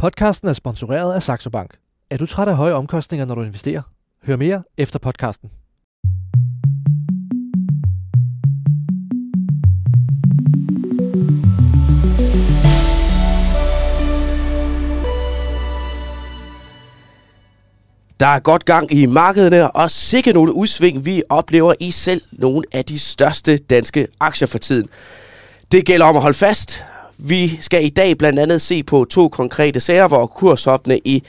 Podcasten 0.00 0.48
er 0.48 0.52
sponsoreret 0.52 1.14
af 1.14 1.22
Saxo 1.22 1.50
Bank. 1.50 1.70
Er 2.10 2.16
du 2.16 2.26
træt 2.26 2.48
af 2.48 2.56
høje 2.56 2.72
omkostninger, 2.72 3.26
når 3.26 3.34
du 3.34 3.42
investerer? 3.42 3.82
Hør 4.26 4.36
mere 4.36 4.62
efter 4.78 4.98
podcasten. 4.98 5.50
Der 18.20 18.26
er 18.26 18.40
godt 18.40 18.64
gang 18.64 18.92
i 18.92 19.06
markederne, 19.06 19.70
og 19.70 19.90
sikkert 19.90 20.34
nogle 20.34 20.52
udsving, 20.54 21.06
vi 21.06 21.22
oplever 21.28 21.74
i 21.80 21.90
selv 21.90 22.22
nogle 22.32 22.62
af 22.72 22.84
de 22.84 22.98
største 22.98 23.56
danske 23.56 24.08
aktier 24.20 24.48
for 24.48 24.58
tiden. 24.58 24.88
Det 25.72 25.86
gælder 25.86 26.06
om 26.06 26.16
at 26.16 26.22
holde 26.22 26.38
fast. 26.38 26.86
Vi 27.22 27.48
skal 27.60 27.84
i 27.84 27.88
dag 27.88 28.18
blandt 28.18 28.38
andet 28.38 28.60
se 28.60 28.82
på 28.82 29.04
to 29.04 29.28
konkrete 29.28 29.80
sager, 29.80 30.08
hvor 30.08 30.26
kurshoppene 30.26 30.98
i 31.04 31.22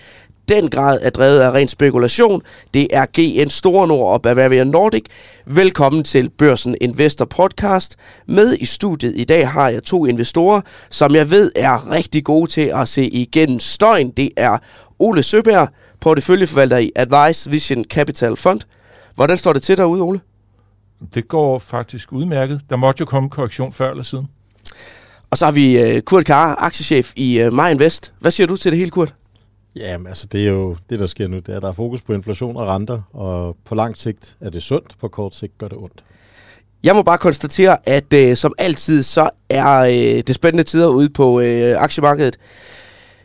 den 0.49 0.69
grad 0.69 0.99
er 1.01 1.09
drevet 1.09 1.39
af 1.39 1.51
ren 1.51 1.68
spekulation. 1.68 2.41
Det 2.73 2.87
er 2.91 3.05
GN 3.05 3.49
Store 3.49 3.87
Nord 3.87 4.13
og 4.13 4.21
Bavaria 4.21 4.63
Nordic. 4.63 5.04
Velkommen 5.46 6.04
til 6.04 6.29
Børsen 6.29 6.75
Investor 6.82 7.25
Podcast. 7.25 7.96
Med 8.27 8.57
i 8.59 8.65
studiet 8.65 9.13
i 9.15 9.23
dag 9.23 9.49
har 9.49 9.69
jeg 9.69 9.83
to 9.83 10.05
investorer, 10.05 10.61
som 10.89 11.15
jeg 11.15 11.32
ved 11.32 11.51
er 11.55 11.91
rigtig 11.91 12.23
gode 12.23 12.51
til 12.51 12.71
at 12.75 12.87
se 12.87 13.05
igennem 13.05 13.60
støjen. 13.60 14.10
Det 14.10 14.29
er 14.37 14.57
Ole 14.99 15.23
Søberg, 15.23 15.68
porteføljeforvalter 15.99 16.77
i 16.77 16.91
Advice 16.96 17.49
Vision 17.49 17.83
Capital 17.83 18.35
Fund. 18.35 18.60
Hvordan 19.15 19.37
står 19.37 19.54
det 19.54 19.63
til 19.63 19.77
derude, 19.77 20.01
Ole? 20.01 20.19
Det 21.13 21.27
går 21.27 21.60
faktisk 21.60 22.13
udmærket. 22.13 22.61
Der 22.69 22.75
måtte 22.75 22.99
jo 23.01 23.05
komme 23.05 23.29
korrektion 23.29 23.73
før 23.73 23.89
eller 23.91 24.04
siden. 24.04 24.27
Og 25.31 25.37
så 25.37 25.45
har 25.45 25.51
vi 25.51 25.95
uh, 25.95 25.99
Kurt 25.99 26.25
Kare, 26.25 26.55
aktiechef 26.59 27.13
i 27.15 27.43
uh, 27.45 27.71
Invest. 27.71 28.13
Hvad 28.19 28.31
siger 28.31 28.47
du 28.47 28.55
til 28.55 28.71
det 28.71 28.79
hele, 28.79 28.91
Kurt? 28.91 29.13
Jamen, 29.75 30.07
altså 30.07 30.27
det 30.31 30.43
er 30.43 30.49
jo 30.49 30.75
det, 30.89 30.99
der 30.99 31.05
sker 31.05 31.27
nu. 31.27 31.35
Det 31.35 31.49
er, 31.49 31.55
at 31.55 31.61
der 31.61 31.67
er 31.67 31.73
fokus 31.73 32.02
på 32.02 32.13
inflation 32.13 32.57
og 32.57 32.67
renter, 32.67 33.01
og 33.13 33.57
på 33.65 33.75
lang 33.75 33.97
sigt 33.97 34.38
er 34.41 34.49
det 34.49 34.63
sundt, 34.63 34.95
på 34.99 35.07
kort 35.07 35.35
sigt 35.35 35.57
gør 35.57 35.67
det 35.67 35.77
ondt. 35.77 36.03
Jeg 36.83 36.95
må 36.95 37.01
bare 37.01 37.17
konstatere, 37.17 37.77
at 37.89 38.13
uh, 38.13 38.33
som 38.35 38.53
altid, 38.57 39.03
så 39.03 39.29
er 39.49 39.81
uh, 39.81 40.21
det 40.27 40.35
spændende 40.35 40.63
tider 40.63 40.88
ude 40.88 41.09
på 41.09 41.39
uh, 41.39 41.83
aktiemarkedet. 41.83 42.38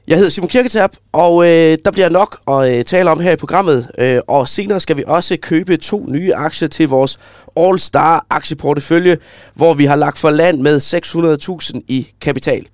Jeg 0.08 0.16
hedder 0.16 0.30
Simon 0.30 0.48
Kirketab, 0.48 0.90
og 1.12 1.44
øh, 1.44 1.78
der 1.84 1.90
bliver 1.92 2.08
nok 2.08 2.40
at 2.48 2.78
øh, 2.78 2.84
tale 2.84 3.10
om 3.10 3.20
her 3.20 3.32
i 3.32 3.36
programmet. 3.36 3.90
Øh, 3.98 4.20
og 4.28 4.48
senere 4.48 4.80
skal 4.80 4.96
vi 4.96 5.04
også 5.06 5.36
købe 5.42 5.76
to 5.76 6.06
nye 6.08 6.34
aktier 6.34 6.68
til 6.68 6.88
vores 6.88 7.18
All-Star 7.60 8.26
aktieportefølje, 8.30 9.18
hvor 9.54 9.74
vi 9.74 9.84
har 9.84 9.96
lagt 9.96 10.18
for 10.18 10.30
land 10.30 10.60
med 10.60 10.80
600.000 11.74 11.80
i 11.88 12.08
kapital. 12.20 12.66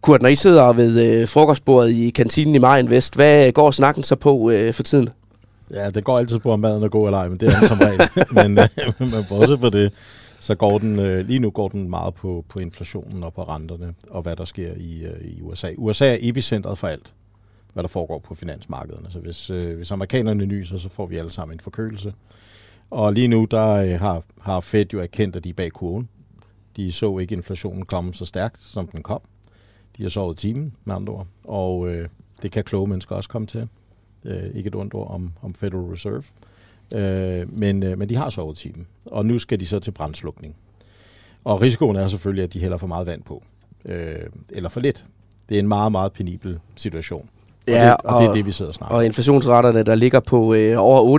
Kurt, 0.00 0.22
når 0.22 0.28
I 0.28 0.34
sidder 0.34 0.72
ved 0.72 1.20
øh, 1.20 1.28
frokostbordet 1.28 1.90
i 1.90 2.10
kantinen 2.10 2.54
i 2.54 2.58
Marin 2.58 2.90
Vest, 2.90 3.14
hvad 3.14 3.52
går 3.52 3.70
snakken 3.70 4.04
så 4.04 4.16
på 4.16 4.50
øh, 4.50 4.74
for 4.74 4.82
tiden? 4.82 5.08
Ja, 5.74 5.90
det 5.90 6.04
går 6.04 6.18
altid 6.18 6.38
på, 6.38 6.52
om 6.52 6.60
maden 6.60 6.82
er 6.82 6.88
god 6.88 7.06
eller 7.06 7.18
ej, 7.18 7.28
men 7.28 7.40
det 7.40 7.48
er 7.48 7.66
som 7.66 7.78
regel. 7.78 8.00
men, 8.48 8.58
øh, 8.58 8.68
men 8.98 9.24
bortset 9.28 9.60
for 9.60 9.68
det, 9.68 9.92
så 10.40 10.54
går 10.54 10.78
den, 10.78 10.98
øh, 10.98 11.26
lige 11.26 11.38
nu 11.38 11.50
går 11.50 11.68
den 11.68 11.90
meget 11.90 12.14
på, 12.14 12.44
på 12.48 12.58
inflationen 12.58 13.22
og 13.22 13.34
på 13.34 13.42
renterne, 13.42 13.94
og 14.10 14.22
hvad 14.22 14.36
der 14.36 14.44
sker 14.44 14.72
i, 14.76 15.04
øh, 15.04 15.20
i 15.24 15.42
USA. 15.42 15.72
USA 15.76 16.14
er 16.14 16.18
epicentret 16.20 16.78
for 16.78 16.86
alt, 16.86 17.14
hvad 17.72 17.82
der 17.82 17.88
foregår 17.88 18.18
på 18.18 18.34
finansmarkederne. 18.34 19.10
Så 19.10 19.18
hvis, 19.18 19.50
øh, 19.50 19.76
hvis 19.76 19.90
amerikanerne 19.90 20.46
nyser, 20.46 20.76
så 20.76 20.88
får 20.88 21.06
vi 21.06 21.16
alle 21.16 21.30
sammen 21.30 21.56
en 21.56 21.60
forkølelse. 21.60 22.14
Og 22.90 23.12
lige 23.12 23.28
nu, 23.28 23.44
der 23.50 23.68
øh, 23.68 24.00
har, 24.00 24.22
har 24.40 24.60
Fed 24.60 24.86
jo 24.92 25.00
erkendt, 25.00 25.36
at 25.36 25.44
de 25.44 25.48
er 25.48 25.54
bag 25.54 25.70
kurven. 25.70 26.08
De 26.76 26.92
så 26.92 27.18
ikke 27.18 27.34
inflationen 27.34 27.84
komme 27.84 28.14
så 28.14 28.24
stærkt, 28.24 28.64
som 28.64 28.86
den 28.86 29.02
kom. 29.02 29.20
De 29.96 30.02
har 30.02 30.10
sovet 30.10 30.36
timen, 30.36 30.74
med 30.84 30.94
andre 30.94 31.12
ord. 31.12 31.26
Og 31.44 31.88
øh, 31.88 32.08
det 32.42 32.52
kan 32.52 32.64
kloge 32.64 32.86
mennesker 32.86 33.16
også 33.16 33.28
komme 33.28 33.46
til. 33.46 33.68
Øh, 34.24 34.50
ikke 34.54 34.68
et 34.68 34.74
ondt 34.74 34.94
ord 34.94 35.10
om, 35.10 35.32
om 35.42 35.54
Federal 35.54 35.84
Reserve. 35.84 36.16
Øh, 36.16 36.22
men, 37.48 37.82
øh, 37.82 37.98
men 37.98 38.08
de 38.08 38.16
har 38.16 38.30
sovet 38.30 38.56
timen, 38.56 38.86
og 39.06 39.26
nu 39.26 39.38
skal 39.38 39.60
de 39.60 39.66
så 39.66 39.78
til 39.78 39.90
brandslukning. 39.90 40.56
Og 41.44 41.60
risikoen 41.60 41.96
er 41.96 42.08
selvfølgelig, 42.08 42.44
at 42.44 42.52
de 42.52 42.60
hælder 42.60 42.76
for 42.76 42.86
meget 42.86 43.06
vand 43.06 43.22
på, 43.22 43.42
øh, 43.84 44.16
eller 44.48 44.68
for 44.68 44.80
lidt. 44.80 45.04
Det 45.48 45.54
er 45.54 45.58
en 45.58 45.68
meget, 45.68 45.92
meget 45.92 46.12
penibel 46.12 46.58
situation. 46.76 47.28
Og, 47.66 47.72
Ja, 47.72 47.84
det, 47.84 47.96
og, 48.04 48.14
og 48.14 48.22
det 48.22 48.28
er 48.28 48.32
det, 48.32 48.46
vi 48.46 48.50
sidder 48.50 48.68
og 48.68 48.74
snakker 48.74 48.96
Og 48.96 49.04
inflationsretterne, 49.04 49.82
der 49.82 49.94
ligger 49.94 50.20
på 50.20 50.54
øh, 50.54 50.74
over 50.78 51.18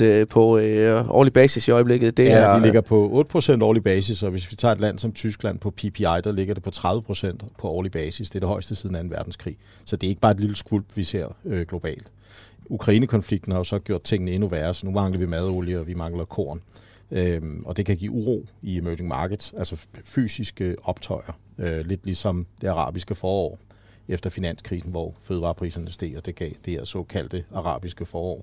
8% 0.00 0.04
øh, 0.04 0.26
på 0.26 0.58
øh, 0.58 1.08
årlig 1.08 1.32
basis 1.32 1.68
i 1.68 1.70
øjeblikket, 1.70 2.16
det 2.16 2.26
Det 2.26 2.32
er... 2.32 2.50
ja, 2.50 2.56
de 2.56 2.62
ligger 2.62 2.80
på 2.80 3.26
8% 3.36 3.62
årlig 3.62 3.84
basis, 3.84 4.22
og 4.22 4.30
hvis 4.30 4.50
vi 4.50 4.56
tager 4.56 4.72
et 4.72 4.80
land 4.80 4.98
som 4.98 5.12
Tyskland 5.12 5.58
på 5.58 5.70
PPI, 5.70 6.00
der 6.00 6.32
ligger 6.32 6.54
det 6.54 6.62
på 6.62 6.70
30% 6.76 7.36
på 7.58 7.68
årlig 7.68 7.92
basis. 7.92 8.30
Det 8.30 8.36
er 8.36 8.40
det 8.40 8.48
højeste 8.48 8.74
siden 8.74 9.08
2. 9.10 9.14
verdenskrig. 9.16 9.56
Så 9.84 9.96
det 9.96 10.06
er 10.06 10.08
ikke 10.08 10.20
bare 10.20 10.32
et 10.32 10.40
lille 10.40 10.56
skvulp, 10.56 10.84
vi 10.94 11.02
ser 11.02 11.26
øh, 11.44 11.66
globalt. 11.66 12.06
Ukraine-konflikten 12.68 13.52
har 13.52 13.58
jo 13.58 13.64
så 13.64 13.78
gjort 13.78 14.02
tingene 14.02 14.30
endnu 14.30 14.48
værre, 14.48 14.74
så 14.74 14.86
nu 14.86 14.92
mangler 14.92 15.18
vi 15.18 15.26
madolie, 15.26 15.80
og 15.80 15.86
vi 15.86 15.94
mangler 15.94 16.24
korn. 16.24 16.60
Øhm, 17.10 17.62
og 17.66 17.76
det 17.76 17.86
kan 17.86 17.96
give 17.96 18.10
uro 18.10 18.46
i 18.62 18.78
emerging 18.78 19.08
markets, 19.08 19.54
altså 19.58 19.86
fysiske 20.04 20.76
optøjer. 20.82 21.38
Øh, 21.58 21.86
lidt 21.86 22.04
ligesom 22.04 22.46
det 22.60 22.68
arabiske 22.68 23.14
forår 23.14 23.58
efter 24.08 24.30
finanskrisen, 24.30 24.90
hvor 24.90 25.14
fødevarepriserne 25.22 25.92
steg, 25.92 26.14
og 26.16 26.26
det 26.26 26.34
gav 26.34 26.50
det 26.64 26.72
her 26.72 26.84
såkaldte 26.84 27.44
arabiske 27.54 28.06
forår, 28.06 28.42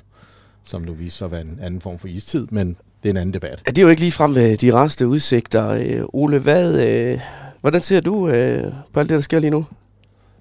som 0.64 0.82
nu 0.82 0.94
viser 0.94 1.18
sig 1.18 1.26
at 1.26 1.32
være 1.32 1.42
en 1.42 1.60
anden 1.62 1.82
form 1.82 2.00
for 2.00 2.08
istid, 2.08 2.48
men 2.52 2.68
det 3.04 3.10
er 3.10 3.14
en 3.14 3.18
anden 3.18 3.34
debat. 3.34 3.64
Ja, 3.68 3.72
det 3.72 3.78
er 3.78 3.82
jo 3.82 3.90
ikke 3.90 4.02
lige 4.02 4.12
frem 4.12 4.30
med 4.30 4.52
øh, 4.52 4.58
de 4.62 4.74
rareste 4.74 5.08
udsigter. 5.08 5.70
Øh, 5.70 6.04
Ole, 6.14 6.40
hvad, 6.40 6.88
øh, 6.88 7.20
hvordan 7.62 7.82
ser 7.82 8.02
du 8.02 8.28
øh, 8.28 8.74
på 8.94 9.00
alt 9.00 9.10
det, 9.10 9.16
der 9.16 9.22
sker 9.22 9.40
lige 9.40 9.52
nu? 9.52 9.66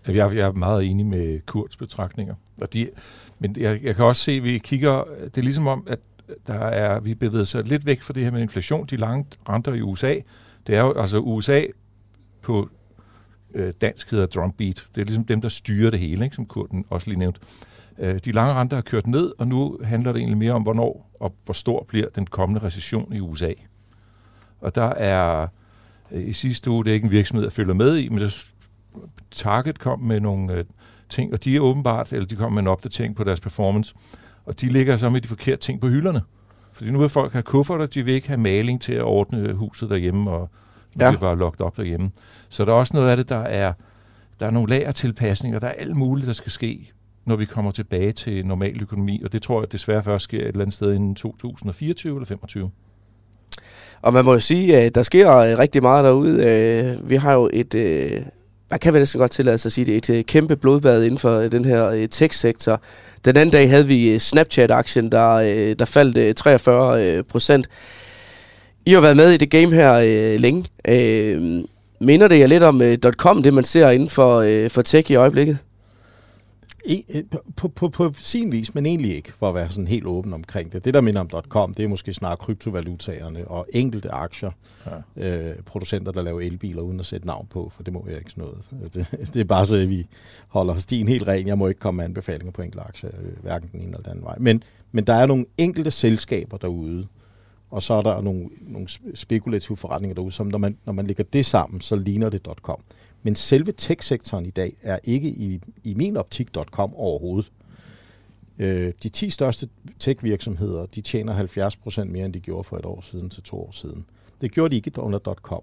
Jeg, 0.07 0.17
jeg 0.17 0.39
er 0.39 0.53
meget 0.53 0.85
enig 0.85 1.07
med 1.07 1.41
Kurts 1.47 1.77
betragtninger. 1.77 2.35
Og 2.61 2.73
de, 2.73 2.91
men 3.39 3.57
jeg, 3.59 3.83
jeg 3.83 3.97
kan 3.97 4.05
også 4.05 4.23
se, 4.23 4.33
at 4.33 4.45
vi 4.45 4.59
kigger, 4.59 5.05
det 5.25 5.39
er 5.39 5.43
ligesom 5.43 5.67
om, 5.67 5.87
at 5.91 5.99
der 6.47 6.55
er, 6.55 7.01
vi 7.01 7.15
bevæger 7.15 7.45
sig 7.45 7.65
lidt 7.65 7.87
væk 7.87 8.03
fra 8.03 8.13
det 8.13 8.25
her 8.25 8.31
med 8.31 8.43
inflation, 8.43 8.87
de 8.87 8.97
lange 8.97 9.27
renter 9.49 9.73
i 9.73 9.81
USA. 9.81 10.15
Det 10.67 10.75
er 10.75 10.81
jo, 10.81 10.93
altså 10.93 11.19
USA 11.19 11.63
på 12.43 12.69
øh, 13.55 13.73
dansk 13.81 14.11
hedder 14.11 14.27
drumbeat. 14.27 14.87
Det 14.95 15.01
er 15.01 15.05
ligesom 15.05 15.25
dem, 15.25 15.41
der 15.41 15.49
styrer 15.49 15.91
det 15.91 16.01
hele, 16.01 16.25
ikke, 16.25 16.37
som 16.37 16.47
Kurten 16.47 16.84
også 16.91 17.09
lige 17.09 17.19
nævnte. 17.19 17.41
Øh, 17.99 18.19
de 18.25 18.33
lange 18.33 18.55
renter 18.55 18.77
har 18.77 18.83
kørt 18.83 19.07
ned, 19.07 19.33
og 19.39 19.47
nu 19.47 19.79
handler 19.84 20.13
det 20.13 20.19
egentlig 20.19 20.39
mere 20.39 20.53
om, 20.53 20.63
hvornår 20.63 21.11
og 21.21 21.34
hvor 21.45 21.55
stor 21.55 21.84
bliver 21.89 22.09
den 22.09 22.27
kommende 22.27 22.67
recession 22.67 23.13
i 23.13 23.21
USA. 23.21 23.53
Og 24.61 24.75
der 24.75 24.89
er 24.89 25.47
øh, 26.11 26.29
i 26.29 26.33
sidste 26.33 26.71
uge, 26.71 26.84
det 26.84 26.91
er 26.91 26.95
ikke 26.95 27.05
en 27.05 27.11
virksomhed, 27.11 27.45
jeg 27.45 27.53
følger 27.53 27.75
med 27.75 27.97
i, 27.97 28.09
men 28.09 28.19
der 28.19 28.45
Target 29.30 29.78
kom 29.78 30.00
med 30.00 30.20
nogle 30.20 30.53
øh, 30.53 30.64
ting, 31.08 31.32
og 31.32 31.44
de 31.44 31.56
er 31.56 31.60
åbenbart, 31.60 32.12
eller 32.12 32.26
de 32.26 32.36
kom 32.36 32.53
med 32.53 32.62
en 32.62 32.69
opdatering 32.69 33.16
på 33.16 33.25
deres 33.25 33.41
performance, 33.41 33.94
og 34.44 34.60
de 34.60 34.69
ligger 34.69 34.97
så 34.97 35.10
med 35.10 35.20
de 35.20 35.28
forkerte 35.28 35.60
ting 35.60 35.80
på 35.80 35.88
hylderne. 35.88 36.20
Fordi 36.72 36.91
nu 36.91 36.98
vil 36.98 37.08
folk 37.08 37.32
have 37.32 37.42
kufferter, 37.42 37.86
de 37.86 38.03
vil 38.04 38.14
ikke 38.14 38.28
have 38.28 38.41
maling 38.41 38.80
til 38.82 38.92
at 38.92 39.03
ordne 39.03 39.53
huset 39.53 39.91
derhjemme, 39.91 40.30
og 40.30 40.50
Ja. 41.00 41.10
det 41.10 41.20
var 41.20 41.34
lukket 41.34 41.60
op 41.60 41.76
derhjemme. 41.76 42.10
Så 42.48 42.64
der 42.64 42.72
er 42.72 42.76
også 42.76 42.97
noget 42.97 43.10
af 43.10 43.16
det, 43.16 43.28
der 43.28 43.36
er, 43.38 43.72
der 44.41 44.47
er 44.47 44.50
nogle 44.50 44.69
lagertilpasninger, 44.69 45.59
der 45.59 45.66
er 45.66 45.72
alt 45.72 45.97
muligt, 45.97 46.26
der 46.26 46.32
skal 46.32 46.53
ske, 46.53 46.92
når 47.24 47.36
vi 47.36 47.44
kommer 47.44 47.70
tilbage 47.70 48.12
til 48.12 48.47
normal 48.47 48.82
økonomi, 48.82 49.20
og 49.24 49.32
det 49.32 49.42
tror 49.42 49.60
jeg 49.62 49.72
desværre 49.72 50.03
først 50.03 50.24
sker 50.24 50.41
et 50.41 50.47
eller 50.47 50.60
andet 50.60 50.74
sted 50.74 50.92
inden 50.94 51.14
2024 51.14 52.10
eller 52.10 52.24
2025. 52.24 52.70
Og 54.03 54.12
man 54.12 54.24
må 54.24 54.32
jo 54.32 54.38
sige, 54.38 54.76
at 54.80 54.94
der 54.94 55.03
sker 55.03 55.36
øh, 55.36 55.59
rigtig 55.59 55.82
meget 55.82 56.04
derude. 56.04 56.44
Øh, 56.47 57.10
Vi 57.10 57.16
har 57.16 57.32
jo 57.32 57.50
et, 57.53 57.74
man 58.72 58.78
kan 58.78 58.93
vel 58.93 59.00
næsten 59.00 59.19
godt 59.19 59.31
tillade 59.31 59.59
sig 59.59 59.69
at 59.69 59.72
sige 59.72 59.84
det, 59.84 59.97
et 59.97 60.19
øh, 60.19 60.25
kæmpe 60.25 60.56
blodbad 60.56 61.05
inden 61.05 61.19
for 61.19 61.38
øh, 61.38 61.53
den 61.53 61.65
her 61.65 61.87
øh, 61.87 62.09
tech-sektor. 62.09 62.81
Den 63.25 63.37
anden 63.37 63.53
dag 63.53 63.71
havde 63.71 63.87
vi 63.87 64.19
Snapchat-aktien, 64.19 65.12
der, 65.12 65.75
der 65.75 65.84
faldt 65.84 66.37
43 66.37 67.22
procent. 67.22 67.69
I 68.87 68.93
har 68.93 69.00
været 69.00 69.16
med 69.16 69.31
i 69.31 69.37
det 69.37 69.50
game 69.50 69.75
her 69.75 69.93
øh, 69.94 70.41
længe. 70.41 70.65
Øh, 70.88 71.65
Minder 72.01 72.28
det 72.28 72.39
jer 72.39 72.47
lidt 72.47 72.63
om 72.63 72.83
øh, 72.83 72.98
.com, 73.16 73.42
det 73.42 73.54
man 73.54 73.65
ser 73.65 73.91
inden 73.91 74.09
for, 74.09 74.39
øh, 74.39 74.71
for 74.71 74.83
tech 74.83 75.10
i 75.10 75.15
øjeblikket? 75.15 75.59
I, 76.84 77.05
øh, 77.15 77.25
på, 77.57 77.69
på, 77.69 77.69
på, 77.69 77.89
på 77.89 78.13
sin 78.13 78.53
vis, 78.53 78.75
men 78.75 78.87
egentlig 78.87 79.15
ikke, 79.15 79.33
for 79.33 79.49
at 79.49 79.55
være 79.55 79.71
sådan 79.71 79.87
helt 79.87 80.07
åben 80.07 80.33
omkring 80.33 80.73
det. 80.73 80.84
Det, 80.84 80.95
der 80.95 81.01
minder 81.01 81.21
om 81.21 81.29
.com, 81.49 81.75
det 81.75 81.84
er 81.84 81.89
måske 81.89 82.13
snarere 82.13 82.37
kryptovalutaerne 82.37 83.49
og 83.49 83.67
enkelte 83.73 84.11
aktier. 84.11 84.51
Ja. 85.17 85.29
Øh, 85.29 85.57
producenter, 85.63 86.13
der 86.13 86.23
laver 86.23 86.41
elbiler 86.41 86.83
uden 86.83 87.01
at 87.01 87.07
sætte 87.07 87.27
navn 87.27 87.47
på, 87.51 87.73
for 87.75 87.83
det 87.83 87.93
må 87.93 88.07
jeg 88.09 88.19
ikke 88.19 88.31
sådan 88.31 88.45
noget. 88.45 88.95
Det, 88.95 89.31
det 89.34 89.41
er 89.41 89.45
bare 89.45 89.67
så, 89.67 89.77
at 89.77 89.91
vi 89.91 90.07
holder 90.49 90.77
stien 90.77 91.09
helt 91.09 91.29
ren. 91.29 91.47
Jeg 91.47 91.59
må 91.59 91.69
ikke 91.69 91.81
komme 91.81 91.97
med 91.97 92.05
anbefalinger 92.05 92.53
på 92.53 92.63
enkelte 92.63 92.87
aktier, 92.87 93.11
øh, 93.23 93.43
hverken 93.43 93.69
den 93.73 93.81
ene 93.81 93.89
eller 93.89 94.03
den 94.03 94.11
anden 94.11 94.25
vej. 94.25 94.37
Men, 94.39 94.63
men 94.93 95.05
der 95.05 95.15
er 95.15 95.27
nogle 95.27 95.45
enkelte 95.59 95.91
selskaber 95.91 96.57
derude, 96.57 97.07
og 97.71 97.83
så 97.83 97.95
er 97.95 98.03
der 98.03 98.21
nogle, 98.21 98.49
nogle 98.61 98.89
spekulative 99.15 99.77
forretninger 99.77 100.15
derude, 100.15 100.33
som 100.33 100.47
når 100.47 100.59
man, 100.59 100.77
når 100.84 100.93
man 100.93 101.07
lægger 101.07 101.25
det 101.33 101.47
sammen, 101.47 101.81
så 101.81 101.97
ligner 101.97 102.29
det 102.29 102.43
.com. 102.63 102.81
Men 103.22 103.36
selve 103.36 103.72
tech-sektoren 103.72 104.47
i 104.47 104.51
dag 104.51 104.72
er 104.83 104.98
ikke 105.04 105.28
i, 105.28 105.60
i 105.84 105.95
min 105.95 106.16
optik 106.16 106.48
.com 106.71 106.95
overhovedet. 106.95 107.53
Øh, 108.59 108.92
de 109.03 109.09
10 109.09 109.30
største 109.30 109.69
tech-virksomheder, 109.98 110.86
de 110.86 111.01
tjener 111.01 111.47
70% 112.04 112.04
mere, 112.04 112.24
end 112.24 112.33
de 112.33 112.41
gjorde 112.41 112.65
for 112.65 112.78
et 112.78 112.84
år 112.84 113.01
siden 113.01 113.30
til 113.30 113.42
to 113.42 113.57
år 113.57 113.71
siden. 113.71 114.04
Det 114.41 114.53
gjorde 114.53 114.71
de 114.71 114.77
ikke 114.77 115.01
under 115.01 115.19
.com. 115.19 115.63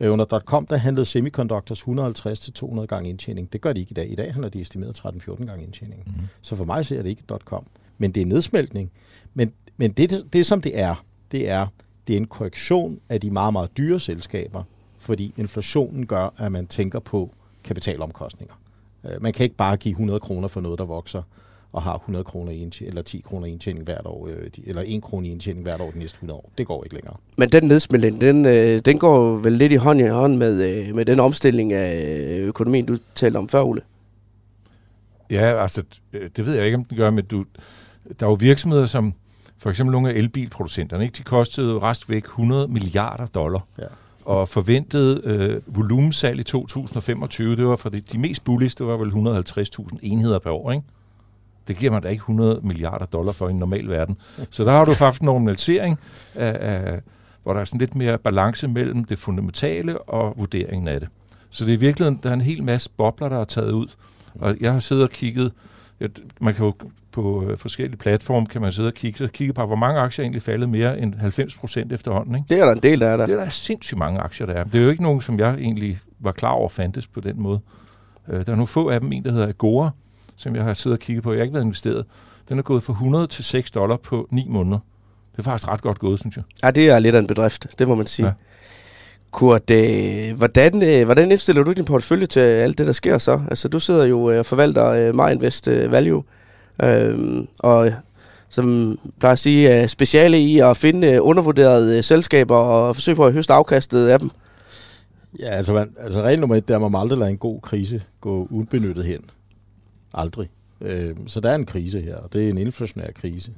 Øh, 0.00 0.12
under 0.12 0.40
.com, 0.40 0.66
der 0.66 0.76
handlede 0.76 1.04
semiconductors 1.04 1.82
150-200 1.82 2.86
gange 2.86 3.10
indtjening. 3.10 3.52
Det 3.52 3.60
gør 3.60 3.72
de 3.72 3.80
ikke 3.80 3.90
i 3.90 3.94
dag. 3.94 4.12
I 4.12 4.14
dag 4.14 4.32
handler 4.32 4.48
de 4.48 4.60
estimeret 4.60 5.00
13-14 5.04 5.44
gange 5.44 5.64
indtjening. 5.64 6.02
Mm. 6.06 6.12
Så 6.42 6.56
for 6.56 6.64
mig 6.64 6.86
ser 6.86 7.02
det 7.02 7.10
ikke 7.10 7.22
.com. 7.44 7.66
Men 7.98 8.12
det 8.12 8.22
er 8.22 8.26
nedsmeltning. 8.26 8.92
Men, 9.34 9.52
men 9.76 9.92
det, 9.92 10.26
det, 10.32 10.46
som 10.46 10.60
det 10.60 10.80
er, 10.80 11.04
det 11.32 11.48
er, 11.48 11.66
det 12.06 12.12
er 12.12 12.16
en 12.16 12.26
korrektion 12.26 13.00
af 13.08 13.20
de 13.20 13.30
meget, 13.30 13.52
meget 13.52 13.76
dyre 13.76 14.00
selskaber, 14.00 14.62
fordi 15.02 15.34
inflationen 15.36 16.06
gør, 16.06 16.34
at 16.38 16.52
man 16.52 16.66
tænker 16.66 16.98
på 16.98 17.30
kapitalomkostninger. 17.64 18.54
Øh, 19.04 19.22
man 19.22 19.32
kan 19.32 19.44
ikke 19.44 19.56
bare 19.56 19.76
give 19.76 19.92
100 19.92 20.20
kroner 20.20 20.48
for 20.48 20.60
noget, 20.60 20.78
der 20.78 20.84
vokser, 20.84 21.22
og 21.72 21.82
har 21.82 21.94
100 21.94 22.24
kroner 22.24 22.52
i 22.52 22.72
eller 22.80 23.02
10 23.02 23.20
kroner 23.20 23.46
i 23.46 23.50
indtjening 23.50 23.84
hvert 23.84 24.06
år, 24.06 24.28
øh, 24.28 24.50
eller 24.64 24.82
1 24.86 25.02
krone 25.02 25.28
i 25.28 25.30
indtjening 25.30 25.62
hvert 25.62 25.80
år 25.80 25.90
de 25.90 25.98
næste 25.98 26.16
100 26.16 26.38
år. 26.38 26.50
Det 26.58 26.66
går 26.66 26.84
ikke 26.84 26.94
længere. 26.94 27.16
Men 27.36 27.48
den 27.48 27.64
nedsmeltning, 27.64 28.20
den, 28.20 28.46
øh, 28.46 28.78
den 28.78 28.98
går 28.98 29.36
vel 29.36 29.52
lidt 29.52 29.72
i 29.72 29.76
hånd 29.76 30.00
i 30.00 30.06
hånd 30.06 30.36
med, 30.36 30.92
med 30.94 31.04
den 31.04 31.20
omstilling 31.20 31.72
af 31.72 32.38
økonomien, 32.38 32.86
du 32.86 32.96
talte 33.14 33.36
om 33.36 33.48
før, 33.48 33.62
Ole? 33.62 33.80
Ja, 35.30 35.62
altså, 35.62 35.82
det 36.12 36.46
ved 36.46 36.54
jeg 36.54 36.64
ikke, 36.64 36.76
om 36.76 36.84
den 36.84 36.96
gør, 36.96 37.10
men 37.10 37.24
du, 37.24 37.44
der 38.20 38.26
er 38.26 38.30
jo 38.30 38.36
virksomheder, 38.40 38.86
som 38.86 39.12
for 39.58 39.70
eksempel 39.70 39.92
nogle 39.92 40.10
af 40.10 40.14
elbilproducenterne, 40.14 41.04
ikke? 41.04 41.14
de 41.18 41.22
kostede 41.22 41.78
rest 41.78 42.08
væk 42.08 42.24
100 42.24 42.68
milliarder 42.68 43.26
dollar. 43.26 43.66
Ja 43.78 43.84
og 44.24 44.48
forventet 44.48 45.24
øh, 45.24 45.60
volumensal 45.66 46.38
i 46.38 46.42
2025, 46.42 47.56
det 47.56 47.66
var 47.66 47.76
for 47.76 47.88
de, 47.88 47.98
de 47.98 48.18
mest 48.18 48.44
bullish, 48.44 48.78
det 48.78 48.86
var 48.86 48.96
vel 48.96 49.10
150.000 49.10 49.98
enheder 50.02 50.38
per 50.38 50.50
år, 50.50 50.72
ikke? 50.72 50.84
Det 51.68 51.76
giver 51.76 51.92
man 51.92 52.02
da 52.02 52.08
ikke 52.08 52.20
100 52.20 52.60
milliarder 52.62 53.06
dollar 53.06 53.32
for 53.32 53.48
i 53.48 53.50
en 53.50 53.58
normal 53.58 53.88
verden. 53.88 54.16
Så 54.50 54.64
der 54.64 54.70
har 54.70 54.84
du 54.84 54.92
faktisk 54.92 55.22
en 55.22 55.26
normalisering, 55.26 55.98
af, 56.34 56.56
af, 56.60 57.00
hvor 57.42 57.52
der 57.52 57.60
er 57.60 57.64
sådan 57.64 57.80
lidt 57.80 57.94
mere 57.94 58.18
balance 58.18 58.68
mellem 58.68 59.04
det 59.04 59.18
fundamentale 59.18 60.02
og 60.02 60.34
vurderingen 60.36 60.88
af 60.88 61.00
det. 61.00 61.08
Så 61.50 61.64
det 61.64 61.74
er 61.74 61.78
virkelig, 61.78 62.18
der 62.22 62.30
er 62.30 62.34
en 62.34 62.40
hel 62.40 62.62
masse 62.62 62.90
bobler, 62.96 63.28
der 63.28 63.38
er 63.38 63.44
taget 63.44 63.72
ud. 63.72 63.86
Og 64.40 64.56
jeg 64.60 64.72
har 64.72 64.78
siddet 64.78 65.04
og 65.04 65.10
kigget, 65.10 65.52
man 66.40 66.54
kan 66.54 66.64
jo 66.64 66.74
på 67.12 67.44
øh, 67.48 67.58
forskellige 67.58 67.96
platforme 67.98 68.46
kan 68.46 68.60
man 68.60 68.72
sidde 68.72 68.88
og 68.88 68.94
kigge, 68.94 69.18
så 69.18 69.28
kigge 69.28 69.52
på, 69.52 69.66
hvor 69.66 69.76
mange 69.76 70.00
aktier 70.00 70.22
egentlig 70.22 70.42
faldet 70.42 70.68
mere 70.68 70.98
end 70.98 71.14
90 71.14 71.54
procent 71.54 71.92
efterhånden. 71.92 72.34
Ikke? 72.34 72.46
Det 72.48 72.60
er 72.60 72.64
der 72.64 72.72
en 72.72 72.82
del, 72.82 73.00
der 73.00 73.08
er 73.08 73.16
der. 73.16 73.26
Det 73.26 73.34
er 73.34 73.40
der 73.40 73.48
sindssygt 73.48 73.98
mange 73.98 74.20
aktier, 74.20 74.46
der 74.46 74.54
er. 74.54 74.64
Det 74.64 74.74
er 74.74 74.82
jo 74.82 74.90
ikke 74.90 75.02
nogen, 75.02 75.20
som 75.20 75.38
jeg 75.38 75.54
egentlig 75.54 75.98
var 76.18 76.32
klar 76.32 76.50
over 76.50 76.68
fandtes 76.68 77.06
på 77.06 77.20
den 77.20 77.42
måde. 77.42 77.60
Øh, 78.28 78.46
der 78.46 78.52
er 78.52 78.56
nogle 78.56 78.66
få 78.66 78.88
af 78.88 79.00
dem, 79.00 79.12
en 79.12 79.24
der 79.24 79.32
hedder 79.32 79.48
Agora, 79.48 79.90
som 80.36 80.56
jeg 80.56 80.64
har 80.64 80.74
siddet 80.74 80.98
og 80.98 81.00
kigget 81.00 81.24
på. 81.24 81.32
Jeg 81.32 81.38
har 81.38 81.42
ikke 81.42 81.54
været 81.54 81.64
investeret. 81.64 82.04
Den 82.48 82.58
er 82.58 82.62
gået 82.62 82.82
fra 82.82 82.92
100 82.92 83.26
til 83.26 83.44
6 83.44 83.70
dollar 83.70 83.96
på 83.96 84.28
9 84.30 84.46
måneder. 84.48 84.78
Det 85.32 85.38
er 85.38 85.42
faktisk 85.42 85.68
ret 85.68 85.82
godt 85.82 85.98
gået, 85.98 86.20
synes 86.20 86.36
jeg. 86.36 86.44
Ja, 86.62 86.70
det 86.70 86.90
er 86.90 86.98
lidt 86.98 87.14
af 87.14 87.18
en 87.18 87.26
bedrift, 87.26 87.78
det 87.78 87.88
må 87.88 87.94
man 87.94 88.06
sige. 88.06 88.26
Ja. 88.26 88.32
Kurt, 89.30 89.70
øh, 89.70 90.36
hvordan, 90.36 90.82
øh, 90.82 91.04
hvordan 91.04 91.30
indstiller 91.30 91.62
du 91.62 91.72
din 91.72 91.84
portefølje 91.84 92.26
til 92.26 92.40
alt 92.40 92.78
det, 92.78 92.86
der 92.86 92.92
sker 92.92 93.18
så? 93.18 93.40
Altså, 93.50 93.68
du 93.68 93.78
sidder 93.78 94.04
jo 94.04 94.24
og 94.24 94.46
forvalter 94.46 94.88
øh, 94.88 95.14
MyInvest 95.14 95.68
øh, 95.68 95.92
Value. 95.92 96.22
Øh, 96.82 97.44
og 97.58 97.92
som 98.48 98.98
plejer 99.18 99.32
at 99.32 99.38
sige, 99.38 99.88
speciale 99.88 100.38
i 100.38 100.58
at 100.58 100.76
finde 100.76 101.12
øh, 101.12 101.18
undervurderede 101.22 101.96
øh, 101.96 102.04
selskaber 102.04 102.56
og 102.56 102.96
forsøge 102.96 103.16
på 103.16 103.26
at 103.26 103.32
høste 103.32 103.52
afkastet 103.52 104.08
af 104.08 104.18
dem. 104.18 104.30
Ja, 105.40 105.48
altså, 105.48 105.72
man, 105.72 105.94
altså 106.00 106.22
regel 106.22 106.40
nummer 106.40 106.56
et, 106.56 106.68
der 106.68 106.74
at 106.74 106.92
man 106.92 107.00
aldrig 107.00 107.18
lade 107.18 107.30
en 107.30 107.38
god 107.38 107.60
krise 107.60 108.02
gå 108.20 108.46
ubenyttet 108.50 109.04
hen. 109.04 109.20
Aldrig. 110.14 110.48
Øh, 110.80 111.16
så 111.26 111.40
der 111.40 111.50
er 111.50 111.54
en 111.54 111.66
krise 111.66 112.00
her, 112.00 112.16
og 112.16 112.32
det 112.32 112.44
er 112.44 112.50
en 112.50 112.58
inflationær 112.58 113.10
krise. 113.14 113.52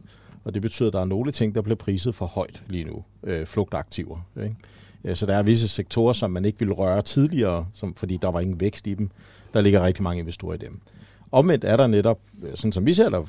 Og 0.45 0.55
det 0.55 0.63
betyder, 0.63 0.89
at 0.89 0.93
der 0.93 1.01
er 1.01 1.05
nogle 1.05 1.33
ting, 1.33 1.55
der 1.55 1.63
bliver 1.63 1.77
priset 1.77 2.15
for 2.15 2.27
højt 2.27 2.63
lige 2.69 2.85
nu. 2.85 3.05
Øh, 3.25 3.47
flugtaktiver. 3.47 4.27
Ikke? 4.43 5.17
Så 5.17 5.27
der 5.27 5.37
er 5.37 5.43
visse 5.43 5.69
sektorer, 5.69 6.13
som 6.13 6.31
man 6.31 6.45
ikke 6.45 6.59
ville 6.59 6.75
røre 6.75 7.03
tidligere, 7.03 7.67
som, 7.75 7.95
fordi 7.95 8.19
der 8.23 8.29
var 8.29 8.41
ingen 8.41 8.61
vækst 8.61 8.87
i 8.87 8.95
dem. 8.95 9.11
Der 9.55 9.61
ligger 9.61 9.83
rigtig 9.83 10.03
mange 10.03 10.21
investorer 10.21 10.55
i 10.55 10.59
dem. 10.59 10.81
Omvendt 11.35 11.65
er 11.65 11.77
der 11.77 11.87
netop, 11.87 12.19
øh, 12.43 12.51
sådan 12.55 12.73
som 12.73 12.87
vi 12.87 12.93
ser 12.93 13.09
der, 13.09 13.23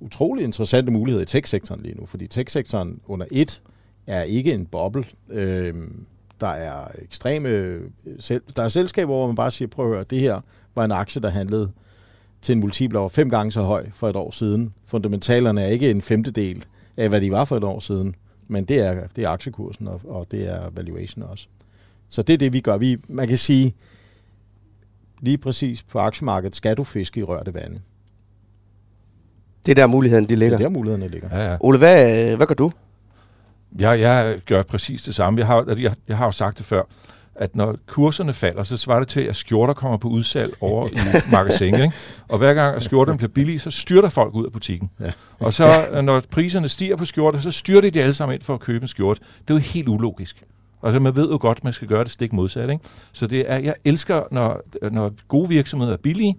utrolig 0.00 0.44
interessante 0.44 0.92
muligheder 0.92 1.22
i 1.22 1.26
tech-sektoren 1.26 1.82
lige 1.82 1.94
nu, 2.00 2.06
fordi 2.06 2.26
tech-sektoren 2.26 3.00
under 3.06 3.26
et 3.30 3.62
er 4.06 4.22
ikke 4.22 4.52
en 4.52 4.66
boble. 4.66 5.04
Øh, 5.30 5.74
der 6.40 6.46
er 6.46 6.88
ekstreme 7.02 7.48
øh, 7.48 7.90
selv, 8.18 8.42
der 8.56 8.62
er 8.62 8.68
selskaber, 8.68 9.14
hvor 9.14 9.26
man 9.26 9.36
bare 9.36 9.50
siger, 9.50 9.68
prøv 9.68 9.86
at 9.86 9.94
høre, 9.94 10.04
det 10.04 10.20
her 10.20 10.40
var 10.74 10.84
en 10.84 10.92
aktie, 10.92 11.22
der 11.22 11.28
handlede 11.28 11.72
til 12.42 12.52
en 12.52 12.60
multiple 12.60 12.98
over 12.98 13.08
fem 13.08 13.30
gange 13.30 13.52
så 13.52 13.62
høj 13.62 13.86
for 13.92 14.08
et 14.08 14.16
år 14.16 14.30
siden. 14.30 14.74
Fundamentalerne 14.86 15.62
er 15.62 15.68
ikke 15.68 15.90
en 15.90 16.02
femtedel 16.02 16.64
af, 16.96 17.08
hvad 17.08 17.20
de 17.20 17.30
var 17.30 17.44
for 17.44 17.56
et 17.56 17.64
år 17.64 17.80
siden, 17.80 18.14
men 18.48 18.64
det 18.64 18.78
er, 18.78 19.06
det 19.16 19.24
er 19.24 19.28
aktiekursen, 19.28 19.88
og, 19.88 20.00
og 20.04 20.26
det 20.30 20.50
er 20.50 20.70
valuation 20.70 21.22
også. 21.22 21.46
Så 22.08 22.22
det 22.22 22.34
er 22.34 22.38
det, 22.38 22.52
vi 22.52 22.60
gør. 22.60 22.76
Vi, 22.76 22.96
man 23.08 23.28
kan 23.28 23.38
sige, 23.38 23.74
lige 25.24 25.38
præcis 25.38 25.82
på 25.82 25.98
aktiemarkedet 25.98 26.56
skal 26.56 26.76
du 26.76 26.84
fiske 26.84 27.20
i 27.20 27.22
rørte 27.22 27.54
vande. 27.54 27.80
Det 29.66 29.72
er 29.72 29.74
der 29.74 29.86
muligheden, 29.86 30.28
de 30.28 30.36
ligger. 30.36 30.56
Det 30.56 30.64
er 30.64 30.68
der 30.68 30.74
mulighederne 30.74 31.08
ligger. 31.08 31.28
Ja, 31.38 31.50
ja. 31.50 31.56
Ole, 31.60 31.78
hvad, 31.78 32.36
hvad 32.36 32.46
gør 32.46 32.54
du? 32.54 32.70
Jeg, 33.78 34.00
jeg 34.00 34.38
gør 34.46 34.62
præcis 34.62 35.02
det 35.02 35.14
samme. 35.14 35.38
Jeg 35.38 35.46
har, 35.46 35.64
jeg, 35.78 35.94
jeg 36.08 36.16
har 36.16 36.24
jo 36.24 36.32
sagt 36.32 36.58
det 36.58 36.66
før, 36.66 36.82
at 37.34 37.56
når 37.56 37.76
kurserne 37.86 38.32
falder, 38.32 38.62
så 38.62 38.76
svarer 38.76 38.98
det 38.98 39.08
til, 39.08 39.20
at 39.20 39.36
skjorter 39.36 39.74
kommer 39.74 39.98
på 39.98 40.08
udsalg 40.08 40.52
over 40.60 40.86
i 40.86 40.98
magasinet. 41.36 41.82
Ikke? 41.82 41.94
Og 42.28 42.38
hver 42.38 42.54
gang 42.54 42.82
skjorterne 42.82 43.18
bliver 43.18 43.32
billige, 43.32 43.58
så 43.58 43.70
styrter 43.70 44.08
folk 44.08 44.34
ud 44.34 44.46
af 44.46 44.52
butikken. 44.52 44.90
Ja. 45.00 45.12
Og 45.38 45.52
så 45.52 45.66
når 46.02 46.22
priserne 46.30 46.68
stiger 46.68 46.96
på 46.96 47.04
skjorter, 47.04 47.40
så 47.40 47.50
styrter 47.50 47.90
de 47.90 48.02
alle 48.02 48.14
sammen 48.14 48.34
ind 48.34 48.42
for 48.42 48.54
at 48.54 48.60
købe 48.60 48.82
en 48.82 48.88
skjorte. 48.88 49.20
Det 49.40 49.50
er 49.50 49.54
jo 49.54 49.60
helt 49.60 49.88
ulogisk. 49.88 50.44
Altså 50.84 51.00
man 51.00 51.16
ved 51.16 51.30
jo 51.30 51.38
godt, 51.40 51.58
at 51.58 51.64
man 51.64 51.72
skal 51.72 51.88
gøre 51.88 52.04
det 52.04 52.10
stik 52.10 52.32
modsat. 52.32 52.70
Ikke? 52.70 52.84
Så 53.12 53.26
det 53.26 53.50
er, 53.50 53.56
jeg 53.56 53.74
elsker, 53.84 54.22
når, 54.30 54.60
når 54.90 55.12
gode 55.28 55.48
virksomheder 55.48 55.92
er 55.92 55.96
billige, 55.96 56.36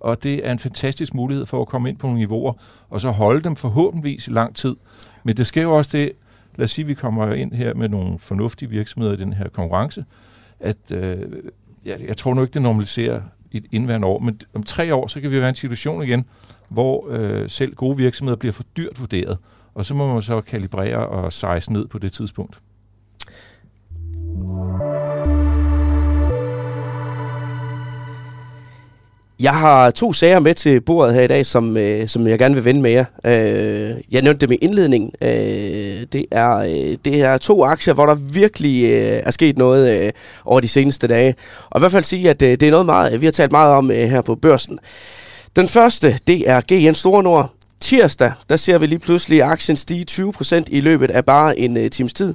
og 0.00 0.22
det 0.22 0.46
er 0.46 0.52
en 0.52 0.58
fantastisk 0.58 1.14
mulighed 1.14 1.46
for 1.46 1.62
at 1.62 1.68
komme 1.68 1.88
ind 1.88 1.98
på 1.98 2.06
nogle 2.06 2.18
niveauer, 2.18 2.52
og 2.90 3.00
så 3.00 3.10
holde 3.10 3.40
dem 3.40 3.56
forhåbentligvis 3.56 4.28
i 4.28 4.30
lang 4.30 4.56
tid. 4.56 4.76
Men 5.24 5.36
det 5.36 5.46
sker 5.46 5.62
jo 5.62 5.76
også 5.76 5.98
det, 5.98 6.12
lad 6.56 6.64
os 6.64 6.70
sige, 6.70 6.84
at 6.84 6.88
vi 6.88 6.94
kommer 6.94 7.32
ind 7.32 7.52
her 7.52 7.74
med 7.74 7.88
nogle 7.88 8.18
fornuftige 8.18 8.70
virksomheder 8.70 9.14
i 9.14 9.16
den 9.16 9.32
her 9.32 9.48
konkurrence, 9.48 10.04
at 10.60 10.76
øh, 10.92 11.18
ja, 11.84 11.96
jeg 12.06 12.16
tror 12.16 12.34
nu 12.34 12.42
ikke, 12.42 12.54
det 12.54 12.62
normaliserer 12.62 13.20
i 13.50 13.56
et 13.56 13.64
indværende 13.72 14.06
år, 14.06 14.18
men 14.18 14.40
om 14.54 14.62
tre 14.62 14.94
år, 14.94 15.06
så 15.06 15.20
kan 15.20 15.30
vi 15.30 15.36
være 15.36 15.48
i 15.48 15.48
en 15.48 15.54
situation 15.54 16.02
igen, 16.02 16.24
hvor 16.68 17.06
øh, 17.10 17.50
selv 17.50 17.74
gode 17.74 17.96
virksomheder 17.96 18.36
bliver 18.36 18.52
for 18.52 18.64
dyrt 18.76 19.00
vurderet, 19.00 19.38
og 19.74 19.84
så 19.84 19.94
må 19.94 20.12
man 20.12 20.22
så 20.22 20.40
kalibrere 20.40 21.06
og 21.06 21.32
size 21.32 21.72
ned 21.72 21.86
på 21.86 21.98
det 21.98 22.12
tidspunkt. 22.12 22.58
Jeg 29.40 29.54
har 29.54 29.90
to 29.90 30.12
sager 30.12 30.38
med 30.38 30.54
til 30.54 30.80
bordet 30.80 31.14
her 31.14 31.22
i 31.22 31.26
dag, 31.26 31.46
som, 31.46 31.76
øh, 31.76 32.08
som 32.08 32.26
jeg 32.26 32.38
gerne 32.38 32.54
vil 32.54 32.64
vende 32.64 32.80
med 32.80 32.90
jer. 32.90 33.04
Øh, 33.26 33.94
jeg 34.10 34.22
nævnte 34.22 34.46
dem 34.46 34.52
i 34.52 34.54
indledningen. 34.54 35.10
Øh, 35.22 35.28
det, 36.12 36.26
er, 36.30 36.56
øh, 36.56 36.96
det 37.04 37.22
er 37.22 37.38
to 37.38 37.64
aktier, 37.64 37.94
hvor 37.94 38.06
der 38.06 38.14
virkelig 38.14 38.84
øh, 38.84 39.22
er 39.24 39.30
sket 39.30 39.58
noget 39.58 40.00
øh, 40.00 40.12
over 40.44 40.60
de 40.60 40.68
seneste 40.68 41.06
dage. 41.06 41.34
Og 41.70 41.78
i 41.78 41.80
hvert 41.80 41.92
fald 41.92 42.04
sige, 42.04 42.30
at 42.30 42.42
øh, 42.42 42.50
det 42.50 42.62
er 42.62 42.70
noget, 42.70 42.86
meget, 42.86 43.20
vi 43.20 43.26
har 43.26 43.32
talt 43.32 43.52
meget 43.52 43.74
om 43.74 43.90
øh, 43.90 44.08
her 44.08 44.20
på 44.20 44.34
børsen. 44.34 44.78
Den 45.56 45.68
første, 45.68 46.18
det 46.26 46.50
er 46.50 46.60
GN 46.60 46.94
Store 46.94 47.22
Nord. 47.22 47.52
Tirsdag, 47.80 48.32
der 48.48 48.56
ser 48.56 48.78
vi 48.78 48.86
lige 48.86 48.98
pludselig 48.98 49.42
aktien 49.42 49.76
stige 49.76 50.06
20% 50.10 50.64
i 50.68 50.80
løbet 50.80 51.10
af 51.10 51.24
bare 51.24 51.58
en 51.58 51.76
øh, 51.76 51.90
times 51.90 52.12
tid. 52.12 52.34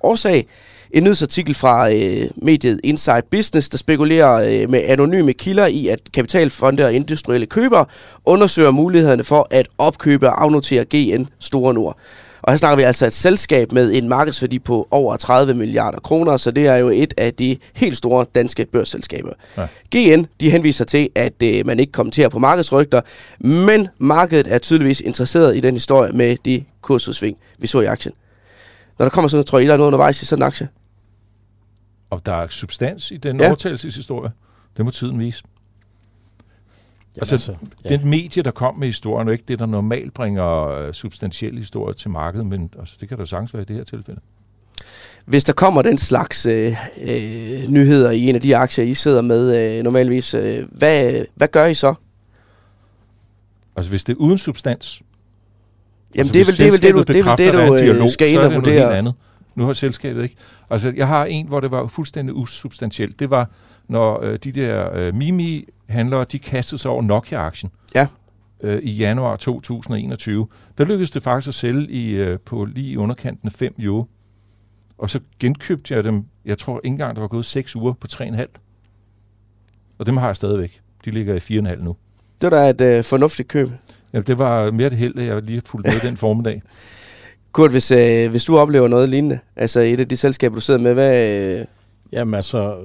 Årsag, 0.00 0.46
en 0.92 1.02
nyhedsartikel 1.02 1.54
fra 1.54 1.92
øh, 1.92 2.30
mediet 2.36 2.80
Inside 2.84 3.22
Business, 3.30 3.68
der 3.68 3.78
spekulerer 3.78 4.62
øh, 4.62 4.70
med 4.70 4.82
anonyme 4.86 5.32
kilder 5.32 5.66
i, 5.66 5.86
at 5.88 6.00
kapitalfonde 6.14 6.84
og 6.84 6.92
industrielle 6.92 7.46
købere 7.46 7.84
undersøger 8.24 8.70
mulighederne 8.70 9.24
for 9.24 9.46
at 9.50 9.68
opkøbe 9.78 10.28
og 10.28 10.42
afnotere 10.42 10.84
GN 10.84 11.24
Store 11.38 11.74
Nord. 11.74 11.98
Og 12.42 12.52
her 12.52 12.56
snakker 12.56 12.76
vi 12.76 12.82
altså 12.82 13.06
et 13.06 13.12
selskab 13.12 13.72
med 13.72 13.92
en 13.92 14.08
markedsværdi 14.08 14.58
på 14.58 14.88
over 14.90 15.16
30 15.16 15.54
milliarder 15.54 16.00
kroner, 16.00 16.36
så 16.36 16.50
det 16.50 16.66
er 16.66 16.76
jo 16.76 16.88
et 16.88 17.14
af 17.16 17.34
de 17.34 17.56
helt 17.76 17.96
store 17.96 18.26
danske 18.34 18.66
børsselskaber. 18.72 19.30
Ja. 19.56 19.66
GN 19.96 20.26
de 20.40 20.50
henviser 20.50 20.84
til, 20.84 21.08
at 21.14 21.42
øh, 21.42 21.66
man 21.66 21.80
ikke 21.80 21.92
kommenterer 21.92 22.28
på 22.28 22.38
markedsrygter, 22.38 23.00
men 23.40 23.88
markedet 23.98 24.54
er 24.54 24.58
tydeligvis 24.58 25.00
interesseret 25.00 25.56
i 25.56 25.60
den 25.60 25.74
historie 25.74 26.12
med 26.12 26.36
de 26.44 26.64
kursudsving, 26.82 27.36
vi 27.58 27.66
så 27.66 27.80
i 27.80 27.84
aktien. 27.84 28.14
Når 28.98 29.04
der 29.04 29.10
kommer 29.10 29.28
sådan 29.28 29.36
noget, 29.36 29.46
tror 29.46 29.58
I, 29.58 29.66
der 29.66 29.72
er 29.72 29.76
noget 29.76 29.86
undervejs 29.86 30.22
i 30.22 30.26
sådan 30.26 30.42
en 30.42 30.46
aktie? 30.46 30.68
Og 32.12 32.26
der 32.26 32.32
er 32.32 32.48
substans 32.48 33.10
i 33.10 33.16
den 33.16 33.40
ja. 33.40 33.46
overtagelseshistorie. 33.46 34.30
Det 34.76 34.84
må 34.84 34.90
tiden 34.90 35.18
vise. 35.18 35.42
Jamen 37.16 37.20
altså, 37.20 37.34
altså 37.34 37.56
ja. 37.84 37.88
den 37.88 38.10
medie, 38.10 38.42
der 38.42 38.50
kom 38.50 38.78
med 38.78 38.86
historien, 38.86 39.28
er 39.28 39.32
ikke 39.32 39.44
det, 39.48 39.58
der 39.58 39.66
normalt 39.66 40.14
bringer 40.14 40.68
øh, 40.68 40.92
substantielle 40.92 41.58
historier 41.58 41.94
til 41.94 42.10
markedet, 42.10 42.46
men 42.46 42.70
altså, 42.78 42.96
det 43.00 43.08
kan 43.08 43.18
der 43.18 43.24
sagtens 43.24 43.54
være 43.54 43.62
i 43.62 43.66
det 43.66 43.76
her 43.76 43.84
tilfælde. 43.84 44.20
Hvis 45.24 45.44
der 45.44 45.52
kommer 45.52 45.82
den 45.82 45.98
slags 45.98 46.46
øh, 46.46 46.76
øh, 47.00 47.68
nyheder 47.68 48.10
i 48.10 48.28
en 48.28 48.34
af 48.34 48.40
de 48.40 48.56
aktier, 48.56 48.84
I 48.84 48.94
sidder 48.94 49.22
med 49.22 49.76
øh, 49.78 49.84
normalvis, 49.84 50.34
øh, 50.34 50.66
hvad, 50.70 51.24
hvad 51.34 51.48
gør 51.48 51.66
I 51.66 51.74
så? 51.74 51.94
Altså 53.76 53.90
hvis 53.90 54.04
det 54.04 54.12
er 54.12 54.16
uden 54.16 54.38
substans, 54.38 55.02
Jamen 56.14 56.20
altså, 56.20 56.32
det 56.32 56.40
er 56.40 56.44
vel 56.44 56.58
det, 56.58 56.72
det, 56.72 56.82
det, 56.82 56.94
du, 56.94 57.12
det, 57.12 57.26
er 57.26 57.36
det, 57.76 57.96
du 57.98 58.02
øh, 58.02 58.08
skal 58.08 58.30
ind 58.30 58.38
og 58.38 58.54
vurdere. 58.54 59.12
Nu 59.54 59.66
har 59.66 59.72
selskabet 59.72 60.22
ikke. 60.22 60.36
Altså, 60.70 60.92
jeg 60.96 61.08
har 61.08 61.24
en, 61.24 61.46
hvor 61.48 61.60
det 61.60 61.70
var 61.70 61.86
fuldstændig 61.86 62.34
usubstantielt. 62.34 63.20
Det 63.20 63.30
var, 63.30 63.50
når 63.88 64.22
øh, 64.22 64.38
de 64.44 64.52
der 64.52 64.92
øh, 64.94 65.14
Mimi-handlere, 65.14 66.24
de 66.24 66.38
kastede 66.38 66.80
sig 66.80 66.90
over 66.90 67.02
Nokia-aktien. 67.02 67.72
Ja. 67.94 68.06
Øh, 68.62 68.78
I 68.82 68.90
januar 68.90 69.36
2021. 69.36 70.48
Der 70.78 70.84
lykkedes 70.84 71.10
det 71.10 71.22
faktisk 71.22 71.48
at 71.48 71.54
sælge 71.54 71.90
i, 71.90 72.10
øh, 72.14 72.38
på 72.40 72.64
lige 72.64 72.90
i 72.92 72.96
underkanten 72.96 73.48
af 73.48 73.52
5 73.52 73.74
euro. 73.78 74.06
Og 74.98 75.10
så 75.10 75.20
genkøbte 75.38 75.94
jeg 75.94 76.04
dem, 76.04 76.24
jeg 76.44 76.58
tror 76.58 76.80
ikke 76.84 76.92
engang, 76.92 77.16
der 77.16 77.20
var 77.20 77.28
gået 77.28 77.44
6 77.44 77.76
uger 77.76 77.92
på 77.92 78.06
3,5. 78.12 78.46
Og 79.98 80.06
dem 80.06 80.16
har 80.16 80.26
jeg 80.26 80.36
stadigvæk. 80.36 80.80
De 81.04 81.10
ligger 81.10 81.34
i 81.34 81.38
4,5 81.38 81.82
nu. 81.82 81.96
Det 82.40 82.50
var 82.50 82.58
da 82.58 82.70
et 82.70 82.80
øh, 82.80 83.04
fornuftigt 83.04 83.48
køb. 83.48 83.70
Ja, 84.12 84.20
det 84.20 84.38
var 84.38 84.70
mere 84.70 84.90
det 84.90 84.98
held, 84.98 85.18
at 85.18 85.26
jeg 85.26 85.42
lige 85.42 85.56
har 85.56 85.62
fulgt 85.66 85.86
med 85.86 86.10
den 86.10 86.16
formiddag. 86.16 86.62
Kurt, 87.52 87.70
hvis, 87.70 87.90
øh, 87.90 88.30
hvis 88.30 88.44
du 88.44 88.58
oplever 88.58 88.88
noget 88.88 89.08
lignende, 89.08 89.38
altså 89.56 89.80
et 89.80 90.00
af 90.00 90.08
de 90.08 90.16
selskaber, 90.16 90.54
du 90.54 90.60
sidder 90.60 90.80
med, 90.80 90.94
hvad... 90.94 91.58
Øh, 91.60 91.64
Jamen 92.12 92.34
altså, 92.34 92.78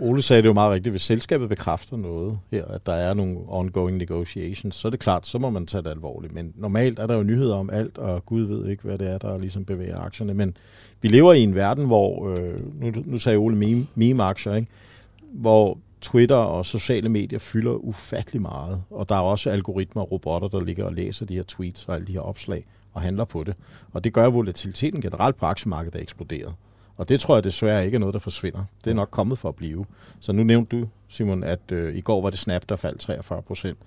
Ole 0.00 0.22
sagde 0.22 0.42
det 0.42 0.48
jo 0.48 0.52
meget 0.52 0.72
rigtigt. 0.72 0.92
Hvis 0.92 1.02
selskabet 1.02 1.48
bekræfter 1.48 1.96
noget 1.96 2.38
her, 2.50 2.64
at 2.64 2.86
der 2.86 2.92
er 2.92 3.14
nogle 3.14 3.38
ongoing 3.48 3.98
negotiations, 3.98 4.76
så 4.76 4.88
er 4.88 4.90
det 4.90 5.00
klart, 5.00 5.26
så 5.26 5.38
må 5.38 5.50
man 5.50 5.66
tage 5.66 5.82
det 5.82 5.90
alvorligt. 5.90 6.34
Men 6.34 6.52
normalt 6.56 6.98
er 6.98 7.06
der 7.06 7.16
jo 7.16 7.22
nyheder 7.22 7.56
om 7.56 7.70
alt, 7.70 7.98
og 7.98 8.26
Gud 8.26 8.42
ved 8.42 8.68
ikke, 8.68 8.82
hvad 8.82 8.98
det 8.98 9.10
er, 9.10 9.18
der 9.18 9.38
ligesom 9.38 9.64
bevæger 9.64 9.98
aktierne. 9.98 10.34
Men 10.34 10.56
vi 11.02 11.08
lever 11.08 11.32
i 11.32 11.40
en 11.40 11.54
verden, 11.54 11.86
hvor, 11.86 12.30
øh, 12.30 12.80
nu, 12.80 12.92
nu 13.04 13.18
sagde 13.18 13.38
Ole 13.38 13.56
meme, 13.56 13.86
meme-aktier, 13.94 14.54
ikke? 14.54 14.68
hvor 15.32 15.78
Twitter 16.00 16.36
og 16.36 16.66
sociale 16.66 17.08
medier 17.08 17.38
fylder 17.38 17.72
ufattelig 17.72 18.42
meget. 18.42 18.82
Og 18.90 19.08
der 19.08 19.14
er 19.14 19.20
også 19.20 19.50
algoritmer 19.50 20.02
og 20.02 20.12
robotter, 20.12 20.48
der 20.48 20.60
ligger 20.60 20.84
og 20.84 20.92
læser 20.92 21.26
de 21.26 21.34
her 21.34 21.44
tweets 21.48 21.84
og 21.88 21.94
alle 21.94 22.06
de 22.06 22.12
her 22.12 22.20
opslag 22.20 22.64
og 22.92 23.02
handler 23.02 23.24
på 23.24 23.44
det. 23.44 23.54
Og 23.92 24.04
det 24.04 24.12
gør, 24.12 24.26
at 24.26 24.34
volatiliteten 24.34 25.00
generelt 25.00 25.36
på 25.36 25.46
aktiemarkedet 25.46 25.98
er 25.98 26.02
eksploderet. 26.02 26.54
Og 26.96 27.08
det 27.08 27.20
tror 27.20 27.36
jeg 27.36 27.44
desværre 27.44 27.84
ikke 27.84 27.94
er 27.94 27.98
noget, 27.98 28.12
der 28.12 28.20
forsvinder. 28.20 28.64
Det 28.84 28.90
er 28.90 28.94
nok 28.94 29.08
kommet 29.10 29.38
for 29.38 29.48
at 29.48 29.56
blive. 29.56 29.84
Så 30.20 30.32
nu 30.32 30.42
nævnte 30.42 30.80
du, 30.80 30.88
Simon, 31.08 31.44
at 31.44 31.72
øh, 31.72 31.96
i 31.96 32.00
går 32.00 32.22
var 32.22 32.30
det 32.30 32.38
Snap, 32.38 32.62
der 32.68 32.76
faldt 32.76 33.00
43 33.00 33.42
procent. 33.42 33.78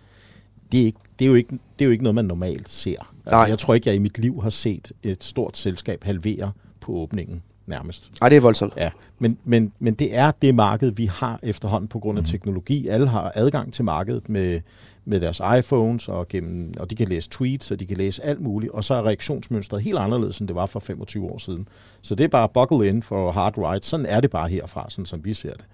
Det 0.72 0.82
er, 0.82 0.86
ikke, 0.86 1.00
det, 1.20 1.26
er 1.26 1.30
jo 1.30 1.36
ikke, 1.36 1.52
det 1.52 1.82
er 1.82 1.86
jo 1.86 1.92
ikke 1.92 2.04
noget, 2.04 2.16
man 2.16 2.26
normalt 2.26 2.70
ser. 2.70 2.90
Altså, 2.90 3.12
Nej. 3.32 3.42
jeg 3.42 3.60
tror 3.60 3.74
ikke, 3.74 3.90
jeg 3.90 3.96
i 3.96 4.00
mit 4.00 4.18
liv 4.18 4.42
har 4.42 4.50
set 4.50 4.92
et 5.04 5.24
stort 5.24 5.58
selskab 5.58 6.04
halvere 6.04 6.52
på 6.82 6.92
åbningen 6.92 7.44
nærmest. 7.68 8.12
ej, 8.22 8.30
det 8.30 8.36
er 8.36 8.42
voldsomt. 8.42 8.74
Ja, 8.78 8.90
men, 9.20 9.38
men, 9.44 9.74
men 9.80 9.94
det 9.94 10.18
er 10.18 10.32
det 10.42 10.56
marked, 10.56 10.92
vi 10.92 11.06
har 11.06 11.40
efterhånden 11.44 11.88
på 11.88 12.00
grund 12.00 12.20
af 12.20 12.26
teknologi. 12.26 12.88
Alle 12.88 13.08
har 13.08 13.32
adgang 13.36 13.74
til 13.74 13.86
markedet 13.86 14.30
med, 14.30 14.62
med 15.06 15.20
deres 15.20 15.42
iPhones, 15.60 16.08
og, 16.08 16.28
gennem, 16.28 16.74
og 16.80 16.90
de 16.90 16.96
kan 16.96 17.08
læse 17.08 17.30
tweets, 17.30 17.72
og 17.72 17.80
de 17.80 17.86
kan 17.86 17.98
læse 17.98 18.26
alt 18.26 18.42
muligt, 18.42 18.72
og 18.72 18.84
så 18.84 18.94
er 18.94 19.06
reaktionsmønstret 19.06 19.82
helt 19.82 19.98
anderledes, 19.98 20.40
end 20.40 20.48
det 20.48 20.56
var 20.56 20.66
for 20.66 20.80
25 20.80 21.26
år 21.26 21.38
siden. 21.38 21.68
Så 22.02 22.16
det 22.16 22.24
er 22.24 22.28
bare 22.28 22.50
buckle 22.50 22.90
in 22.90 23.04
for 23.04 23.32
hard 23.32 23.58
ride. 23.58 23.86
Sådan 23.86 24.06
er 24.06 24.22
det 24.22 24.30
bare 24.30 24.50
herfra, 24.50 24.90
sådan 24.90 25.06
som 25.06 25.26
vi 25.26 25.34
ser 25.34 25.54
det. 25.54 25.66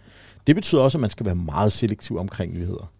Det 0.48 0.56
betyder 0.56 0.82
også, 0.82 0.98
at 0.98 1.02
man 1.02 1.10
skal 1.10 1.26
være 1.26 1.36
meget 1.36 1.72
selektiv 1.72 2.18
omkring 2.18 2.54
nyheder. 2.54 2.92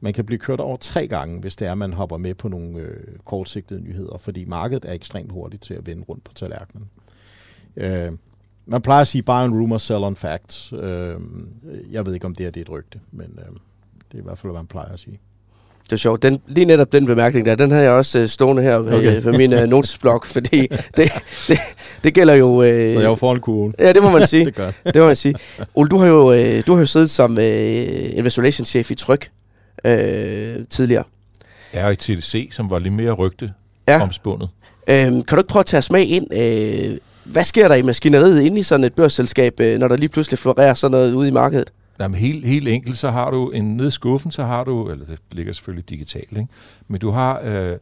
Man 0.00 0.12
kan 0.12 0.24
blive 0.24 0.38
kørt 0.38 0.60
over 0.60 0.76
tre 0.76 1.06
gange, 1.06 1.40
hvis 1.40 1.56
det 1.56 1.68
er, 1.68 1.72
at 1.72 1.78
man 1.78 1.92
hopper 1.92 2.16
med 2.16 2.34
på 2.34 2.48
nogle 2.48 2.78
øh, 2.78 3.18
kortsigtede 3.24 3.82
nyheder, 3.82 4.18
fordi 4.18 4.44
markedet 4.44 4.84
er 4.84 4.92
ekstremt 4.92 5.32
hurtigt 5.32 5.62
til 5.62 5.74
at 5.74 5.86
vende 5.86 6.02
rundt 6.02 6.24
på 6.24 6.32
tallerkenen. 6.34 6.90
Øh, 7.76 8.12
man 8.66 8.82
plejer 8.82 9.00
at 9.00 9.08
sige, 9.08 9.22
buy 9.22 9.30
on 9.44 9.60
rumor, 9.60 9.78
sell 9.78 10.04
on 10.04 10.16
facts. 10.16 10.72
Øh, 10.82 11.14
jeg 11.92 12.06
ved 12.06 12.14
ikke, 12.14 12.26
om 12.26 12.34
det 12.34 12.46
her 12.46 12.50
det 12.50 12.60
er 12.60 12.64
et 12.64 12.70
rygte, 12.70 12.98
men 13.12 13.26
øh, 13.38 13.44
det 14.12 14.14
er 14.14 14.18
i 14.18 14.24
hvert 14.24 14.38
fald, 14.38 14.52
hvad 14.52 14.60
man 14.60 14.66
plejer 14.66 14.92
at 14.92 15.00
sige. 15.00 15.18
Det 15.84 15.92
er 15.92 15.96
sjovt. 15.96 16.22
Den, 16.22 16.40
lige 16.46 16.64
netop 16.64 16.92
den 16.92 17.06
bemærkning 17.06 17.46
der, 17.46 17.54
den 17.54 17.70
havde 17.70 17.84
jeg 17.84 17.92
også 17.92 18.18
øh, 18.18 18.28
stående 18.28 18.62
her 18.62 18.76
okay. 18.78 18.92
Okay. 18.92 19.16
øh, 19.16 19.22
på 19.22 19.32
min 19.32 19.52
øh, 19.52 19.66
notesblok, 19.68 20.26
fordi 20.36 20.60
det, 20.96 21.12
det, 21.48 21.58
det 22.04 22.14
gælder 22.14 22.34
jo... 22.34 22.62
Øh, 22.62 22.68
Så 22.90 22.98
jeg 22.98 23.04
er 23.04 23.08
jo 23.08 23.14
foran 23.14 23.40
kurven. 23.40 23.74
Ja, 23.78 23.92
det 23.92 24.02
må 24.02 24.10
man 24.10 24.26
sige. 24.26 24.44
det 24.50 24.54
gør 24.54 24.70
det. 24.84 24.94
må 24.96 25.06
man 25.06 25.16
sige. 25.16 25.34
Ole, 25.74 25.88
du 25.88 25.96
har 25.98 26.06
jo, 26.06 26.32
øh, 26.32 26.62
du 26.66 26.72
har 26.72 26.80
jo 26.80 26.86
siddet 26.86 27.10
som 27.10 27.38
øh, 27.38 28.16
investor 28.18 28.42
relations 28.42 28.68
chef 28.68 28.90
i 28.90 28.94
Tryk 28.94 29.30
øh, 29.84 30.56
tidligere. 30.70 31.04
Er 31.72 31.90
i 31.90 31.96
TDC, 31.96 32.48
som 32.52 32.70
var 32.70 32.78
lidt 32.78 32.94
mere 32.94 33.12
rygte 33.12 33.52
Ja. 33.88 34.02
omspundet. 34.02 34.48
Øh, 34.90 34.96
kan 34.96 35.22
du 35.30 35.36
ikke 35.36 35.48
prøve 35.48 35.60
at 35.60 35.66
tage 35.66 35.78
os 35.78 35.90
med 35.90 36.02
ind? 36.06 36.26
Øh, 36.34 36.98
hvad 37.24 37.44
sker 37.44 37.68
der 37.68 37.74
i 37.74 37.82
maskineriet 37.82 38.42
inde 38.42 38.58
i 38.58 38.62
sådan 38.62 38.84
et 38.84 38.94
børsselskab, 38.94 39.60
øh, 39.60 39.78
når 39.78 39.88
der 39.88 39.96
lige 39.96 40.08
pludselig 40.08 40.38
florerer 40.38 40.74
sådan 40.74 40.90
noget 40.90 41.14
ude 41.14 41.28
i 41.28 41.32
markedet? 41.32 41.72
Jamen, 42.00 42.14
helt, 42.20 42.46
helt 42.46 42.68
enkelt, 42.68 42.98
så 42.98 43.10
har 43.10 43.30
du 43.30 43.50
en 43.50 43.76
nede 43.76 43.88
i 43.88 43.90
skuffen, 43.90 44.30
så 44.30 44.44
har 44.44 44.64
du, 44.64 44.90
eller 44.90 45.04
det 45.04 45.18
ligger 45.32 45.52
selvfølgelig 45.52 45.90
digitalt, 45.90 46.38
ikke? 46.38 46.48
men 46.88 47.00
du 47.00 47.10
har 47.10 47.40
øh, 47.44 47.76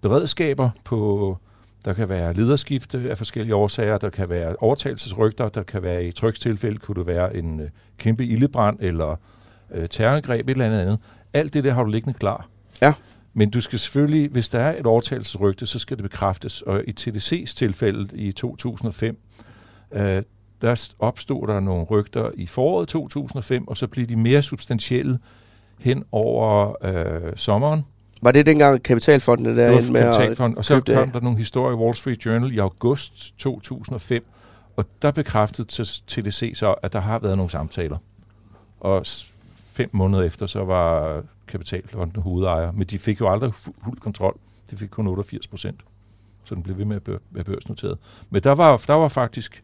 beredskaber 0.00 0.70
på, 0.84 1.38
der 1.84 1.92
kan 1.92 2.08
være 2.08 2.34
lederskifte 2.34 3.06
af 3.10 3.18
forskellige 3.18 3.54
årsager, 3.54 3.98
der 3.98 4.10
kan 4.10 4.28
være 4.28 4.56
overtagelsesrygter, 4.56 5.48
der 5.48 5.62
kan 5.62 5.82
være 5.82 6.04
i 6.04 6.12
trykstilfælde, 6.12 6.78
kunne 6.78 6.94
det 6.94 7.06
være 7.06 7.36
en 7.36 7.60
øh, 7.60 7.68
kæmpe 7.98 8.26
ildebrand 8.26 8.76
eller 8.80 9.16
øh, 9.74 9.88
terrorangreb, 9.88 10.48
et 10.48 10.50
eller 10.50 10.64
andet 10.66 10.80
andet. 10.80 10.98
Alt 11.32 11.54
det 11.54 11.64
der 11.64 11.72
har 11.72 11.82
du 11.82 11.90
liggende 11.90 12.18
klar. 12.18 12.48
Ja. 12.82 12.92
Men 13.38 13.50
du 13.50 13.60
skal 13.60 13.78
selvfølgelig, 13.78 14.30
hvis 14.30 14.48
der 14.48 14.58
er 14.58 14.80
et 14.80 14.86
overtagelsesrygte, 14.86 15.66
så 15.66 15.78
skal 15.78 15.96
det 15.96 16.02
bekræftes. 16.02 16.62
Og 16.62 16.82
i 16.86 16.94
TDC's 17.00 17.54
tilfælde 17.54 18.08
i 18.16 18.32
2005, 18.32 19.18
øh, 19.92 20.22
der 20.60 20.88
opstod 20.98 21.46
der 21.46 21.60
nogle 21.60 21.84
rygter 21.84 22.30
i 22.34 22.46
foråret 22.46 22.88
2005, 22.88 23.68
og 23.68 23.76
så 23.76 23.86
blev 23.86 24.06
de 24.06 24.16
mere 24.16 24.42
substantielle 24.42 25.18
hen 25.78 26.04
over 26.12 26.74
øh, 26.84 27.32
sommeren. 27.36 27.84
Var 28.22 28.32
det 28.32 28.46
dengang 28.46 28.82
kapitalfondene 28.82 29.56
der 29.56 29.80
Det 29.80 29.92
med 29.92 30.00
at 30.00 30.14
kapitalfond, 30.14 30.56
og 30.56 30.64
så 30.64 30.80
det 30.80 30.92
af? 30.92 30.98
kom 30.98 31.10
der 31.10 31.20
nogle 31.20 31.38
historier 31.38 31.76
i 31.76 31.80
Wall 31.80 31.94
Street 31.94 32.26
Journal 32.26 32.52
i 32.52 32.58
august 32.58 33.38
2005, 33.38 34.24
og 34.76 34.84
der 35.02 35.10
bekræftede 35.10 35.68
TDC 36.06 36.52
så, 36.54 36.72
at 36.72 36.92
der 36.92 37.00
har 37.00 37.18
været 37.18 37.36
nogle 37.36 37.50
samtaler. 37.50 37.96
Og 38.80 39.06
fem 39.78 39.90
måneder 39.92 40.22
efter, 40.22 40.46
så 40.46 40.64
var 40.64 41.22
kapitalfonden 41.48 42.22
hovedejer, 42.22 42.72
men 42.72 42.86
de 42.86 42.98
fik 42.98 43.20
jo 43.20 43.32
aldrig 43.32 43.54
fuld 43.54 44.00
kontrol. 44.00 44.38
De 44.70 44.76
fik 44.76 44.88
kun 44.88 45.06
88 45.06 45.46
procent, 45.46 45.80
så 46.44 46.54
den 46.54 46.62
blev 46.62 46.78
ved 46.78 46.84
med 46.84 46.96
at 46.96 47.20
være 47.30 47.44
børsnoteret. 47.44 47.98
Men 48.30 48.42
der 48.42 48.52
var, 48.52 48.76
der 48.86 48.94
var 48.94 49.08
faktisk 49.08 49.62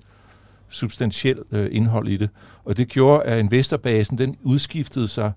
substantielt 0.68 1.40
øh, 1.50 1.68
indhold 1.72 2.08
i 2.08 2.16
det, 2.16 2.28
og 2.64 2.76
det 2.76 2.88
gjorde, 2.88 3.22
at 3.24 3.38
investorbasen, 3.38 4.18
den 4.18 4.36
udskiftede 4.42 5.08
sig 5.08 5.32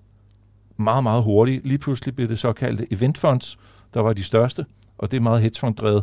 meget, 0.76 1.02
meget 1.02 1.22
hurtigt. 1.22 1.66
Lige 1.66 1.78
pludselig 1.78 2.16
blev 2.16 2.28
det 2.28 2.38
såkaldte 2.38 2.92
eventfonds, 2.92 3.58
der 3.94 4.00
var 4.00 4.12
de 4.12 4.22
største, 4.22 4.66
og 4.98 5.10
det 5.10 5.16
er 5.16 5.20
meget 5.20 5.42
hedgefonddrevet. 5.42 6.02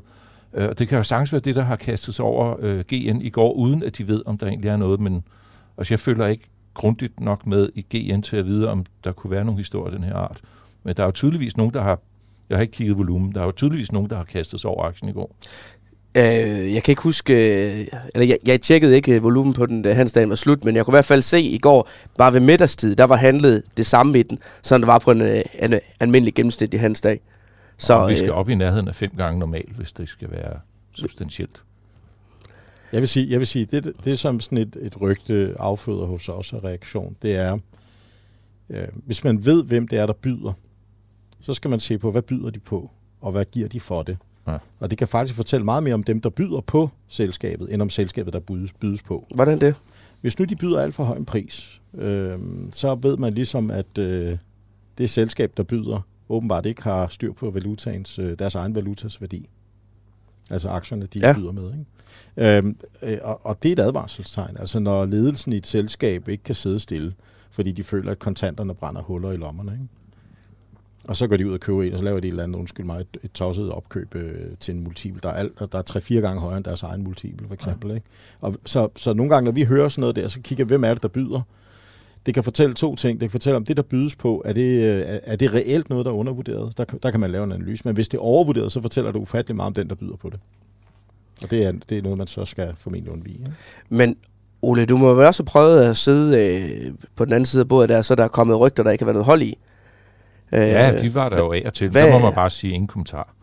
Øh, 0.54 0.70
Og 0.70 0.80
det 0.80 0.88
kan 0.88 0.98
jo 0.98 1.04
sagtens 1.04 1.32
være 1.32 1.42
det, 1.42 1.56
der 1.56 1.64
har 1.64 1.76
kastet 1.76 2.16
sig 2.16 2.26
over 2.26 2.56
øh, 2.60 2.80
GN 2.80 3.22
i 3.22 3.30
går, 3.30 3.54
uden 3.54 3.84
at 3.84 3.98
de 3.98 4.08
ved, 4.08 4.22
om 4.26 4.38
der 4.38 4.48
egentlig 4.48 4.70
er 4.70 4.78
noget, 4.78 5.00
men 5.00 5.24
altså, 5.78 5.94
jeg 5.94 6.00
følger 6.00 6.28
ikke 6.28 6.48
grundigt 6.76 7.20
nok 7.20 7.48
med 7.48 7.70
i 7.76 7.82
GN 7.82 8.22
til 8.22 8.38
at 8.38 8.46
vide, 8.46 8.70
om 8.70 8.86
der 9.04 9.12
kunne 9.12 9.32
være 9.32 9.46
nogle 9.46 9.60
historier 9.60 9.86
af 9.86 10.00
den 10.00 10.04
her 10.04 10.16
art. 10.16 10.42
Men 10.84 10.96
der 10.96 11.04
er 11.04 11.08
jo 11.08 11.12
tydeligvis 11.12 11.58
nogen, 11.58 11.74
der 11.74 11.82
har, 11.82 12.00
jeg 12.50 12.58
har 12.58 12.62
ikke 12.62 12.72
kigget 12.72 12.98
volumen, 12.98 13.32
der 13.36 13.42
er 13.42 13.46
jo 13.46 13.52
tydeligvis 13.52 13.92
nogen, 13.92 14.10
der 14.10 14.16
har 14.16 14.24
kastet 14.24 14.62
sig 14.62 14.70
over 14.70 14.84
aktien 14.84 15.10
i 15.10 15.14
går. 15.14 15.36
Øh, 16.18 16.74
jeg 16.74 16.84
kan 16.84 16.92
ikke 16.92 17.02
huske, 17.02 17.34
øh, 17.34 17.88
eller 18.16 18.28
jeg, 18.28 18.38
jeg 18.46 18.62
tjekkede 18.62 18.96
ikke 18.96 19.16
øh, 19.16 19.24
volumen 19.24 19.54
på 19.54 19.66
den, 19.66 19.82
da 19.82 19.94
handelsdagen 19.94 20.30
var 20.30 20.36
slut, 20.36 20.66
men 20.66 20.76
jeg 20.76 20.86
kunne 20.86 20.92
i 20.92 20.96
hvert 20.98 21.06
fald 21.06 21.22
se 21.22 21.42
i 21.42 21.58
går, 21.58 21.90
bare 22.18 22.34
ved 22.34 22.40
middagstid, 22.40 22.96
der 22.96 23.04
var 23.04 23.16
handlet 23.16 23.64
det 23.78 23.86
samme 23.86 24.20
i 24.20 24.24
den, 24.24 24.40
som 24.62 24.82
det 24.82 24.88
var 24.88 25.00
på 25.00 25.12
en, 25.12 25.22
øh, 25.22 25.42
en 25.60 25.80
almindelig 26.00 26.34
gennemsnitlig 26.34 26.82
handelsdag. 26.82 27.20
Så, 27.78 27.88
Så 27.88 27.94
og 27.94 28.10
vi 28.10 28.16
skal 28.16 28.30
øh, 28.30 28.36
op 28.36 28.50
i 28.50 28.56
nærheden 28.56 28.88
af 28.88 28.96
fem 28.96 29.12
gange 29.18 29.40
normalt, 29.40 29.76
hvis 29.76 29.94
det 29.94 30.10
skal 30.10 30.32
være 30.32 30.60
substantielt. 30.96 31.64
Jeg 32.96 33.02
vil 33.02 33.10
sige, 33.10 33.32
jeg 33.32 33.40
vil 33.40 33.48
sige 33.48 33.66
det, 33.66 33.94
det 34.06 34.20
som 34.20 34.40
sådan 34.40 34.58
et, 34.58 34.78
et 34.82 35.02
rygte 35.02 35.56
afføder 35.60 36.06
hos 36.06 36.30
os 36.30 36.54
og 36.54 36.64
reaktion, 36.64 37.16
det 37.22 37.36
er, 37.36 37.58
øh, 38.70 38.88
hvis 39.06 39.24
man 39.24 39.46
ved, 39.46 39.64
hvem 39.64 39.88
det 39.88 40.00
er, 40.00 40.06
der 40.06 40.14
byder, 40.14 40.54
så 41.40 41.54
skal 41.54 41.70
man 41.70 41.80
se 41.80 41.98
på, 41.98 42.12
hvad 42.12 42.22
byder 42.22 42.50
de 42.50 42.60
på, 42.60 42.92
og 43.22 43.32
hvad 43.32 43.46
giver 43.46 43.68
de 43.68 43.80
for 43.80 44.04
det. 44.04 44.18
Ja. 44.48 44.58
Og 44.80 44.90
det 44.90 44.98
kan 44.98 45.08
faktisk 45.08 45.36
fortælle 45.36 45.64
meget 45.64 45.84
mere 45.84 45.94
om 45.94 46.04
dem, 46.04 46.22
der 46.22 46.30
byder 46.30 46.62
på 46.62 46.90
selskabet, 47.08 47.74
end 47.74 47.82
om 47.82 47.90
selskabet, 47.90 48.34
der 48.34 48.40
bydes, 48.40 48.74
bydes 48.74 49.04
på. 49.04 49.28
hvordan 49.36 49.62
det? 49.62 49.76
Hvis 50.22 50.40
nu 50.40 50.46
de 50.46 50.56
byder 50.56 50.80
alt 50.80 50.94
for 50.94 51.04
høj 51.04 51.18
en 51.18 51.26
pris, 51.26 51.82
øh, 51.94 52.38
så 52.72 52.96
ved 52.96 53.18
man 53.18 53.34
ligesom, 53.34 53.72
at 53.72 53.98
øh, 53.98 54.38
det 54.98 55.10
selskab, 55.10 55.52
der 55.58 55.64
byder, 55.64 56.08
åbenbart 56.30 56.66
ikke 56.66 56.84
har 56.84 57.08
styr 57.08 57.34
på 57.34 57.50
valutaens, 57.50 58.20
øh, 58.20 58.40
deres 58.40 58.56
egen 58.56 58.76
valutas 58.76 59.22
værdi. 59.22 59.50
Altså 60.50 60.70
aktierne, 60.70 61.06
de 61.06 61.20
Ja. 61.20 61.28
ja. 61.28 61.34
byder 61.34 61.52
med. 61.52 61.64
Ikke? 61.72 62.58
Øhm, 62.58 62.78
øh, 63.02 63.18
og, 63.22 63.40
og 63.46 63.64
det 63.64 63.70
er 63.70 63.74
et 63.74 63.80
advarselstegn. 63.88 64.58
Altså 64.60 64.80
når 64.80 65.06
ledelsen 65.06 65.54
i 65.54 65.56
et 65.58 65.68
selskab 65.68 66.28
ikke 66.30 66.44
kan 66.44 66.56
sidde 66.56 66.80
stille, 66.80 67.14
fordi 67.52 67.72
de 67.72 67.84
føler, 67.84 68.12
at 68.12 68.20
kontanterne 68.20 68.74
brænder 68.76 69.02
huller 69.02 69.32
i 69.32 69.38
lommerne. 69.38 69.72
Ikke? 69.72 69.88
Og 71.04 71.16
så 71.16 71.28
går 71.28 71.38
de 71.38 71.48
ud 71.48 71.54
og 71.54 71.60
køber 71.60 71.84
en, 71.84 71.94
og 71.94 72.00
så 72.00 72.06
laver 72.06 72.20
de 72.20 72.28
et 72.28 72.32
eller 72.32 72.44
andet, 72.44 72.60
undskyld 72.60 72.86
mig, 72.86 73.00
et, 73.02 73.18
et 73.24 73.32
tosset 73.32 73.72
opkøb 73.72 74.16
øh, 74.16 74.58
til 74.60 74.76
en 74.76 74.84
multiple. 74.84 75.20
Der 75.24 75.30
er, 75.30 75.34
alt, 75.34 75.60
der 75.72 75.78
er 75.78 75.82
tre-fire 75.82 76.22
gange 76.22 76.42
højere 76.42 76.58
end 76.58 76.66
deres 76.66 76.84
egen 76.84 77.04
multiple, 77.04 77.48
for 77.48 77.54
eksempel. 77.54 77.92
Ikke? 77.92 78.06
Og 78.42 78.56
så, 78.66 78.90
så 78.96 79.14
nogle 79.14 79.30
gange, 79.34 79.46
når 79.46 79.52
vi 79.52 79.64
hører 79.64 79.90
sådan 79.90 80.02
noget 80.02 80.16
der, 80.16 80.28
så 80.28 80.40
kigger 80.42 80.66
vi, 80.66 80.68
hvem 80.68 80.84
er 80.84 80.94
det, 80.94 81.04
der 81.04 81.08
byder? 81.10 81.42
Det 82.26 82.34
kan 82.34 82.44
fortælle 82.44 82.74
to 82.76 82.96
ting. 82.96 83.20
Det 83.20 83.30
kan 83.30 83.32
fortælle, 83.32 83.58
om 83.58 83.66
det, 83.66 83.78
der 83.78 83.84
bydes 83.84 84.16
på, 84.16 84.42
er 84.46 84.54
det, 84.54 84.82
øh, 84.84 85.04
er- 85.24 85.36
det 85.36 85.54
reelt 85.54 85.90
noget, 85.90 86.06
der 86.06 86.12
er 86.12 86.16
undervurderet? 86.16 86.78
Der, 86.78 86.86
kan- 86.86 87.00
der 87.04 87.12
kan 87.12 87.20
man 87.20 87.32
lave 87.32 87.44
en 87.44 87.52
analyse. 87.52 87.82
Men 87.86 87.96
hvis 87.96 88.08
det 88.08 88.18
er 88.18 88.22
overvurderet, 88.22 88.72
så 88.72 88.82
fortæller 88.82 89.12
det 89.12 89.20
ufattelig 89.20 89.56
meget 89.56 89.68
om 89.68 89.74
den, 89.74 89.90
der 89.90 89.96
byder 89.96 90.16
på 90.22 90.30
det. 90.30 90.40
Og 91.44 91.52
det 91.52 91.64
er, 91.64 91.72
det 91.90 91.98
er 91.98 92.02
noget, 92.02 92.18
man 92.18 92.28
så 92.28 92.46
skal 92.46 92.74
formentlig 92.78 93.12
undvige. 93.14 93.36
Ikke? 93.40 93.52
Men 93.90 94.16
Ole, 94.62 94.86
du 94.86 94.98
må 94.98 95.14
vel 95.14 95.26
også 95.26 95.44
have 95.44 95.48
prøvet 95.48 95.82
at 95.84 95.98
sidde 95.98 96.56
øh, 96.60 96.92
på 97.16 97.26
den 97.26 97.34
anden 97.34 97.46
side 97.46 97.62
af 97.62 97.68
bordet 97.68 97.90
der, 97.90 98.02
så 98.02 98.16
der 98.16 98.24
er 98.24 98.28
kommet 98.28 98.60
rygter, 98.60 98.84
der 98.84 98.92
ikke 98.92 99.02
har 99.04 99.06
været 99.06 99.16
noget 99.16 99.26
hold 99.26 99.42
i. 99.42 99.58
Øh, 100.54 100.60
Ja, 100.62 100.98
de 101.02 101.16
var 101.16 101.30
der 101.30 101.38
jo 101.38 101.52
af 101.54 101.64
og 101.66 101.74
til. 101.74 101.90
hvad- 101.90 102.08
Der 102.08 102.20
må 102.20 102.26
man 102.26 102.34
bare 102.36 102.50
sige 102.50 102.74
ingen 102.74 102.88
kommentar. 102.88 103.34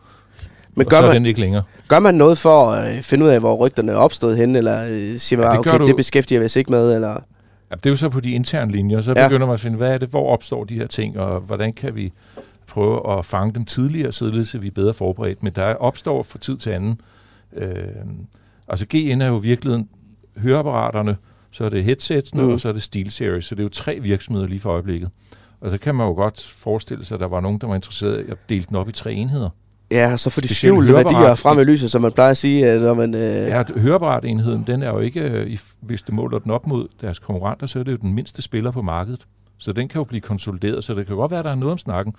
men 0.75 0.85
og 0.85 0.91
så 0.91 0.97
gør 0.97 1.03
er 1.03 1.07
man, 1.07 1.15
den 1.15 1.25
ikke 1.25 1.39
længere. 1.39 1.63
gør 1.87 1.99
man 1.99 2.15
noget 2.15 2.37
for 2.37 2.71
at 2.71 2.95
øh, 2.97 3.01
finde 3.01 3.25
ud 3.25 3.29
af, 3.29 3.39
hvor 3.39 3.55
rygterne 3.55 3.91
er 3.91 3.95
opstået 3.95 4.37
henne, 4.37 4.57
eller 4.57 4.85
øh, 4.89 5.17
siger 5.17 5.39
man, 5.39 5.45
Ja, 5.47 5.51
ja, 5.51 5.57
det 5.57 5.63
gør 5.65 5.71
okay, 5.71 5.79
du- 5.81 5.87
det 5.87 5.95
beskæftiger 5.95 6.39
vi 6.39 6.45
os 6.45 6.55
ikke 6.55 6.71
med, 6.71 6.95
eller... 6.95 7.17
Ja, 7.73 7.77
det 7.77 7.85
er 7.85 7.89
jo 7.89 7.95
så 7.95 8.09
på 8.09 8.19
de 8.19 8.31
interne 8.31 8.71
linjer, 8.71 9.01
så 9.01 9.13
Ja. 9.17 9.27
begynder 9.27 9.47
man 9.47 9.53
at 9.53 9.59
finde, 9.59 9.77
hvad 9.77 9.93
er 9.93 9.97
det, 9.97 10.09
hvor 10.09 10.29
opstår 10.33 10.63
de 10.63 10.75
her 10.75 10.87
ting, 10.87 11.19
og 11.19 11.39
hvordan 11.39 11.73
kan 11.73 11.95
vi 11.95 12.11
prøve 12.67 13.17
at 13.17 13.25
fange 13.25 13.53
dem 13.53 13.65
tidligere, 13.65 14.11
således 14.11 14.55
at 14.55 14.61
vi 14.61 14.67
er 14.67 14.71
bedre 14.71 14.93
forberedt. 14.93 15.43
Men 15.43 15.53
der 15.55 15.63
opstår 15.75 16.23
fra 16.23 16.39
tid 16.39 16.57
til 16.57 16.69
anden. 16.69 17.01
Øh, 17.55 17.73
altså 18.67 18.85
GN 18.89 19.21
er 19.21 19.27
jo 19.27 19.39
i 19.39 19.41
virkeligheden 19.41 19.89
høreapparaterne, 20.37 21.17
så 21.51 21.65
er 21.65 21.69
det 21.69 21.83
headsetsene, 21.83 22.43
mm. 22.43 22.49
og 22.49 22.59
så 22.59 22.69
er 22.69 22.73
det 22.73 22.81
SteelSeries. 22.83 23.45
Så 23.45 23.55
det 23.55 23.59
er 23.59 23.63
jo 23.63 23.69
tre 23.69 23.99
virksomheder 23.99 24.47
lige 24.47 24.59
for 24.59 24.69
øjeblikket. 24.69 25.09
Og 25.61 25.69
så 25.69 25.77
kan 25.77 25.95
man 25.95 26.07
jo 26.07 26.13
godt 26.13 26.41
forestille 26.55 27.05
sig, 27.05 27.15
at 27.15 27.19
der 27.21 27.27
var 27.27 27.41
nogen, 27.41 27.57
der 27.57 27.67
var 27.67 27.75
interesseret 27.75 28.25
i 28.27 28.31
at 28.31 28.37
dele 28.49 28.65
den 28.69 28.75
op 28.75 28.89
i 28.89 28.91
tre 28.91 29.13
enheder. 29.13 29.49
Ja, 29.93 30.17
så 30.17 30.29
får 30.29 30.41
de 30.41 30.47
skjulte 30.55 30.93
værdier 30.93 31.35
frem 31.35 31.59
i 31.59 31.63
lyset, 31.63 31.91
som 31.91 32.01
man 32.01 32.11
plejer 32.11 32.31
at 32.31 32.37
sige, 32.37 32.67
at 32.67 32.81
når 32.81 32.93
man... 32.93 33.13
Øh, 33.13 33.21
Ja, 33.21 33.63
høreapparatenheden, 33.77 34.63
den 34.67 34.83
er 34.83 34.89
jo 34.89 34.99
ikke, 34.99 35.19
øh, 35.21 35.47
i- 35.47 35.59
hvis 35.81 36.01
det 36.01 36.13
måler 36.13 36.39
den 36.39 36.51
op 36.51 36.67
mod 36.67 36.87
deres 37.01 37.19
konkurrenter, 37.19 37.67
så 37.67 37.79
er 37.79 37.83
det 37.83 37.91
jo 37.91 37.97
den 37.97 38.13
mindste 38.13 38.41
spiller 38.41 38.71
på 38.71 38.81
markedet. 38.81 39.21
Så 39.57 39.71
den 39.73 39.87
kan 39.87 39.99
jo 39.99 40.03
blive 40.03 40.21
konsolideret, 40.21 40.83
så 40.83 40.93
det 40.93 41.07
kan 41.07 41.15
godt 41.15 41.31
være, 41.31 41.39
at 41.39 41.45
der 41.45 41.51
er 41.51 41.55
noget 41.55 41.71
om 41.71 41.77
snakken. 41.77 42.13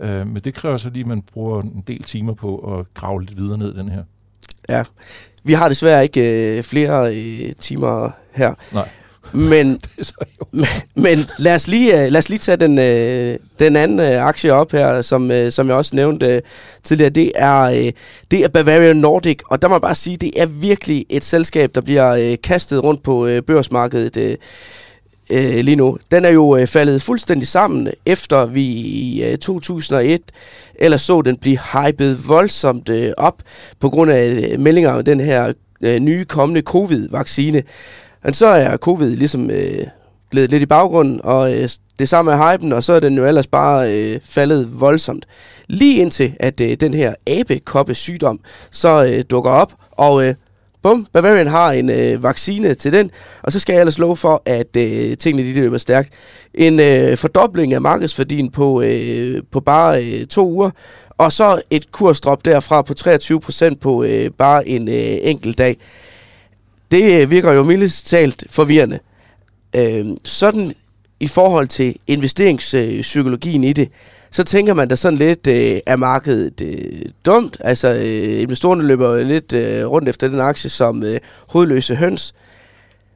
Øh, 0.00 0.26
men 0.26 0.36
det 0.36 0.54
kræver 0.54 0.76
så 0.76 0.90
lige, 0.90 1.00
at 1.00 1.06
man 1.06 1.22
bruger 1.32 1.62
en 1.62 1.84
del 1.86 2.02
timer 2.02 2.34
på 2.34 2.56
at 2.78 2.86
grave 2.94 3.20
lidt 3.24 3.38
videre 3.38 3.58
ned 3.58 3.74
den 3.74 3.88
her. 3.88 4.02
ja. 4.68 4.82
Vi 5.46 5.52
har 5.52 5.68
desværre 5.68 6.02
ikke 6.02 6.56
øh, 6.56 6.62
flere 6.62 7.14
øh, 7.16 7.52
timer 7.60 8.10
her. 8.32 8.54
Nej. 8.72 8.88
Men, 9.32 9.80
jo. 10.40 10.64
men 10.94 11.26
lad, 11.38 11.54
os 11.54 11.68
lige, 11.68 12.04
øh, 12.04 12.12
lad 12.12 12.18
os 12.18 12.28
lige 12.28 12.38
tage 12.38 12.56
den, 12.56 12.78
øh, 12.78 13.38
den 13.58 13.76
anden 13.76 14.00
øh, 14.00 14.26
aktie 14.26 14.52
op 14.52 14.72
her, 14.72 15.02
som, 15.02 15.30
øh, 15.30 15.52
som 15.52 15.68
jeg 15.68 15.76
også 15.76 15.96
nævnte 15.96 16.42
tidligere. 16.82 17.10
Det 17.10 17.32
er, 17.34 17.90
det 18.30 18.44
er 18.44 18.48
Bavarian 18.48 18.96
Nordic, 18.96 19.38
og 19.50 19.62
der 19.62 19.68
må 19.68 19.74
jeg 19.74 19.82
bare 19.82 19.94
sige, 19.94 20.16
det 20.16 20.30
er 20.36 20.46
virkelig 20.46 21.06
et 21.08 21.24
selskab, 21.24 21.74
der 21.74 21.80
bliver 21.80 22.36
kastet 22.42 22.84
rundt 22.84 23.02
på 23.02 23.28
børsmarkedet 23.46 24.38
øh, 25.30 25.64
lige 25.64 25.76
nu. 25.76 25.98
Den 26.10 26.24
er 26.24 26.30
jo 26.30 26.56
øh, 26.56 26.66
faldet 26.66 27.02
fuldstændig 27.02 27.48
sammen, 27.48 27.88
efter 28.06 28.46
vi 28.46 28.62
i 28.62 29.24
øh, 29.24 29.38
2001 29.38 30.22
ellers 30.74 31.02
så 31.02 31.22
den 31.22 31.36
blive 31.36 31.58
hypet 31.72 32.28
voldsomt 32.28 32.88
øh, 32.88 33.12
op 33.16 33.42
på 33.80 33.90
grund 33.90 34.10
af 34.10 34.26
øh, 34.28 34.60
meldinger 34.60 34.92
om 34.92 35.04
den 35.04 35.20
her 35.20 35.52
øh, 35.80 35.98
nye 35.98 36.24
kommende 36.24 36.62
covid-vaccine. 36.62 37.62
Men 38.24 38.34
så 38.34 38.46
er 38.46 38.76
covid 38.76 39.16
ligesom 39.16 39.50
øh, 39.50 39.86
blevet 40.30 40.50
lidt 40.50 40.62
i 40.62 40.66
baggrunden, 40.66 41.20
og 41.24 41.54
øh, 41.54 41.68
det 41.98 42.08
samme 42.08 42.32
er 42.32 42.52
hypen, 42.52 42.72
og 42.72 42.84
så 42.84 42.92
er 42.92 43.00
den 43.00 43.16
jo 43.16 43.26
ellers 43.26 43.46
bare 43.46 43.92
øh, 43.92 44.20
faldet 44.24 44.80
voldsomt. 44.80 45.26
Lige 45.66 46.00
indtil, 46.00 46.32
at 46.40 46.60
øh, 46.60 46.76
den 46.80 46.94
her 46.94 47.14
abekoppe 47.26 47.94
sygdom 47.94 48.40
så 48.70 49.04
øh, 49.04 49.24
dukker 49.30 49.50
op, 49.50 49.72
og 49.90 50.26
øh, 50.26 50.34
bum, 50.82 51.06
Bavarian 51.12 51.46
har 51.46 51.72
en 51.72 51.90
øh, 51.90 52.22
vaccine 52.22 52.74
til 52.74 52.92
den, 52.92 53.10
og 53.42 53.52
så 53.52 53.60
skal 53.60 53.72
jeg 53.72 53.80
ellers 53.80 53.98
love 53.98 54.16
for, 54.16 54.42
at 54.46 54.76
øh, 54.76 55.16
tingene 55.16 55.48
de 55.48 55.54
løber 55.54 55.78
stærkt. 55.78 56.12
En 56.54 56.80
øh, 56.80 57.16
fordobling 57.16 57.74
af 57.74 57.80
markedsværdien 57.80 58.50
på, 58.50 58.82
øh, 58.82 59.42
på 59.52 59.60
bare 59.60 60.04
øh, 60.04 60.26
to 60.26 60.48
uger, 60.48 60.70
og 61.18 61.32
så 61.32 61.62
et 61.70 61.92
kursdrop 61.92 62.44
derfra 62.44 62.82
på 62.82 62.94
23% 62.98 63.74
på 63.80 64.04
øh, 64.04 64.30
bare 64.38 64.68
en 64.68 64.88
øh, 64.88 65.16
enkelt 65.22 65.58
dag. 65.58 65.76
Det 66.90 67.22
øh, 67.22 67.30
virker 67.30 67.52
jo 67.52 67.62
mildest 67.62 68.06
talt 68.06 68.44
forvirrende. 68.50 68.98
Øh, 69.76 70.06
sådan 70.24 70.74
i 71.20 71.28
forhold 71.28 71.68
til 71.68 71.96
investeringspsykologien 72.06 73.64
i 73.64 73.72
det, 73.72 73.88
så 74.30 74.44
tænker 74.44 74.74
man 74.74 74.88
da 74.88 74.96
sådan 74.96 75.18
lidt, 75.18 75.46
øh, 75.46 75.80
er 75.86 75.96
markedet 75.96 76.60
øh, 76.60 77.06
dumt? 77.26 77.56
Altså, 77.60 77.88
øh, 77.88 78.42
investorerne 78.42 78.82
løber 78.82 79.22
lidt 79.22 79.52
øh, 79.52 79.86
rundt 79.86 80.08
efter 80.08 80.28
den 80.28 80.40
aktie 80.40 80.70
som 80.70 81.02
øh, 81.02 81.20
hovedløse 81.48 81.94
høns. 81.94 82.34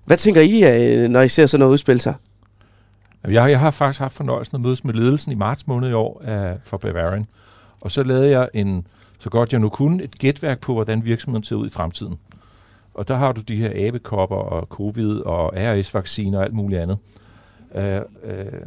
Hvad 0.04 0.16
tænker 0.16 0.40
I, 0.40 0.62
øh, 1.02 1.08
når 1.08 1.22
I 1.22 1.28
ser 1.28 1.46
sådan 1.46 1.60
noget 1.60 1.72
udspille 1.72 2.00
sig? 2.00 2.14
Jeg, 3.24 3.50
jeg 3.50 3.60
har 3.60 3.70
faktisk 3.70 4.00
haft 4.00 4.14
fornøjelsen 4.14 4.56
at 4.56 4.62
mødes 4.64 4.84
med 4.84 4.94
ledelsen 4.94 5.32
i 5.32 5.34
marts 5.34 5.66
måned 5.66 5.90
i 5.90 5.92
år 5.92 6.22
af, 6.24 6.56
for 6.64 6.76
Bavarian. 6.76 7.26
Og 7.80 7.90
så 7.90 8.02
lavede 8.02 8.30
jeg 8.30 8.48
en, 8.54 8.86
så 9.18 9.30
godt 9.30 9.52
jeg 9.52 9.60
nu 9.60 9.68
kunne, 9.68 10.04
et 10.04 10.18
gætværk 10.18 10.60
på, 10.60 10.72
hvordan 10.72 11.04
virksomheden 11.04 11.44
ser 11.44 11.56
ud 11.56 11.66
i 11.66 11.70
fremtiden. 11.70 12.18
Og 12.98 13.08
der 13.08 13.16
har 13.16 13.32
du 13.32 13.40
de 13.40 13.56
her 13.56 13.88
abekopper 13.88 14.36
og 14.36 14.66
covid 14.66 15.16
og 15.16 15.52
RS-vacciner 15.56 16.38
og 16.38 16.44
alt 16.44 16.54
muligt 16.54 16.80
andet. 16.80 16.98
Øh, 17.74 18.00
øh, 18.24 18.62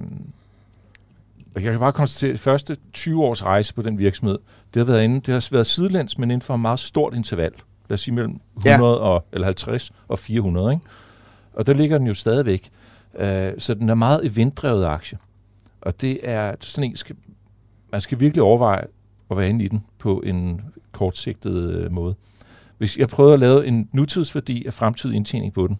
og 1.56 1.63
jeg 1.63 1.72
kan 1.72 1.80
bare 1.80 1.91
konstatere, 1.91 2.30
at 2.30 2.34
de 2.34 2.39
første 2.39 2.78
20 2.94 3.24
års 3.24 3.46
rejse 3.46 3.74
på 3.74 3.82
den 3.82 3.98
virksomhed, 3.98 4.39
det 4.74 4.80
har 4.80 4.94
været, 4.94 5.04
inde, 5.04 5.15
det 5.15 5.28
har 5.28 5.48
været 5.52 5.67
sidelæns, 5.67 6.17
men 6.17 6.32
inden 6.32 6.41
for 6.41 6.54
et 6.54 6.60
meget 6.60 6.80
stort 6.80 7.13
interval. 7.13 7.52
Lad 7.89 7.94
os 7.94 8.02
sige 8.02 8.13
mellem 8.15 8.39
100 8.58 8.94
ja. 8.94 9.00
og, 9.00 9.26
eller 9.32 9.46
50 9.46 9.91
og 10.08 10.20
400. 10.20 10.74
Ikke? 10.74 10.86
Og 11.54 11.67
der 11.67 11.74
ligger 11.74 11.98
den 11.98 12.08
jo 12.08 12.13
stadigvæk. 12.13 12.70
Øh, 13.20 13.54
så 13.58 13.74
den 13.74 13.89
er 13.89 13.96
meget 13.96 14.26
eventdrevet 14.26 14.86
aktie. 14.86 15.17
Og 15.82 16.02
det 16.02 16.20
er 16.24 16.56
sådan 16.60 16.89
en, 16.89 16.96
skal, 16.96 17.15
man 17.91 18.02
skal 18.02 18.20
virkelig 18.20 18.44
overveje 18.44 18.86
at 19.32 19.38
være 19.38 19.50
inde 19.50 19.65
i 19.65 19.67
den 19.67 19.86
på 20.00 20.22
en 20.26 20.62
kortsigtet 20.91 21.74
øh, 21.74 21.91
måde. 21.91 22.15
Hvis 22.82 22.98
jeg 22.98 23.08
prøver 23.08 23.34
at 23.34 23.39
lave 23.39 23.67
en 23.67 23.89
nutidsværdi 23.94 24.65
af 24.65 24.74
fremtidig 24.74 25.15
indtjening 25.15 25.54
på 25.54 25.67
den, 25.67 25.80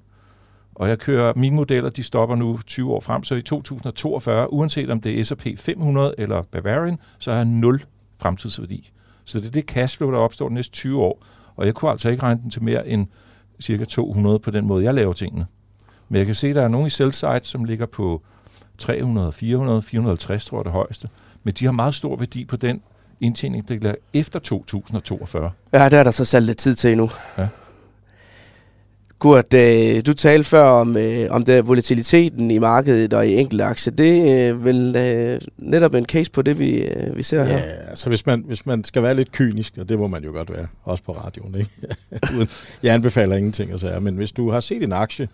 og 0.76 0.90
jeg 0.90 1.00
kører, 1.00 1.34
mine 1.36 1.56
modeller, 1.56 1.90
de 1.90 2.04
stopper 2.04 2.36
nu 2.36 2.60
20 2.68 2.94
år 2.94 3.00
frem, 3.00 3.24
så 3.24 3.36
i 3.36 3.42
2042, 3.42 4.54
uanset 4.54 4.90
om 4.90 5.02
det 5.02 5.20
er 5.20 5.24
S&P 5.24 5.48
500 5.58 6.16
eller 6.18 6.42
Bavarian, 6.52 6.98
så 7.20 7.32
har 7.32 7.38
jeg 7.38 7.46
0 7.46 7.84
fremtidsværdi. 8.22 8.92
Så 9.26 9.40
det 9.40 9.48
er 9.48 9.52
det 9.52 9.64
cashflow, 9.64 10.12
der 10.12 10.18
opstår 10.18 10.48
de 10.48 10.54
næste 10.54 10.74
20 10.74 11.02
år. 11.02 11.26
Og 11.56 11.66
jeg 11.66 11.74
kunne 11.74 11.92
altså 11.92 12.10
ikke 12.10 12.24
regne 12.24 12.42
den 12.42 12.50
til 12.50 12.64
mere 12.64 12.88
end 12.88 13.08
cirka 13.62 13.86
200 13.86 14.40
på 14.40 14.52
den 14.52 14.68
måde, 14.68 14.84
jeg 14.84 14.94
laver 14.94 15.14
tingene. 15.14 15.46
Men 16.10 16.18
jeg 16.18 16.26
kan 16.26 16.36
se, 16.36 16.48
at 16.48 16.56
der 16.56 16.62
er 16.62 16.68
nogle 16.68 16.88
i 16.88 16.90
sell 16.90 17.14
side, 17.14 17.40
som 17.44 17.64
ligger 17.64 17.86
på 17.86 18.22
300, 18.78 19.32
400, 19.32 19.82
450, 19.82 20.46
tror 20.46 20.58
jeg 20.58 20.60
er 20.60 20.64
det 20.64 20.72
højeste. 20.72 21.10
Men 21.44 21.54
de 21.54 21.66
har 21.66 21.72
meget 21.72 21.96
stor 21.96 22.16
værdi 22.16 22.46
på 22.46 22.56
den 22.56 22.82
indtjening, 23.22 23.68
der 23.68 23.74
ligger 23.74 23.96
efter 24.14 24.40
2042. 24.40 25.52
Ja, 25.74 25.90
der 25.90 25.98
er 25.98 26.04
der 26.04 26.12
så 26.12 26.26
sat 26.26 26.44
lidt 26.44 26.58
tid 26.58 26.76
til 26.76 26.92
endnu. 26.92 27.10
Ja. 27.38 27.48
Gurt, 29.20 29.54
øh, 29.54 30.02
du 30.06 30.14
talte 30.14 30.50
før 30.50 30.64
om, 30.64 30.98
øh, 30.98 31.28
om 31.30 31.44
det 31.44 31.68
volatiliteten 31.68 32.52
i 32.52 32.58
markedet 32.60 33.14
og 33.14 33.28
i 33.28 33.36
enkelte 33.36 33.64
aktier. 33.64 33.94
Det 33.94 34.32
er 34.32 34.54
øh, 34.54 34.66
vel 34.66 34.96
øh, 34.98 35.42
netop 35.58 35.94
en 35.94 36.06
case 36.06 36.32
på 36.32 36.42
det, 36.42 36.60
vi, 36.60 36.84
øh, 36.84 37.18
vi 37.18 37.24
ser 37.24 37.44
her. 37.44 37.58
Ja, 37.58 37.64
altså 37.90 38.10
hvis 38.10 38.26
man, 38.26 38.44
hvis 38.48 38.66
man 38.66 38.84
skal 38.84 39.04
være 39.04 39.16
lidt 39.16 39.32
kynisk, 39.32 39.74
og 39.78 39.90
det 39.90 40.00
må 40.00 40.08
man 40.08 40.24
jo 40.24 40.32
godt 40.32 40.52
være, 40.52 40.68
også 40.84 41.04
på 41.04 41.12
radioen, 41.12 41.56
ikke? 41.56 41.70
Uden- 42.38 42.50
jeg 42.84 42.94
anbefaler 42.94 43.36
ingenting 43.36 43.74
at 43.74 43.80
sige, 43.80 44.00
men 44.00 44.16
hvis 44.16 44.32
du 44.32 44.52
har 44.52 44.60
set 44.60 44.84
en 44.84 44.94
aktie, 44.94 45.28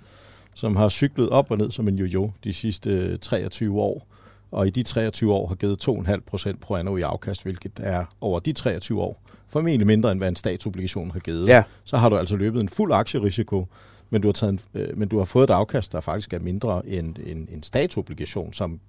som 0.53 0.75
har 0.75 0.89
cyklet 0.89 1.29
op 1.29 1.51
og 1.51 1.57
ned 1.57 1.71
som 1.71 1.87
en 1.87 1.95
jojo 1.95 2.31
de 2.43 2.53
sidste 2.53 2.89
øh, 2.89 3.17
23 3.17 3.81
år, 3.81 4.07
og 4.51 4.67
i 4.67 4.69
de 4.69 4.83
23 4.83 5.33
år 5.33 5.47
har 5.47 5.55
givet 5.55 5.87
2,5 5.89 6.19
procent 6.25 6.61
pro 6.61 6.75
anno 6.75 6.97
i 6.97 7.01
afkast, 7.01 7.43
hvilket 7.43 7.71
er 7.77 8.05
over 8.21 8.39
de 8.39 8.53
23 8.53 9.01
år 9.01 9.21
formentlig 9.49 9.87
mindre 9.87 10.11
end 10.11 10.19
hvad 10.19 10.27
en 10.27 10.35
statsobligation 10.35 11.11
har 11.11 11.19
givet, 11.19 11.47
Ja. 11.47 11.63
så 11.83 11.97
har 11.97 12.09
du 12.09 12.17
altså 12.17 12.35
løbet 12.35 12.61
en 12.61 12.69
fuld 12.69 12.93
aktierisiko, 12.93 13.67
men 14.09 14.21
du 14.21 14.27
har, 14.27 14.33
taget 14.33 14.51
en, 14.53 14.59
øh, 14.73 14.97
men 14.97 15.07
du 15.07 15.17
har 15.17 15.25
fået 15.25 15.43
et 15.49 15.53
afkast, 15.53 15.91
der 15.91 16.01
faktisk 16.01 16.33
er 16.33 16.39
mindre 16.39 16.87
end 16.87 17.15
en, 17.25 17.47
en 17.51 17.63
statsobligation, 17.63 18.53
som 18.53 18.79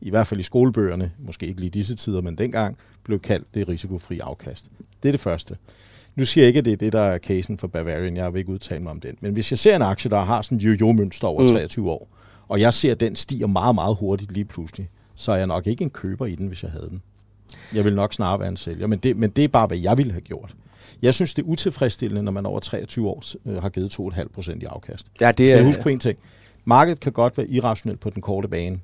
i 0.00 0.10
hvert 0.10 0.26
fald 0.26 0.40
i 0.40 0.42
skolebøgerne, 0.42 1.12
måske 1.18 1.46
ikke 1.46 1.60
lige 1.60 1.70
disse 1.70 1.96
tider, 1.96 2.20
men 2.20 2.38
dengang, 2.38 2.76
blev 3.04 3.20
kaldt 3.20 3.54
det 3.54 3.68
risikofri 3.68 4.18
afkast. 4.18 4.70
Det 5.02 5.08
er 5.08 5.12
det 5.12 5.20
første. 5.20 5.56
Nu 6.16 6.24
siger 6.24 6.44
jeg 6.44 6.48
ikke, 6.48 6.58
at 6.58 6.64
det 6.64 6.72
er 6.72 6.76
det, 6.76 6.92
der 6.92 7.00
er 7.00 7.18
casen 7.18 7.58
for 7.58 7.66
Bavarian. 7.66 8.16
Jeg 8.16 8.32
vil 8.32 8.38
ikke 8.38 8.50
udtale 8.52 8.82
mig 8.82 8.90
om 8.90 9.00
den. 9.00 9.14
Men 9.20 9.32
hvis 9.32 9.52
jeg 9.52 9.58
ser 9.58 9.76
en 9.76 9.82
aktie, 9.82 10.10
der 10.10 10.20
har 10.20 10.42
sådan 10.42 10.58
en 10.58 10.62
jo-jo-mønster 10.62 11.28
over 11.28 11.42
Mm. 11.42 11.48
23 11.48 11.90
år, 11.90 12.08
og 12.48 12.60
jeg 12.60 12.74
ser, 12.74 12.92
at 12.92 13.00
den 13.00 13.16
stiger 13.16 13.46
meget, 13.46 13.74
meget 13.74 13.96
hurtigt 13.96 14.32
lige 14.32 14.44
pludselig, 14.44 14.88
så 15.18 15.32
er 15.32 15.36
jeg 15.36 15.46
nok 15.46 15.66
ikke 15.66 15.84
en 15.84 15.90
køber 15.90 16.26
i 16.26 16.34
den, 16.34 16.48
hvis 16.48 16.62
jeg 16.62 16.70
havde 16.70 16.88
den. 16.90 17.02
Jeg 17.74 17.84
vil 17.84 17.94
nok 17.94 18.14
snarere 18.14 18.40
være 18.40 18.48
en 18.48 18.56
sælger, 18.56 18.86
men 18.86 18.98
det, 18.98 19.16
men 19.16 19.30
det 19.30 19.44
er 19.44 19.48
bare, 19.48 19.66
hvad 19.66 19.78
jeg 19.78 19.98
ville 19.98 20.12
have 20.12 20.20
gjort. 20.20 20.54
Jeg 21.02 21.14
synes, 21.14 21.34
det 21.34 21.42
er 21.42 21.46
utilfredsstillende, 21.46 22.22
når 22.22 22.32
man 22.32 22.46
over 22.46 22.60
23 22.60 23.08
år 23.08 23.22
øh, 23.46 23.62
har 23.62 23.68
givet 23.68 23.98
2,5 24.00 24.28
procent 24.34 24.62
i 24.62 24.66
afkast. 24.66 25.06
Ja, 25.20 25.32
det 25.32 25.52
er... 25.52 25.56
er 25.56 25.64
huske 25.64 25.82
på 25.82 25.88
en 25.88 25.98
ting. 25.98 26.18
Markedet 26.64 27.00
kan 27.00 27.12
godt 27.12 27.38
være 27.38 27.48
irrationelt 27.48 28.00
på 28.00 28.10
den 28.10 28.22
korte 28.22 28.48
bane. 28.48 28.80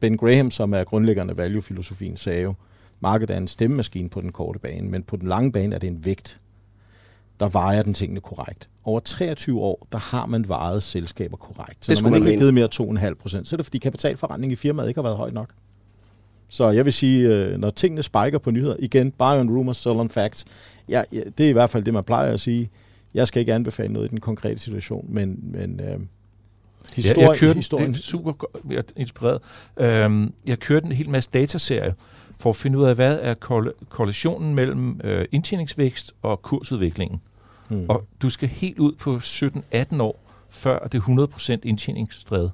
Ben 0.00 0.16
Graham, 0.16 0.50
som 0.50 0.74
er 0.74 0.84
grundlæggeren 0.84 1.30
af 1.30 1.36
value-filosofien, 1.36 2.16
sagde 2.16 2.42
jo, 2.42 2.54
markedet 3.00 3.34
er 3.34 3.38
en 3.38 3.48
stemmemaskine 3.48 4.08
på 4.08 4.20
den 4.20 4.32
korte 4.32 4.58
bane, 4.58 4.88
men 4.88 5.02
på 5.02 5.16
den 5.16 5.28
lange 5.28 5.52
bane 5.52 5.74
er 5.74 5.78
det 5.78 5.86
en 5.86 6.04
vægt, 6.04 6.40
der 7.40 7.48
vejer 7.48 7.82
den 7.82 7.94
tingene 7.94 8.20
korrekt. 8.20 8.68
Over 8.84 9.00
23 9.00 9.60
år, 9.60 9.86
der 9.92 9.98
har 9.98 10.26
man 10.26 10.48
vejet 10.48 10.82
selskaber 10.82 11.36
korrekt. 11.36 11.86
Så 11.86 11.94
Det 11.94 12.02
når 12.02 12.10
man 12.10 12.20
man 12.20 12.28
ikke 12.28 12.44
har 12.44 12.52
givet 12.52 12.54
mere 12.54 13.08
2,5 13.10 13.14
procent, 13.14 13.48
så 13.48 13.54
er 13.54 13.56
det 13.56 13.66
fordi 13.66 13.78
kapitalforretning 13.78 14.52
i 14.52 14.56
firmaet 14.56 14.88
ikke 14.88 14.98
har 14.98 15.02
været 15.02 15.16
høj 15.16 15.30
nok. 15.30 15.50
Så 16.54 16.70
jeg 16.70 16.84
vil 16.84 16.92
sige, 16.92 17.28
øh, 17.28 17.58
når 17.58 17.70
tingene 17.70 18.02
spiker 18.02 18.38
på 18.38 18.50
nyheder, 18.50 18.76
igen, 18.78 19.12
buy 19.12 19.40
on 19.40 19.50
rumors, 19.50 19.76
sell 19.76 19.96
on 19.96 20.10
facts, 20.10 20.44
ja, 20.88 21.02
ja, 21.12 21.20
det 21.38 21.46
er 21.46 21.50
i 21.50 21.52
hvert 21.52 21.70
fald 21.70 21.84
det, 21.84 21.94
man 21.94 22.04
plejer 22.04 22.32
at 22.32 22.40
sige. 22.40 22.70
Jeg 23.14 23.28
skal 23.28 23.40
ikke 23.40 23.54
anbefale 23.54 23.92
noget 23.92 24.06
i 24.06 24.10
den 24.10 24.20
konkrete 24.20 24.60
situation, 24.60 25.06
men, 25.08 25.40
men 25.42 25.80
øh, 25.80 26.00
Historien, 26.94 27.20
ja, 27.20 27.30
jeg 27.30 27.38
kørte 27.38 27.54
historien. 27.54 27.92
Det 27.92 27.98
er 27.98 28.02
super 28.02 28.32
er 28.70 28.82
inspireret. 28.96 29.40
Øhm, 29.76 30.32
jeg 30.46 30.58
kørte 30.58 30.86
en 30.86 30.92
hel 30.92 31.08
masse 31.08 31.30
dataserie 31.34 31.94
for 32.38 32.50
at 32.50 32.56
finde 32.56 32.78
ud 32.78 32.84
af, 32.84 32.94
hvad 32.94 33.18
er 33.22 33.34
korrelationen 33.88 34.54
mellem 34.54 35.00
øh, 35.04 35.24
indtjeningsvækst 35.32 36.12
og 36.22 36.42
kursudviklingen. 36.42 37.20
Mm. 37.70 37.86
Og 37.88 38.04
du 38.22 38.30
skal 38.30 38.48
helt 38.48 38.78
ud 38.78 38.92
på 38.92 39.16
17-18 39.16 40.02
år, 40.02 40.20
før 40.50 40.78
det 40.78 40.98
er 40.98 41.26
100% 41.54 41.58
indtjeningsdrevet. 41.62 42.52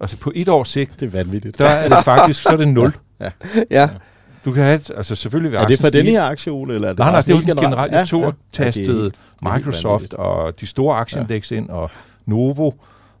Altså 0.00 0.18
på 0.18 0.32
et 0.34 0.48
års 0.48 0.68
sigt, 0.68 1.00
det 1.00 1.06
er 1.06 1.10
vanvittigt. 1.10 1.58
der 1.58 1.68
er 1.68 1.88
det 1.88 2.04
faktisk, 2.04 2.42
så 2.42 2.48
er 2.48 2.56
det 2.56 2.68
0. 2.68 2.92
ja. 3.20 3.30
ja. 3.70 3.88
Du 4.44 4.52
kan 4.52 4.62
have, 4.64 4.80
altså 4.96 5.14
selvfølgelig 5.14 5.52
vil 5.52 5.58
Er 5.58 5.66
det 5.66 5.80
for 5.80 5.88
denne 5.88 6.10
her 6.10 6.22
aktie, 6.22 6.52
Ole? 6.52 6.74
Eller 6.74 6.88
er 6.88 6.92
det 6.92 6.98
nej, 6.98 7.10
nej, 7.10 7.20
det 7.20 7.32
er 7.32 7.52
jo 7.56 7.60
generelt. 7.60 7.92
Jeg 7.92 8.08
tog 8.08 8.20
ja, 8.20 8.26
ja. 8.26 8.32
tastet 8.52 9.14
Microsoft 9.42 10.14
og 10.14 10.60
de 10.60 10.66
store 10.66 10.96
aktieindeks 10.96 11.52
ja. 11.52 11.56
ind, 11.56 11.68
og 11.68 11.90
Novo, 12.26 12.70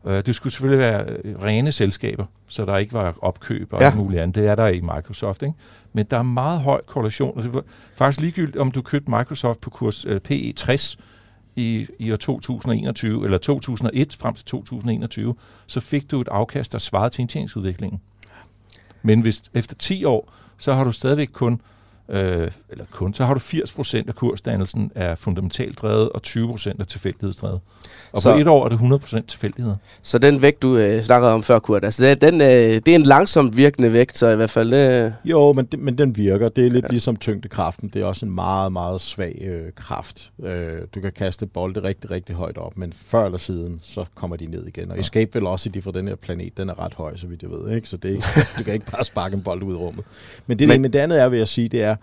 Øh, 0.06 0.22
det 0.26 0.34
skulle 0.34 0.52
selvfølgelig 0.52 0.78
være 0.78 1.04
øh, 1.24 1.42
rene 1.42 1.72
selskaber, 1.72 2.24
så 2.48 2.64
der 2.64 2.76
ikke 2.76 2.92
var 2.92 3.14
opkøb 3.22 3.72
og 3.72 3.80
ja. 3.80 3.94
muligt 3.94 4.22
andet. 4.22 4.34
Det 4.34 4.46
er 4.46 4.54
der 4.54 4.66
i 4.66 4.80
Microsoft. 4.80 5.42
Ikke? 5.42 5.54
Men 5.92 6.06
der 6.10 6.18
er 6.18 6.22
meget 6.22 6.60
høj 6.60 6.80
korrelation. 6.86 7.54
Var 7.54 7.62
faktisk 7.94 8.20
ligegyldigt, 8.20 8.56
om 8.56 8.70
du 8.70 8.82
købte 8.82 9.10
Microsoft 9.10 9.60
på 9.60 9.70
kurs 9.70 10.06
uh, 10.06 10.18
PE 10.18 10.52
60 10.52 10.98
i, 11.56 11.86
i 11.98 12.12
år 12.12 12.16
2021, 12.16 13.24
eller 13.24 13.38
2001 13.38 14.16
frem 14.20 14.34
til 14.34 14.44
2021, 14.44 15.34
så 15.66 15.80
fik 15.80 16.10
du 16.10 16.20
et 16.20 16.28
afkast, 16.28 16.72
der 16.72 16.78
svarede 16.78 17.10
til 17.10 17.20
indtjeningsudviklingen. 17.20 18.00
Men 19.02 19.20
hvis 19.20 19.42
efter 19.54 19.74
10 19.74 20.04
år, 20.04 20.32
så 20.58 20.74
har 20.74 20.84
du 20.84 20.92
stadigvæk 20.92 21.28
kun 21.32 21.60
øh, 22.08 22.50
eller 22.70 22.84
kun, 22.90 23.14
så 23.14 23.24
har 23.24 23.34
du 23.34 23.40
80% 23.40 24.08
af 24.08 24.14
kursdannelsen 24.14 24.90
er 24.94 25.14
fundamentalt 25.14 25.78
drevet, 25.78 26.08
og 26.08 26.20
20% 26.26 26.72
er 26.78 26.84
tilfældighedsdrevet. 26.84 27.60
Og 28.12 28.22
så, 28.22 28.32
på 28.32 28.38
et 28.38 28.48
år 28.48 28.64
er 28.64 28.68
det 28.68 28.78
100% 29.20 29.26
tilfældigheder. 29.26 29.76
Så 30.02 30.18
den 30.18 30.42
vægt, 30.42 30.62
du 30.62 30.76
øh, 30.76 31.02
snakkede 31.02 31.32
om 31.32 31.42
før, 31.42 31.58
Kurt, 31.58 31.84
altså 31.84 32.04
det, 32.04 32.20
den, 32.20 32.40
øh, 32.40 32.46
det 32.46 32.88
er 32.88 32.94
en 32.94 33.02
langsomt 33.02 33.56
virkende 33.56 33.92
vægt, 33.92 34.18
så 34.18 34.28
i 34.28 34.36
hvert 34.36 34.50
fald... 34.50 34.74
Øh... 34.74 35.12
Jo, 35.24 35.52
men, 35.52 35.64
det, 35.64 35.78
men 35.78 35.98
den 35.98 36.16
virker. 36.16 36.48
Det 36.48 36.66
er 36.66 36.70
lidt 36.70 36.84
ja. 36.84 36.90
ligesom 36.90 37.16
tyngdekraften. 37.16 37.88
Det 37.88 38.02
er 38.02 38.06
også 38.06 38.26
en 38.26 38.34
meget, 38.34 38.72
meget 38.72 39.00
svag 39.00 39.42
øh, 39.44 39.72
kraft. 39.76 40.30
Øh, 40.44 40.78
du 40.94 41.00
kan 41.00 41.12
kaste 41.12 41.46
bolde 41.46 41.82
rigtig, 41.82 42.10
rigtig 42.10 42.34
højt 42.34 42.58
op, 42.58 42.76
men 42.76 42.92
før 42.92 43.24
eller 43.24 43.38
siden, 43.38 43.80
så 43.82 44.04
kommer 44.14 44.36
de 44.36 44.46
ned 44.46 44.66
igen. 44.66 44.90
Og 44.90 44.96
ja. 44.96 45.00
Escape 45.00 45.34
Velocity 45.34 45.78
fra 45.80 45.92
den 45.92 46.08
her 46.08 46.14
planet, 46.14 46.56
den 46.56 46.68
er 46.68 46.84
ret 46.84 46.94
høj, 46.94 47.16
så 47.16 47.26
vidt 47.26 47.42
jeg 47.42 47.50
ved. 47.50 47.74
Ikke? 47.76 47.88
Så 47.88 47.96
det 47.96 48.08
ikke, 48.08 48.24
du 48.58 48.64
kan 48.64 48.74
ikke 48.74 48.86
bare 48.92 49.04
sparke 49.04 49.36
en 49.36 49.42
bold 49.42 49.62
ud 49.62 49.72
i 49.72 49.76
rummet. 49.76 50.04
Men 50.46 50.58
det, 50.58 50.68
men, 50.68 50.82
men 50.82 50.92
det 50.92 50.98
andet 50.98 51.20
er, 51.20 51.28
vil 51.28 51.38
jeg 51.38 51.48
sige, 51.48 51.68
det 51.68 51.82
er, 51.82 51.95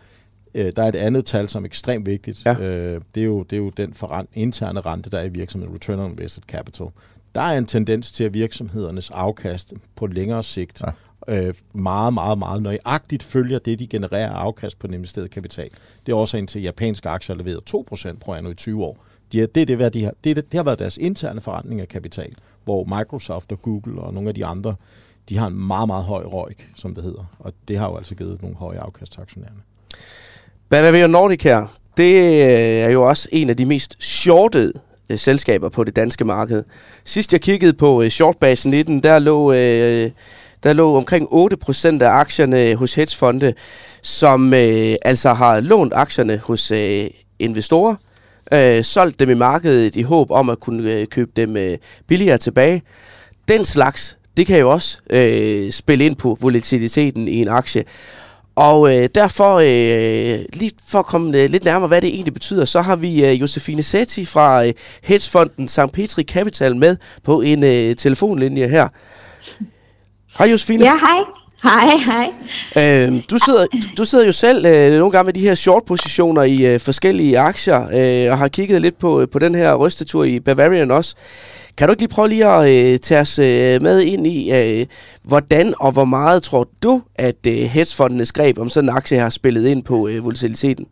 Øh, 0.55 0.73
der 0.75 0.83
er 0.83 0.87
et 0.87 0.95
andet 0.95 1.25
tal, 1.25 1.49
som 1.49 1.63
er 1.63 1.65
ekstremt 1.65 2.05
vigtigt. 2.05 2.45
Ja. 2.45 2.53
Øh, 2.59 3.01
det, 3.15 3.21
er 3.21 3.25
jo, 3.25 3.43
det 3.43 3.53
er 3.53 3.57
jo 3.57 3.69
den 3.69 3.93
forrent, 3.93 4.29
interne 4.33 4.81
rente, 4.81 5.09
der 5.09 5.17
er 5.17 5.23
i 5.23 5.29
virksomheden, 5.29 5.75
Return 5.75 5.99
on 5.99 6.11
Invested 6.11 6.43
Capital. 6.43 6.87
Der 7.35 7.41
er 7.41 7.57
en 7.57 7.65
tendens 7.65 8.11
til, 8.11 8.23
at 8.23 8.33
virksomhedernes 8.33 9.11
afkast 9.11 9.73
på 9.95 10.07
længere 10.07 10.43
sigt 10.43 10.81
ja. 11.27 11.47
øh, 11.47 11.53
meget, 11.73 12.13
meget, 12.13 12.37
meget 12.37 12.61
nøjagtigt 12.61 13.23
følger 13.23 13.59
det, 13.59 13.79
de 13.79 13.87
genererer 13.87 14.33
afkast 14.33 14.79
på 14.79 14.87
den 14.87 14.93
investerede 14.93 15.29
kapital. 15.29 15.69
Det 16.05 16.11
er 16.11 16.15
årsagen 16.15 16.47
til, 16.47 16.59
at 16.59 16.65
japanske 16.65 17.09
aktier 17.09 17.35
har 17.35 17.43
leveret 17.43 17.73
2% 18.13 18.17
på 18.25 18.33
anno 18.33 18.49
i 18.49 18.55
20 18.55 18.83
år. 18.83 19.05
De 19.31 19.41
er, 19.41 19.47
det, 19.47 19.61
er 19.61 19.65
det, 19.65 19.77
hvad 19.77 19.91
de 19.91 20.03
har, 20.03 20.13
det, 20.23 20.35
det, 20.35 20.51
det 20.51 20.57
har 20.57 20.63
været 20.63 20.79
deres 20.79 20.97
interne 20.97 21.41
forretning 21.41 21.81
af 21.81 21.87
kapital, 21.87 22.35
hvor 22.63 22.97
Microsoft 22.97 23.51
og 23.51 23.61
Google 23.61 24.01
og 24.01 24.13
nogle 24.13 24.29
af 24.29 24.35
de 24.35 24.45
andre, 24.45 24.75
de 25.29 25.37
har 25.37 25.47
en 25.47 25.67
meget, 25.67 25.87
meget 25.87 26.03
høj 26.03 26.23
ROIC, 26.23 26.57
som 26.75 26.95
det 26.95 27.03
hedder. 27.03 27.35
Og 27.39 27.53
det 27.67 27.77
har 27.77 27.89
jo 27.89 27.97
altså 27.97 28.15
givet 28.15 28.41
nogle 28.41 28.57
høje 28.57 28.79
afkast 28.79 29.11
til 29.11 29.21
aktionærerne. 29.21 29.59
Bavaria 30.73 31.07
Nordic 31.07 31.43
her, 31.43 31.65
det 31.97 32.13
øh, 32.13 32.85
er 32.85 32.89
jo 32.89 33.03
også 33.03 33.27
en 33.31 33.49
af 33.49 33.57
de 33.57 33.65
mest 33.65 34.03
shortede 34.03 34.73
øh, 35.09 35.17
selskaber 35.19 35.69
på 35.69 35.83
det 35.83 35.95
danske 35.95 36.25
marked. 36.25 36.63
Sidst 37.05 37.33
jeg 37.33 37.41
kiggede 37.41 37.73
på 37.73 38.03
øh, 38.03 38.09
shortbasen 38.09 38.73
i 38.73 38.83
den, 38.83 39.03
der 39.03 39.19
lå, 39.19 39.51
øh, 39.53 40.11
der 40.63 40.73
lå 40.73 40.97
omkring 40.97 41.27
8% 41.27 42.03
af 42.03 42.09
aktierne 42.09 42.75
hos 42.75 42.95
hedgefonde, 42.95 43.53
som 44.01 44.53
øh, 44.53 44.95
altså 45.05 45.33
har 45.33 45.59
lånt 45.59 45.93
aktierne 45.95 46.37
hos 46.37 46.71
øh, 46.71 47.05
investorer, 47.39 47.95
øh, 48.53 48.83
solgt 48.83 49.19
dem 49.19 49.29
i 49.29 49.33
markedet 49.33 49.95
i 49.95 50.01
håb 50.01 50.31
om 50.31 50.49
at 50.49 50.59
kunne 50.59 50.91
øh, 50.91 51.07
købe 51.07 51.31
dem 51.35 51.57
øh, 51.57 51.77
billigere 52.07 52.37
tilbage. 52.37 52.81
Den 53.47 53.65
slags, 53.65 54.17
det 54.37 54.47
kan 54.47 54.59
jo 54.59 54.71
også 54.71 54.97
øh, 55.09 55.71
spille 55.71 56.05
ind 56.05 56.15
på 56.15 56.37
volatiliteten 56.41 57.27
i 57.27 57.41
en 57.41 57.47
aktie. 57.47 57.83
Og 58.55 58.95
øh, 58.97 59.09
derfor, 59.15 59.55
øh, 59.55 60.45
lige 60.53 60.71
for 60.87 60.99
at 60.99 61.05
komme 61.05 61.37
øh, 61.37 61.49
lidt 61.49 61.65
nærmere, 61.65 61.87
hvad 61.87 62.01
det 62.01 62.09
egentlig 62.09 62.33
betyder, 62.33 62.65
så 62.65 62.81
har 62.81 62.95
vi 62.95 63.25
øh, 63.25 63.41
Josefine 63.41 63.83
Setti 63.83 64.25
fra 64.25 64.65
øh, 64.65 64.73
hedgefonden 65.03 65.67
St. 65.67 65.91
Petri 65.93 66.23
Capital 66.23 66.75
med 66.75 66.97
på 67.23 67.41
en 67.41 67.63
øh, 67.63 67.95
telefonlinje 67.95 68.67
her. 68.67 68.87
Hej 70.37 70.47
Josefine. 70.47 70.85
Ja, 70.85 70.97
hej. 70.97 71.42
Hej, 71.63 71.97
hej. 72.05 72.33
Øh, 72.77 73.23
du, 73.31 73.37
sidder, 73.37 73.65
du 73.97 74.05
sidder 74.05 74.25
jo 74.25 74.31
selv 74.31 74.65
øh, 74.65 74.91
nogle 74.91 75.11
gange 75.11 75.25
med 75.25 75.33
de 75.33 75.39
her 75.39 75.55
short-positioner 75.55 76.41
i 76.41 76.73
øh, 76.73 76.79
forskellige 76.79 77.39
aktier, 77.39 77.81
øh, 77.81 78.31
og 78.31 78.37
har 78.37 78.47
kigget 78.47 78.81
lidt 78.81 78.99
på, 78.99 79.25
på 79.31 79.39
den 79.39 79.55
her 79.55 79.75
rystetur 79.75 80.23
i 80.23 80.39
Bavarian 80.39 80.91
også. 80.91 81.15
Kan 81.77 81.87
du 81.87 81.91
ikke 81.91 82.01
lige 82.01 82.09
prøve 82.09 82.29
lige 82.29 82.47
at 82.47 82.93
øh, 82.93 82.99
tage 82.99 83.21
os 83.21 83.39
øh, 83.39 83.81
med 83.81 84.01
ind 84.01 84.27
i, 84.27 84.53
øh, 84.53 84.85
hvordan 85.23 85.73
og 85.79 85.91
hvor 85.91 86.05
meget 86.05 86.43
tror 86.43 86.69
du, 86.83 87.01
at 87.15 87.47
øh, 87.47 87.53
hedgefondenes 87.53 88.31
greb 88.31 88.59
om 88.59 88.69
sådan 88.69 88.89
en 88.89 88.95
aktie 88.95 89.19
har 89.19 89.29
spillet 89.29 89.67
ind 89.67 89.83
på 89.83 90.07
øh, 90.07 90.23
volatiliteten? 90.23 90.85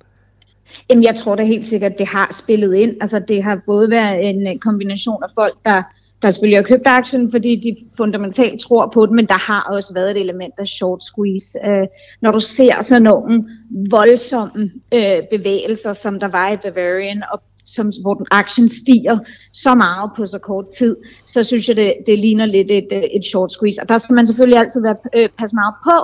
Jamen, 0.90 1.04
jeg 1.04 1.16
tror 1.16 1.36
da 1.36 1.44
helt 1.44 1.66
sikkert, 1.66 1.92
det 1.98 2.08
har 2.08 2.28
spillet 2.32 2.76
ind. 2.76 2.96
Altså, 3.02 3.22
det 3.28 3.44
har 3.44 3.62
både 3.66 3.90
været 3.90 4.30
en 4.30 4.48
øh, 4.48 4.56
kombination 4.56 5.24
af 5.24 5.30
folk, 5.36 5.54
der, 5.66 5.84
der 6.22 6.30
selvfølgelig 6.30 6.58
har 6.58 6.64
købt 6.64 6.88
aktien, 6.88 7.32
fordi 7.32 7.56
de 7.56 7.76
fundamentalt 7.98 8.60
tror 8.62 8.92
på 8.94 9.06
det, 9.06 9.16
men 9.16 9.26
der 9.26 9.52
har 9.52 9.62
også 9.62 9.94
været 9.94 10.12
et 10.12 10.18
element 10.18 10.54
af 10.58 10.68
short 10.68 11.04
squeeze. 11.04 11.58
Øh, 11.66 11.88
når 12.22 12.32
du 12.32 12.40
ser 12.40 12.82
sådan 12.82 13.02
nogle 13.02 13.44
voldsomme 13.92 14.72
øh, 14.94 15.18
bevægelser, 15.32 15.94
som 15.94 16.20
der 16.20 16.28
var 16.28 16.52
i 16.52 16.58
Bavarian, 16.58 17.24
og 17.32 17.42
som, 17.66 17.92
hvor 18.02 18.14
den 18.14 18.26
aktien 18.32 18.70
stiger 18.70 19.20
så 19.54 19.76
meget 19.76 20.12
på 20.16 20.26
så 20.26 20.40
kort 20.40 20.66
tid, 20.78 20.98
så 21.26 21.44
synes 21.44 21.68
jeg, 21.68 21.76
det, 21.76 21.94
det 22.06 22.20
ligner 22.20 22.46
lidt 22.46 22.72
et, 22.72 22.88
øh, 22.94 23.04
et 23.04 23.26
short 23.26 23.52
squeeze. 23.52 23.82
Og 23.82 23.90
der 23.90 23.98
skal 23.98 24.14
man 24.14 24.28
selvfølgelig 24.28 24.60
altid 24.60 24.82
være, 24.82 24.96
øh, 25.16 25.30
passe 25.40 25.56
meget 25.56 25.76
på 25.88 25.98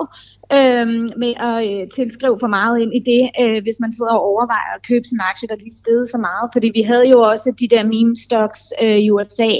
øh, 0.57 0.87
med 1.23 1.33
at 1.49 1.57
øh, 1.71 1.87
tilskrive 1.95 2.37
for 2.39 2.47
meget 2.47 2.75
ind 2.81 2.91
i 2.99 3.01
det, 3.11 3.23
øh, 3.41 3.63
hvis 3.63 3.79
man 3.79 3.91
sidder 3.93 4.13
og 4.13 4.23
overvejer 4.31 4.71
at 4.75 4.81
købe 4.89 5.05
sin 5.07 5.19
aktie, 5.31 5.47
der 5.49 5.55
lige 5.55 5.81
steget 5.83 6.09
så 6.09 6.17
meget. 6.17 6.45
Fordi 6.53 6.67
vi 6.77 6.81
havde 6.81 7.07
jo 7.13 7.19
også 7.31 7.49
de 7.61 7.67
der 7.75 7.83
meme 7.93 8.15
stocks 8.25 8.63
øh, 8.83 8.97
i 9.05 9.11
USA, 9.11 9.51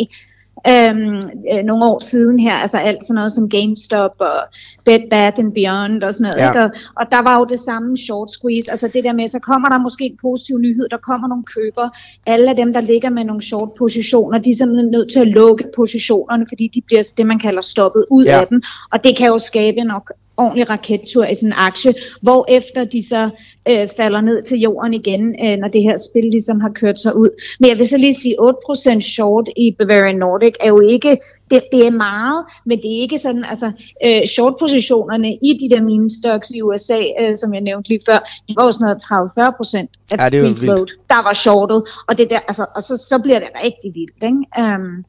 øhm, 0.67 1.21
øh, 1.53 1.63
nogle 1.63 1.85
år 1.85 1.99
siden 1.99 2.39
her, 2.39 2.53
altså 2.53 2.77
alt 2.77 3.03
sådan 3.03 3.15
noget 3.15 3.31
som 3.31 3.49
GameStop 3.49 4.15
og 4.19 4.39
Bed 4.85 5.09
Bath 5.09 5.39
and 5.39 5.53
Beyond 5.53 6.03
og 6.03 6.13
sådan 6.13 6.23
noget, 6.23 6.43
ja. 6.43 6.49
ikke? 6.49 6.63
Og, 6.63 6.69
og 6.95 7.05
der 7.11 7.21
var 7.21 7.39
jo 7.39 7.45
det 7.45 7.59
samme 7.59 7.97
short 7.97 8.31
squeeze, 8.31 8.71
altså 8.71 8.87
det 8.87 9.03
der 9.03 9.13
med, 9.13 9.27
så 9.27 9.39
kommer 9.39 9.69
der 9.69 9.77
måske 9.77 10.05
en 10.05 10.17
positiv 10.21 10.57
nyhed, 10.57 10.89
der 10.89 10.97
kommer 10.97 11.27
nogle 11.27 11.43
køber, 11.43 11.89
alle 12.25 12.49
af 12.49 12.55
dem, 12.55 12.73
der 12.73 12.81
ligger 12.81 13.09
med 13.09 13.23
nogle 13.23 13.41
short 13.41 13.69
positioner, 13.77 14.37
de 14.37 14.49
er 14.49 14.55
simpelthen 14.55 14.91
nødt 14.91 15.11
til 15.11 15.19
at 15.19 15.27
lukke 15.27 15.65
positionerne, 15.75 16.45
fordi 16.49 16.67
de 16.67 16.81
bliver 16.81 17.13
det, 17.17 17.25
man 17.25 17.39
kalder 17.39 17.61
stoppet 17.61 18.05
ud 18.11 18.25
ja. 18.25 18.39
af 18.39 18.47
dem, 18.47 18.61
og 18.91 19.03
det 19.03 19.17
kan 19.17 19.27
jo 19.27 19.37
skabe 19.37 19.83
nok 19.83 20.11
ordentlig 20.37 20.69
rakettur 20.69 21.25
i 21.25 21.33
en 21.43 21.53
aktie, 21.53 21.93
hvor 22.21 22.45
efter 22.49 22.83
de 22.83 23.07
så 23.07 23.29
øh, 23.69 23.87
falder 23.97 24.21
ned 24.21 24.43
til 24.43 24.59
jorden 24.59 24.93
igen, 24.93 25.35
øh, 25.45 25.57
når 25.57 25.67
det 25.67 25.81
her 25.83 25.97
spil 26.09 26.23
ligesom 26.31 26.59
har 26.59 26.69
kørt 26.69 26.99
sig 26.99 27.15
ud. 27.15 27.29
Men 27.59 27.69
jeg 27.69 27.77
vil 27.77 27.87
så 27.87 27.97
lige 27.97 28.13
sige, 28.13 28.35
8% 28.41 28.99
short 28.99 29.49
i 29.57 29.75
Bavarian 29.79 30.15
Nordic 30.15 30.53
er 30.59 30.67
jo 30.67 30.79
ikke, 30.79 31.17
det, 31.51 31.63
det 31.71 31.87
er 31.87 31.91
meget, 31.91 32.45
men 32.65 32.77
det 32.77 32.97
er 32.97 33.01
ikke 33.01 33.19
sådan, 33.19 33.45
altså 33.49 33.71
øh, 34.05 34.27
short-positionerne 34.27 35.33
i 35.33 35.57
de 35.61 35.75
der 35.75 35.81
meme 35.81 36.09
stocks 36.09 36.49
i 36.49 36.61
USA, 36.61 37.01
øh, 37.21 37.35
som 37.35 37.53
jeg 37.53 37.61
nævnte 37.61 37.89
lige 37.89 38.01
før, 38.09 38.19
de 38.47 38.53
var 38.55 38.65
jo 38.65 38.71
sådan 38.71 38.85
noget 38.85 38.97
30-40% 38.97 39.87
af 40.11 40.33
ja, 40.33 40.41
free 40.41 40.55
float, 40.55 40.91
der 41.09 41.23
var 41.23 41.33
shortet, 41.33 41.83
og, 42.07 42.17
det 42.17 42.29
der, 42.29 42.39
altså, 42.39 42.65
og 42.75 42.81
så, 42.83 42.97
så 42.97 43.19
bliver 43.23 43.39
det 43.39 43.49
rigtig 43.65 43.91
vildt, 43.93 44.23
ikke? 44.23 44.75
Um, 44.75 45.05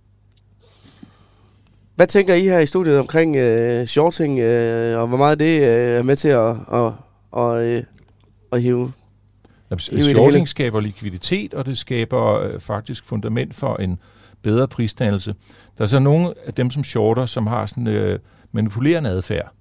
hvad 1.99 2.07
tænker 2.07 2.35
I 2.35 2.43
her 2.43 2.59
i 2.59 2.67
studiet 2.67 2.99
omkring 2.99 3.37
øh, 3.37 3.87
shorting, 3.87 4.39
øh, 4.39 5.01
og 5.01 5.09
hvor 5.09 5.17
meget 5.17 5.41
det 5.41 5.61
øh, 5.61 5.99
er 5.99 6.03
med 6.03 6.17
til 6.17 6.29
at, 6.29 6.57
at, 6.73 6.93
at, 7.37 7.67
øh, 7.67 7.83
at 8.53 8.63
hive? 8.63 8.93
Jamen, 9.71 10.05
shorting 10.05 10.49
skaber 10.49 10.81
likviditet, 10.81 11.55
og 11.55 11.67
det 11.67 11.79
skaber 11.79 12.41
øh, 12.41 12.61
faktisk 12.61 13.05
fundament 13.05 13.55
for 13.55 13.77
en 13.77 13.99
bedre 14.43 14.69
prisdannelse. 14.69 15.35
Der 15.79 15.85
er 15.85 15.89
så 15.89 15.99
nogle 15.99 16.35
af 16.47 16.55
dem, 16.55 16.71
som 16.71 16.85
shorter, 16.85 17.27
som 17.27 17.47
har 17.47 17.67
sådan 17.67 17.87
øh, 17.87 18.19
manipulerende 18.53 19.11
adfærd. 19.11 19.53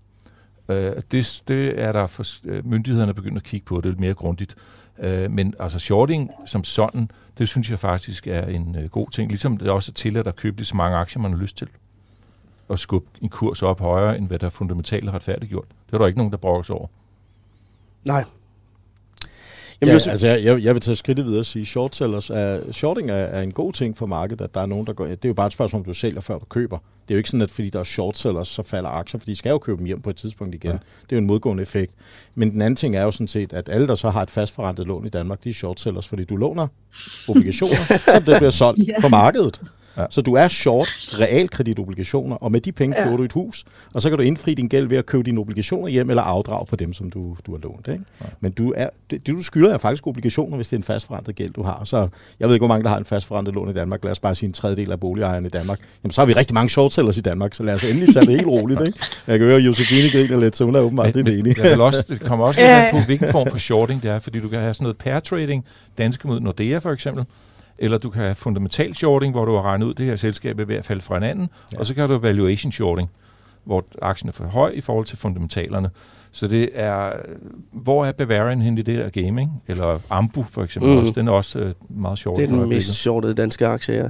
Øh, 0.70 0.92
det, 1.12 1.42
det 1.48 1.82
er 1.82 1.92
der 1.92 2.08
for, 2.08 2.24
øh, 2.46 2.66
myndighederne 2.66 3.14
begyndt 3.14 3.38
at 3.38 3.44
kigge 3.44 3.66
på, 3.66 3.76
det 3.76 3.86
er 3.86 3.90
lidt 3.90 4.00
mere 4.00 4.14
grundigt. 4.14 4.56
Øh, 5.00 5.32
men 5.32 5.54
altså 5.60 5.80
shorting 5.80 6.32
som 6.46 6.64
sådan, 6.64 7.12
det 7.38 7.50
synes 7.50 7.70
jeg 7.70 7.80
faktisk 7.80 8.28
er 8.28 8.46
en 8.46 8.76
øh, 8.80 8.90
god 8.90 9.10
ting. 9.12 9.30
Ligesom 9.30 9.58
det 9.58 9.70
også 9.70 9.92
er 9.92 9.94
tilladt 9.94 10.28
at 10.28 10.36
købe 10.36 10.58
lige 10.58 10.66
så 10.66 10.76
mange 10.76 10.98
aktier, 10.98 11.22
man 11.22 11.32
har 11.32 11.40
lyst 11.40 11.58
til 11.58 11.68
at 12.70 12.80
skubbe 12.80 13.08
en 13.22 13.30
kurs 13.30 13.64
op 13.64 13.80
højere, 13.80 14.18
end 14.18 14.28
hvad 14.28 14.40
der 14.40 14.50
fundamentalt 14.50 15.10
retfærdigt 15.14 15.50
gjort. 15.50 15.66
Det 15.88 15.94
er 15.94 15.98
der 15.98 16.08
ikke 16.08 16.20
nogen, 16.20 16.32
der 16.32 16.38
brokker 16.38 16.64
sig 16.64 16.76
over. 16.76 16.88
Nej. 18.06 18.24
Jamen, 19.82 19.90
ja, 19.90 19.94
Josef, 19.94 20.12
altså 20.12 20.28
jeg, 20.28 20.44
jeg, 20.44 20.64
jeg 20.64 20.74
vil 20.74 20.82
tage 20.82 20.96
skridtet 20.96 21.26
videre 21.26 21.40
og 21.42 21.46
sige, 21.46 21.66
short 21.66 21.96
sellers 21.96 22.30
er, 22.30 22.72
shorting 22.72 23.10
er, 23.10 23.14
er 23.16 23.42
en 23.42 23.52
god 23.52 23.74
ting 23.74 23.98
for 23.98 24.06
markedet, 24.06 24.42
at 24.42 24.54
der 24.54 24.62
er 24.62 24.66
nogen, 24.66 24.88
der 24.88 24.94
går, 24.94 25.06
det 25.06 25.26
er 25.26 25.30
jo 25.30 25.34
bare 25.34 25.48
et 25.48 25.54
spørgsmål, 25.54 25.80
om 25.80 25.86
du 25.86 25.94
sælger, 25.94 26.22
før 26.22 26.38
du 26.40 26.46
køber. 26.46 26.78
Det 26.78 27.14
er 27.14 27.16
jo 27.16 27.18
ikke 27.18 27.30
sådan, 27.30 27.42
at 27.42 27.52
fordi 27.52 27.70
der 27.70 27.80
er 27.80 27.84
short 27.84 28.18
sellers, 28.18 28.48
så 28.48 28.64
falder 28.64 28.90
aktier, 28.90 29.20
for 29.20 29.26
de 29.26 29.36
skal 29.36 29.50
jo 29.50 29.58
købe 29.58 29.78
dem 29.78 29.86
hjem 29.86 30.02
på 30.02 30.10
et 30.10 30.16
tidspunkt 30.16 30.56
igen. 30.56 30.72
Ja. 30.72 30.78
Det 30.78 31.12
er 31.12 31.16
jo 31.16 31.18
en 31.18 31.28
modgående 31.28 31.64
effekt. 31.64 31.94
Men 32.36 32.52
den 32.52 32.62
anden 32.62 32.76
ting 32.76 32.96
er 32.96 33.02
jo 33.04 33.12
sådan 33.12 33.28
set, 33.28 33.54
at 33.54 33.70
alle, 33.70 33.88
der 33.88 33.96
så 33.96 34.10
har 34.10 34.22
et 34.22 34.32
fastforrentet 34.32 34.88
lån 34.88 35.06
i 35.06 35.10
Danmark, 35.10 35.44
de 35.44 35.50
er 35.50 35.54
short 35.54 35.80
sellers, 35.80 36.08
fordi 36.08 36.24
du 36.24 36.36
låner 36.36 36.68
obligationer, 37.30 37.76
som 38.16 38.24
det 38.24 38.38
bliver 38.38 38.50
solgt 38.50 38.88
Ja. 38.88 39.02
på 39.02 39.08
markedet. 39.10 39.62
Ja. 39.98 40.06
Så 40.10 40.22
du 40.22 40.34
er 40.34 40.48
short 40.48 40.88
realkreditobligationer, 41.20 42.36
og 42.36 42.52
med 42.52 42.62
de 42.62 42.72
penge 42.72 42.98
Ja. 42.98 43.04
køber 43.04 43.18
du 43.18 43.24
et 43.24 43.34
hus, 43.34 43.66
og 43.94 44.02
så 44.02 44.10
kan 44.10 44.18
du 44.18 44.24
indfri 44.24 44.54
din 44.54 44.68
gæld 44.68 44.88
ved 44.88 44.98
at 44.98 45.06
købe 45.06 45.24
dine 45.24 45.40
obligationer 45.40 45.88
hjem 45.88 46.10
eller 46.10 46.24
afdrage 46.24 46.66
på 46.66 46.76
dem, 46.76 46.94
som 46.94 47.10
du, 47.10 47.36
du 47.46 47.52
har 47.52 47.60
lånt. 47.64 47.88
Ikke? 47.88 48.04
Men 48.40 48.52
du 48.52 48.74
er, 48.78 48.90
det, 49.12 49.28
det, 49.28 49.36
du 49.36 49.44
skylder 49.44 49.74
er 49.74 49.78
faktisk 49.78 50.08
obligationer, 50.08 50.56
hvis 50.56 50.68
det 50.68 50.74
er 50.74 50.78
en 50.78 50.84
fastforrentet 50.84 51.36
gæld, 51.36 51.54
du 51.54 51.64
har. 51.64 51.82
Så 51.84 52.08
jeg 52.40 52.48
ved 52.48 52.56
ikke, 52.56 52.62
hvor 52.66 52.74
mange, 52.74 52.84
der 52.84 52.90
har 52.90 52.98
en 52.98 53.06
fastforrentet 53.06 53.54
lån 53.54 53.70
i 53.70 53.74
Danmark. 53.74 54.04
Lad 54.04 54.12
os 54.12 54.20
bare 54.20 54.36
sige 54.36 54.48
en 54.48 54.54
tredjedel 54.54 54.92
af 54.92 55.00
boligejerne 55.00 55.48
i 55.48 55.50
Danmark. 55.50 55.80
Jamen, 56.04 56.12
så 56.12 56.22
har 56.22 56.26
vi 56.26 56.34
rigtig 56.34 56.54
mange 56.54 56.70
short 56.70 56.94
sellers 56.94 57.18
i 57.18 57.22
Danmark, 57.22 57.54
så 57.54 57.64
lad 57.64 57.74
os 57.74 57.84
endelig 57.84 58.14
tage 58.14 58.26
det 58.26 58.36
helt 58.36 58.48
roligt. 58.48 58.82
Ikke? 58.86 59.00
Jeg 59.28 59.40
kan 59.40 59.48
høre, 59.48 59.58
at 59.58 59.66
Josefine 59.66 60.10
griner 60.12 60.40
lidt, 60.40 60.58
så 60.58 60.66
hun 60.66 60.76
er 60.76 60.80
åbenbart 60.80 61.16
lidt 61.16 61.28
enig. 61.30 61.58
jeg 61.58 61.72
vil 61.72 61.82
også, 61.82 62.06
det 62.10 62.20
kommer 62.20 62.46
også 62.46 62.62
lidt 62.62 62.70
Ja. 62.70 62.88
på, 62.92 62.98
hvilken 63.06 63.32
form 63.32 63.48
for 63.52 63.58
shorting 63.58 64.02
det 64.04 64.12
er, 64.12 64.20
fordi 64.20 64.40
du 64.40 64.48
kan 64.50 64.60
have 64.60 64.74
sådan 64.74 64.84
noget 64.84 64.98
pair 64.98 65.20
trading, 65.20 65.66
danske 65.98 66.28
mod 66.28 66.40
Nordea 66.40 66.78
for 66.78 66.92
eksempel, 66.92 67.26
eller 67.80 67.98
du 67.98 68.10
kan 68.10 68.22
have 68.22 68.36
fundamental 68.36 68.96
shorting, 68.96 69.34
hvor 69.34 69.46
du 69.46 69.56
har 69.56 69.62
regnet 69.62 69.86
ud, 69.86 69.92
at 69.92 69.98
det 69.98 70.06
her 70.06 70.16
selskab 70.16 70.60
er 70.60 70.66
ved 70.66 70.76
at 70.76 70.86
falde 70.86 71.02
fra 71.02 71.16
hinanden, 71.16 71.50
ja. 71.74 71.80
og 71.80 71.86
så 71.86 71.94
kan 71.94 72.08
du 72.08 72.14
have 72.14 72.24
valuation 72.24 72.72
shorting, 72.72 73.10
hvor 73.64 73.86
aktien 74.02 74.30
er 74.30 74.34
for 74.34 74.46
høj 74.46 74.72
i 74.76 74.82
forhold 74.82 75.06
til 75.06 75.18
fundamentalerne. 75.18 75.90
Så 76.32 76.48
det 76.48 76.70
er, 76.74 77.12
hvor 77.72 78.06
er 78.06 78.12
Bavarian 78.12 78.62
hen 78.62 78.78
i 78.78 78.82
det 78.82 78.98
der 78.98 79.10
gaming? 79.24 79.64
Eller 79.68 80.00
Ambu 80.10 80.44
for 80.50 80.64
eksempel 80.64 80.92
Mm. 80.92 80.96
mm. 80.98 81.02
også, 81.02 81.14
den 81.16 81.28
er 81.28 81.32
også 81.32 81.60
øh, 81.60 81.74
meget 81.90 82.18
sjov. 82.18 82.36
det 82.36 82.44
er 82.44 82.48
den 82.48 82.70
mest 82.70 82.94
shortede 82.94 83.34
danske 83.34 83.68
aktie, 83.68 83.96
ja. 83.96 84.10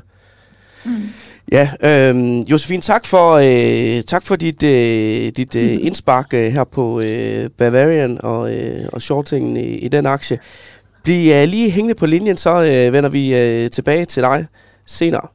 Ja, 1.51 1.69
øh, 1.84 2.38
Josefine, 2.51 2.82
tak 2.82 3.06
for, 3.06 3.34
øh, 3.34 4.03
tak 4.03 4.23
for 4.23 4.36
dit, 4.36 4.63
øh, 4.63 5.32
dit 5.38 5.56
øh, 5.56 5.77
indspark 5.88 6.34
øh, 6.34 6.51
her 6.51 6.63
på 6.63 7.01
øh, 7.01 7.49
Bavarian 7.49 8.21
og, 8.23 8.56
øh, 8.56 8.89
og 8.93 9.01
shortingen 9.01 9.58
i, 9.58 9.77
i 9.77 9.88
den 9.88 10.06
aktie. 10.06 10.39
Bliv 11.07 11.31
øh, 11.33 11.47
lige 11.47 11.71
hængende 11.71 11.95
på 11.95 12.05
linjen, 12.05 12.37
så 12.37 12.63
øh, 12.63 12.93
vender 12.93 13.09
vi 13.09 13.35
øh, 13.35 13.71
tilbage 13.71 14.05
til 14.05 14.23
dig 14.23 14.45
senere. 14.85 15.27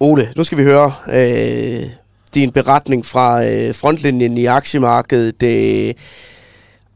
Ole, 0.00 0.32
nu 0.36 0.44
skal 0.44 0.58
vi 0.58 0.62
høre 0.62 0.92
øh, 1.08 1.90
din 2.34 2.50
beretning 2.50 3.06
fra 3.06 3.44
øh, 3.44 3.74
frontlinjen 3.74 4.38
i 4.38 4.46
aktiemarkedet. 4.46 5.42
Øh, 5.42 5.94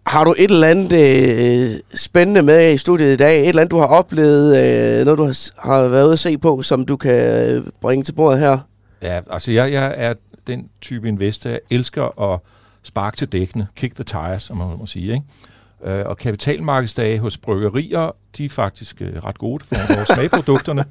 har 0.06 0.24
du 0.24 0.34
et 0.38 0.50
eller 0.50 0.68
andet 0.68 0.92
øh, 0.92 1.80
spændende 1.94 2.42
med 2.42 2.72
i 2.72 2.76
studiet 2.76 3.12
i 3.12 3.16
dag? 3.16 3.40
Et 3.40 3.48
eller 3.48 3.62
andet, 3.62 3.70
du 3.70 3.78
har 3.78 3.86
oplevet? 3.86 4.56
Øh, 4.56 5.04
noget, 5.04 5.18
du 5.18 5.24
har, 5.24 5.72
har 5.72 5.88
været 5.88 6.04
ude 6.04 6.12
at 6.12 6.18
se 6.18 6.38
på, 6.38 6.62
som 6.62 6.86
du 6.86 6.96
kan 6.96 7.48
øh, 7.50 7.62
bringe 7.80 8.04
til 8.04 8.12
bordet 8.12 8.40
her? 8.40 8.58
Ja, 9.02 9.20
altså 9.30 9.52
jeg, 9.52 9.72
jeg 9.72 9.94
er 9.96 10.14
den 10.50 10.68
type 10.80 11.08
investor, 11.08 11.58
elsker 11.70 12.32
at 12.32 12.40
sparke 12.82 13.16
til 13.16 13.28
dækkene, 13.28 13.66
kick 13.76 13.94
the 13.94 14.04
tires, 14.04 14.42
som 14.42 14.56
man 14.56 14.78
må 14.78 14.86
sige. 14.86 15.12
Ikke? 15.12 15.98
Øh, 15.98 16.06
og 16.06 16.16
kapitalmarkedsdage 16.16 17.18
hos 17.18 17.38
bryggerier, 17.38 18.16
de 18.36 18.44
er 18.44 18.48
faktisk 18.48 19.02
øh, 19.02 19.24
ret 19.24 19.38
gode 19.38 19.64
for 19.64 20.00
at 20.00 20.06
smage 20.14 20.28
produkterne. 20.28 20.84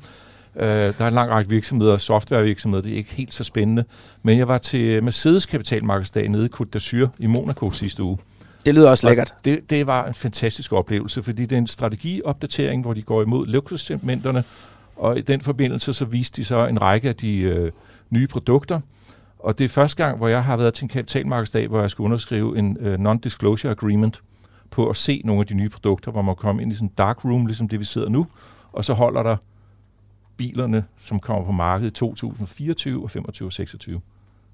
Øh, 0.56 0.67
der 0.67 0.93
er 1.00 1.08
en 1.08 1.13
lang 1.13 1.32
række 1.32 1.50
virksomheder, 1.50 1.98
softwarevirksomheder, 1.98 2.82
det 2.84 2.93
er 2.93 2.98
ikke 2.98 3.13
helt 3.13 3.34
så 3.34 3.43
spændende. 3.43 3.84
Men 4.24 4.38
jeg 4.38 4.48
var 4.48 4.58
til 4.58 5.04
Mercedes 5.04 5.45
kapitalmarkedsdag 5.45 6.30
nede 6.30 6.45
i 6.45 6.50
Côte 6.56 6.78
d'Azur 6.78 7.08
i 7.19 7.28
Monaco 7.28 7.72
sidste 7.72 8.04
uge. 8.04 8.17
Det 8.65 8.76
lyder 8.76 8.89
også 8.89 9.08
lækkert. 9.08 9.32
Og 9.32 9.45
Det, 9.45 9.69
det 9.69 9.88
var 9.88 10.06
en 10.06 10.13
fantastisk 10.13 10.74
oplevelse, 10.74 11.24
fordi 11.24 11.41
det 11.41 11.52
er 11.52 11.58
en 11.58 11.67
strategiopdatering, 11.67 12.82
hvor 12.82 12.93
de 12.93 13.02
går 13.02 13.22
imod 13.22 13.48
luksussegmenterne, 13.48 14.43
og 14.95 15.17
i 15.17 15.22
den 15.22 15.41
forbindelse 15.41 15.93
så 15.93 16.06
viste 16.06 16.41
de 16.41 16.45
så 16.45 16.67
en 16.67 16.82
række 16.82 17.10
af 17.10 17.15
de 17.15 17.38
øh, 17.38 17.72
nye 18.10 18.28
produkter. 18.28 18.80
Og 19.39 19.58
det 19.58 19.65
er 19.65 19.69
første 19.69 20.04
gang, 20.04 20.17
hvor 20.17 20.28
jeg 20.28 20.43
har 20.43 20.58
været 20.58 20.73
til 20.73 20.84
en 20.84 20.89
kapitalmarkedsdag, 20.89 21.67
hvor 21.67 21.82
jeg 21.82 21.89
skulle 21.89 22.06
underskrive 22.06 22.58
en 22.58 22.78
øh, 22.80 22.99
non-disclosure 22.99 23.69
agreement 23.69 24.21
på 24.71 24.89
at 24.89 24.95
se 24.95 25.21
nogle 25.25 25.39
af 25.39 25.47
de 25.47 25.54
nye 25.54 25.69
produkter, 25.69 26.12
hvor 26.12 26.21
man 26.21 26.36
kommer 26.36 26.62
ind 26.62 26.71
i 26.71 26.75
sådan 26.75 26.88
en 26.88 26.93
dark 26.97 27.25
room, 27.25 27.45
ligesom 27.45 27.67
det 27.67 27.80
vi 27.80 27.86
sidder 27.86 28.10
nu, 28.10 28.28
og 28.71 28.86
så 28.86 28.93
holder 28.93 29.23
der 29.23 29.38
bilerne, 30.38 30.86
som 30.99 31.19
kommer 31.19 31.45
på 31.45 31.52
markedet 31.52 31.91
i 31.91 31.93
2024 31.93 33.04
og 33.04 33.12
25 33.12 33.47
og 33.47 33.54
26. 33.54 34.02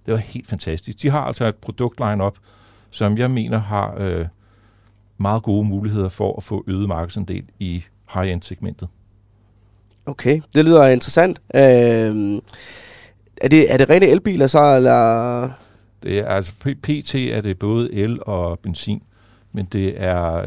Det 0.05 0.11
var 0.11 0.17
helt 0.17 0.47
fantastisk. 0.47 1.01
De 1.01 1.09
har 1.09 1.21
altså 1.21 1.45
et 1.45 1.55
produktline 1.55 2.23
op, 2.23 2.37
som 2.89 3.17
jeg 3.17 3.31
mener 3.31 3.57
har 3.57 3.95
øh, 3.97 4.25
meget 5.17 5.43
gode 5.43 5.67
muligheder 5.67 6.09
for 6.09 6.37
at 6.37 6.43
få 6.43 6.63
øget 6.67 6.87
markedsandel 6.87 7.43
i 7.59 7.83
high-end-segmentet. 8.13 8.87
Okay, 10.05 10.41
det 10.55 10.65
lyder 10.65 10.87
interessant. 10.87 11.39
Øh, 11.55 12.41
er, 13.41 13.47
det, 13.47 13.73
er 13.73 13.77
det 13.77 13.89
rene 13.89 14.05
elbiler 14.07 14.47
så, 14.47 14.75
eller... 14.75 15.49
Det 16.03 16.19
er, 16.19 16.25
altså, 16.27 16.53
pt. 16.59 17.15
er 17.15 17.41
det 17.41 17.59
både 17.59 17.93
el 17.93 18.19
og 18.21 18.59
benzin, 18.59 19.01
men 19.51 19.65
det 19.65 20.01
er, 20.01 20.45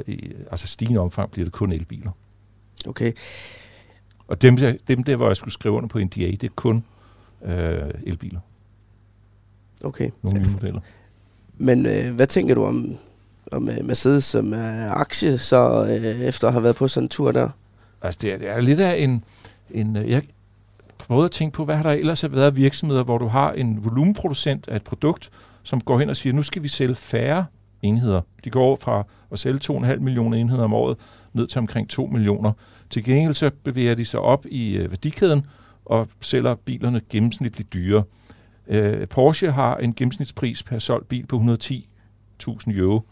altså 0.50 0.66
stigende 0.66 1.00
omfang 1.00 1.30
bliver 1.30 1.44
det 1.46 1.52
kun 1.52 1.72
elbiler. 1.72 2.10
Okay, 2.86 3.12
Og 4.28 4.42
dem, 4.42 4.56
der- 4.56 4.74
dem 4.88 5.02
der, 5.04 5.16
hvor 5.16 5.26
jeg 5.26 5.36
skulle 5.36 5.54
skrive 5.54 5.74
under 5.74 5.88
på 5.88 5.98
NDA, 5.98 6.20
det 6.30 6.42
er 6.44 6.48
kun 6.56 6.84
øh, 7.44 7.78
elbiler. 8.06 8.40
okay. 9.84 10.10
Nogle 10.22 10.40
nye 10.40 10.48
modeller. 10.52 10.80
Men 11.56 11.86
øh, 11.86 12.14
hvad 12.14 12.26
tænker 12.26 12.54
du 12.54 12.64
om, 12.64 12.96
om 13.52 13.68
øh, 13.68 13.84
Mercedes 13.84 14.24
som 14.24 14.52
er 14.52 14.90
aktie, 14.92 15.38
så 15.38 15.84
øh, 15.86 16.20
efter 16.20 16.46
at 16.48 16.52
have 16.54 16.62
været 16.62 16.76
på 16.76 16.88
sådan 16.88 17.04
en 17.04 17.08
tur 17.08 17.32
der? 17.32 17.48
Altså, 18.02 18.18
det 18.22 18.32
er, 18.32 18.38
det 18.38 18.48
er 18.50 18.60
lidt 18.60 18.80
af 18.80 18.96
en... 19.02 19.24
en 19.70 19.96
øh, 19.96 20.10
jeg 20.10 20.22
prøvede 21.08 21.24
at 21.24 21.30
tænke 21.30 21.56
på, 21.56 21.64
hvad 21.64 21.76
har 21.76 21.82
der 21.82 21.90
ellers 21.90 22.24
været 22.24 22.46
af 22.46 22.56
virksomheder, 22.56 23.04
hvor 23.04 23.18
du 23.18 23.26
har 23.26 23.52
en 23.52 23.84
volumenproducent 23.84 24.68
af 24.68 24.76
et 24.76 24.84
produkt, 24.84 25.30
som 25.62 25.80
går 25.80 25.98
hen 25.98 26.10
og 26.10 26.16
siger, 26.16 26.32
nu 26.32 26.42
skal 26.42 26.62
vi 26.62 26.68
sælge 26.68 26.94
færre 26.94 27.44
enheder. 27.82 28.20
De 28.44 28.50
går 28.50 28.76
fra 28.76 29.04
at 29.32 29.38
sælge 29.38 29.60
2,5 29.64 29.98
millioner 29.98 30.36
enheder 30.36 30.64
om 30.64 30.74
året 30.74 30.96
ned 31.32 31.46
til 31.46 31.58
omkring 31.58 31.88
2 31.88 32.06
millioner. 32.06 32.52
Til 32.90 33.04
gengæld 33.04 33.34
så 33.34 33.50
bevæger 33.64 33.94
de 33.94 34.04
sig 34.04 34.20
op 34.20 34.46
i 34.46 34.76
øh, 34.76 34.90
værdikæden 34.90 35.46
og 35.84 36.08
sælger 36.20 36.54
bilerne 36.54 37.00
gennemsnitligt 37.10 37.72
dyre. 37.72 38.02
Øh, 38.68 39.08
Porsche 39.08 39.50
har 39.50 39.76
en 39.76 39.94
gennemsnitspris 39.94 40.62
per 40.62 40.78
solgt 40.78 41.08
bil 41.08 41.26
på 41.26 41.36
110.000 41.36 42.78
euro, 42.78 43.02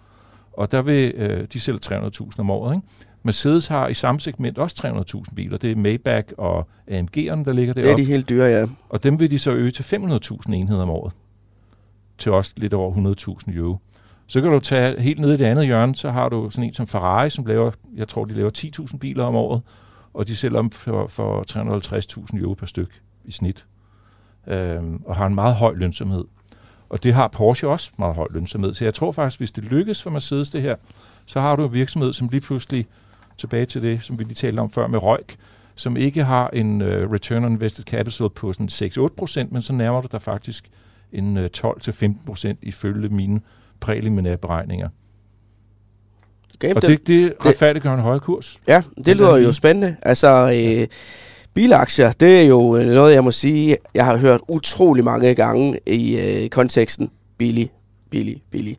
og 0.53 0.73
der 0.73 0.83
vil 0.83 1.13
øh, 1.15 1.47
de 1.53 1.61
sælge 1.61 1.79
300.000 1.87 2.31
om 2.39 2.51
året. 2.51 2.75
Ikke? 2.75 2.87
Mercedes 3.27 3.67
har 3.67 3.89
i 3.89 3.95
samme 3.95 4.21
segment 4.21 4.59
også 4.59 5.05
300.000 5.29 5.35
biler. 5.35 5.59
Det 5.59 5.73
er 5.73 5.77
Maybach 5.77 6.29
og 6.39 6.69
AMG'erne, 6.91 7.45
der 7.45 7.53
ligger 7.53 7.75
Det 7.75 7.81
er 7.81 7.85
deroppe. 7.85 8.03
de 8.03 8.07
helt 8.07 8.29
dyre, 8.29 8.45
ja. 8.47 8.67
Og 8.89 9.03
dem 9.03 9.21
vil 9.21 9.31
de 9.31 9.39
så 9.39 9.51
øge 9.51 9.71
til 9.71 9.83
500.000 9.83 10.53
enheder 10.55 10.83
om 10.83 10.91
året. 10.91 11.13
Til 12.19 12.33
også 12.33 12.53
lidt 12.57 12.75
over 12.75 12.95
100.000 13.49 13.57
euro. 13.57 13.77
Så 14.27 14.41
kan 14.41 14.51
du 14.51 14.61
tage 14.61 15.01
helt 15.01 15.19
ned 15.21 15.33
i 15.33 15.37
det 15.37 15.45
andet 15.45 15.67
hjørne, 15.67 15.95
så 15.97 16.11
har 16.11 16.29
du 16.29 16.51
sådan 16.51 16.65
en 16.65 16.73
som 16.75 16.87
Ferrari, 16.87 17.31
som 17.31 17.47
laver, 17.47 17.71
jeg 17.97 18.09
tror, 18.09 18.25
de 18.25 18.35
laver 18.35 18.51
10.000 18.91 18.99
biler 18.99 19.25
om 19.25 19.35
året, 19.35 19.63
og 20.15 20.29
de 20.29 20.37
sælger 20.37 20.61
dem 20.61 20.71
for, 20.71 21.07
for 21.07 21.45
350.000 22.33 22.41
euro 22.41 22.55
per 22.55 22.67
styk 22.67 23.01
i 23.25 23.33
snit. 23.33 23.67
Øhm, 24.47 25.03
og 25.07 25.17
har 25.17 25.27
en 25.27 25.35
meget 25.35 25.55
høj 25.55 25.75
lønsomhed. 25.75 26.25
Og 26.89 27.05
det 27.05 27.15
har 27.15 27.29
Porsche 27.29 27.69
også 27.69 27.91
meget 27.99 28.15
høj 28.15 28.27
lønsomhed. 28.31 28.73
Så 28.73 28.85
jeg 28.85 28.95
tror 28.95 29.13
faktisk, 29.13 29.41
hvis 29.41 29.53
det 29.53 29.65
lykkes 29.65 30.03
for 30.03 30.11
Mercedes 30.11 30.51
det 30.51 30.63
her, 30.63 30.77
så 31.27 31.41
har 31.41 31.57
du 31.57 31.67
en 31.67 31.73
virksomhed, 31.75 32.13
som 32.13 32.29
lige 32.33 32.41
pludselig, 32.41 32.87
tilbage 33.39 33.67
til 33.67 33.83
det, 33.83 34.03
som 34.03 34.19
vi 34.19 34.25
lige 34.25 34.35
talte 34.35 34.61
om 34.61 34.71
før 34.71 34.87
med 34.87 35.03
Røjk, 35.03 35.37
som 35.75 35.97
ikke 35.97 36.25
har 36.25 36.49
en 36.49 36.83
uh, 36.83 36.89
return 36.89 37.45
on 37.45 37.53
invested 37.53 37.85
capital 37.85 38.31
på 38.31 38.53
sådan 38.53 38.69
6-8%, 39.47 39.47
men 39.51 39.63
så 39.63 39.73
nærmer 39.73 40.01
du 40.01 40.09
dig 40.13 40.23
faktisk 40.23 40.69
en 41.13 41.37
uh, 41.37 41.45
12-15% 41.57 42.55
ifølge 42.63 43.09
mine 43.09 43.41
præliminære 43.81 44.37
beregninger. 44.37 44.89
Okay, 46.57 46.75
Og 46.75 46.83
det, 46.83 47.07
det 47.07 47.35
retfærdiggør 47.47 47.95
en 47.95 48.01
højere 48.01 48.21
kurs. 48.21 48.59
Ja, 48.69 48.83
det 49.05 49.17
lyder 49.17 49.37
jo 49.37 49.53
spændende. 49.53 49.97
Altså, 50.03 50.29
øh, 50.55 50.87
bilaktier, 51.55 52.13
det 52.13 52.41
er 52.41 52.43
jo 52.43 52.77
øh, 52.77 52.87
noget, 52.87 53.15
jeg 53.15 53.25
må 53.25 53.31
sige, 53.31 53.77
jeg 53.95 54.05
har 54.05 54.17
hørt 54.17 54.41
utrolig 54.49 55.05
mange 55.05 55.35
gange 55.35 55.79
i 55.87 56.19
øh, 56.19 56.49
konteksten 56.49 57.11
billig, 57.39 57.71
billig, 58.11 58.41
billig. 58.51 58.77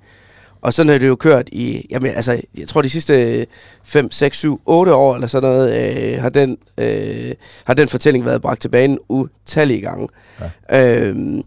Og 0.68 0.74
sådan 0.74 0.92
har 0.92 0.98
det 0.98 1.08
jo 1.08 1.16
kørt 1.16 1.50
i, 1.52 1.88
jamen 1.90 2.12
altså, 2.16 2.42
jeg 2.58 2.68
tror 2.68 2.82
de 2.82 2.90
sidste 2.90 3.46
5, 3.84 4.12
6, 4.12 4.38
7, 4.38 4.62
8 4.66 4.94
år 4.94 5.16
eller 5.16 5.28
sådan 5.28 5.50
noget, 5.50 5.96
øh, 6.14 6.22
har, 6.22 6.30
den, 6.30 6.58
øh, 6.78 7.34
har 7.64 7.74
den 7.74 7.88
fortælling 7.88 8.26
været 8.26 8.42
bragt 8.42 8.62
til 8.62 8.70
banen 8.70 9.00
utallige 9.10 9.82
gange. 9.82 10.08
Ja. 10.70 11.10
Øhm, 11.10 11.44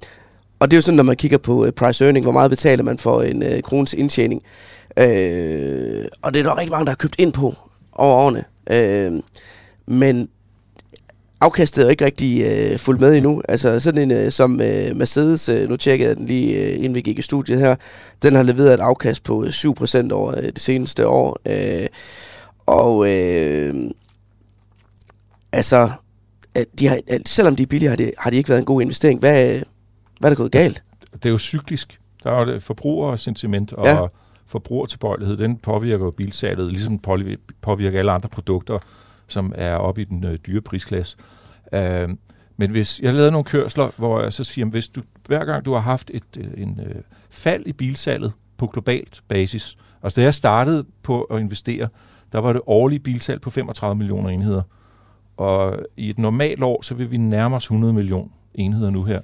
og 0.58 0.70
det 0.70 0.76
er 0.76 0.78
jo 0.78 0.82
sådan, 0.82 0.96
når 0.96 1.04
man 1.04 1.16
kigger 1.16 1.38
på 1.38 1.66
øh, 1.66 1.72
price 1.72 2.04
earning, 2.04 2.24
hvor 2.24 2.32
meget 2.32 2.50
betaler 2.50 2.82
man 2.82 2.98
for 2.98 3.22
en 3.22 3.42
øh, 3.42 3.62
krones 3.62 3.94
indtjening. 3.94 4.42
Øh, 4.96 6.04
og 6.22 6.34
det 6.34 6.40
er 6.40 6.44
der 6.44 6.58
rigtig 6.58 6.70
mange, 6.70 6.84
der 6.84 6.90
har 6.90 6.96
købt 6.96 7.16
ind 7.18 7.32
på 7.32 7.54
over 7.92 8.14
årene. 8.14 8.44
Øh, 8.70 9.12
men 9.86 10.28
afkastet 11.40 11.82
er 11.82 11.86
jo 11.86 11.90
ikke 11.90 12.04
rigtig 12.04 12.42
øh, 12.42 12.78
fuldt 12.78 13.00
med 13.00 13.14
endnu. 13.16 13.42
Altså 13.48 13.80
sådan 13.80 14.10
en 14.10 14.10
øh, 14.10 14.30
som 14.30 14.60
øh, 14.60 14.96
Mercedes, 14.96 15.48
øh, 15.48 15.68
nu 15.68 15.76
tjekkede 15.76 16.08
jeg 16.08 16.16
den 16.16 16.26
lige 16.26 16.54
øh, 16.56 16.76
inden 16.76 16.94
vi 16.94 17.00
gik 17.00 17.18
i 17.18 17.22
studiet 17.22 17.58
her, 17.58 17.76
den 18.22 18.34
har 18.34 18.42
leveret 18.42 18.74
et 18.74 18.80
afkast 18.80 19.22
på 19.22 19.44
7% 19.44 20.12
over 20.12 20.34
øh, 20.36 20.42
det 20.42 20.58
seneste 20.58 21.06
år. 21.06 21.38
Øh, 21.46 21.86
og 22.66 23.08
øh, 23.10 23.74
altså, 25.52 25.90
de 26.78 26.86
har, 26.86 27.00
selvom 27.26 27.56
de 27.56 27.62
er 27.62 27.66
billige, 27.66 27.88
har, 27.88 27.96
det, 27.96 28.12
har 28.18 28.30
de 28.30 28.36
ikke 28.36 28.48
været 28.48 28.58
en 28.58 28.64
god 28.64 28.82
investering. 28.82 29.20
Hvad, 29.20 29.60
hvad 30.20 30.30
er 30.30 30.34
der 30.34 30.36
gået 30.36 30.52
galt? 30.52 30.82
Det 31.12 31.26
er 31.26 31.30
jo 31.30 31.38
cyklisk. 31.38 32.00
Der 32.24 32.30
er 32.30 32.44
det 32.44 32.62
forbrugersentiment 32.62 33.72
og 33.72 33.86
ja. 33.86 34.06
forbrugertilbøjelighed. 34.46 35.36
Den 35.36 35.56
påvirker 35.56 36.04
jo 36.04 36.10
bilsalget, 36.10 36.72
ligesom 36.72 36.98
påvirker 37.62 37.98
alle 37.98 38.12
andre 38.12 38.28
produkter, 38.28 38.78
som 39.32 39.52
er 39.56 39.74
oppe 39.74 40.00
i 40.00 40.04
den 40.04 40.24
øh, 40.24 40.38
dyre 40.46 40.60
prisklasse. 40.60 41.16
Øh, 41.72 42.08
men 42.56 42.70
hvis 42.70 43.00
jeg 43.00 43.14
lavede 43.14 43.30
nogle 43.30 43.44
kørsler, 43.44 43.90
hvor 43.96 44.22
jeg 44.22 44.32
så 44.32 44.44
siger, 44.44 44.66
hvis 44.66 44.88
du, 44.88 45.02
hver 45.26 45.44
gang 45.44 45.64
du 45.64 45.72
har 45.72 45.80
haft 45.80 46.10
et 46.14 46.36
øh, 46.38 46.62
en, 46.62 46.80
øh, 46.86 46.94
fald 47.30 47.66
i 47.66 47.72
bilsalget 47.72 48.32
på 48.56 48.66
globalt 48.66 49.22
basis, 49.28 49.76
altså 50.02 50.20
da 50.20 50.24
jeg 50.24 50.34
startede 50.34 50.84
på 51.02 51.22
at 51.22 51.40
investere, 51.40 51.88
der 52.32 52.38
var 52.38 52.52
det 52.52 52.62
årlige 52.66 53.00
bilsalg 53.00 53.40
på 53.40 53.50
35 53.50 53.94
millioner 53.96 54.30
enheder. 54.30 54.62
Og 55.36 55.78
i 55.96 56.10
et 56.10 56.18
normalt 56.18 56.62
år, 56.62 56.82
så 56.82 56.94
vil 56.94 57.10
vi 57.10 57.16
nærme 57.16 57.56
os 57.56 57.64
100 57.64 57.92
millioner 57.92 58.28
enheder 58.54 58.90
nu 58.90 59.04
her. 59.04 59.20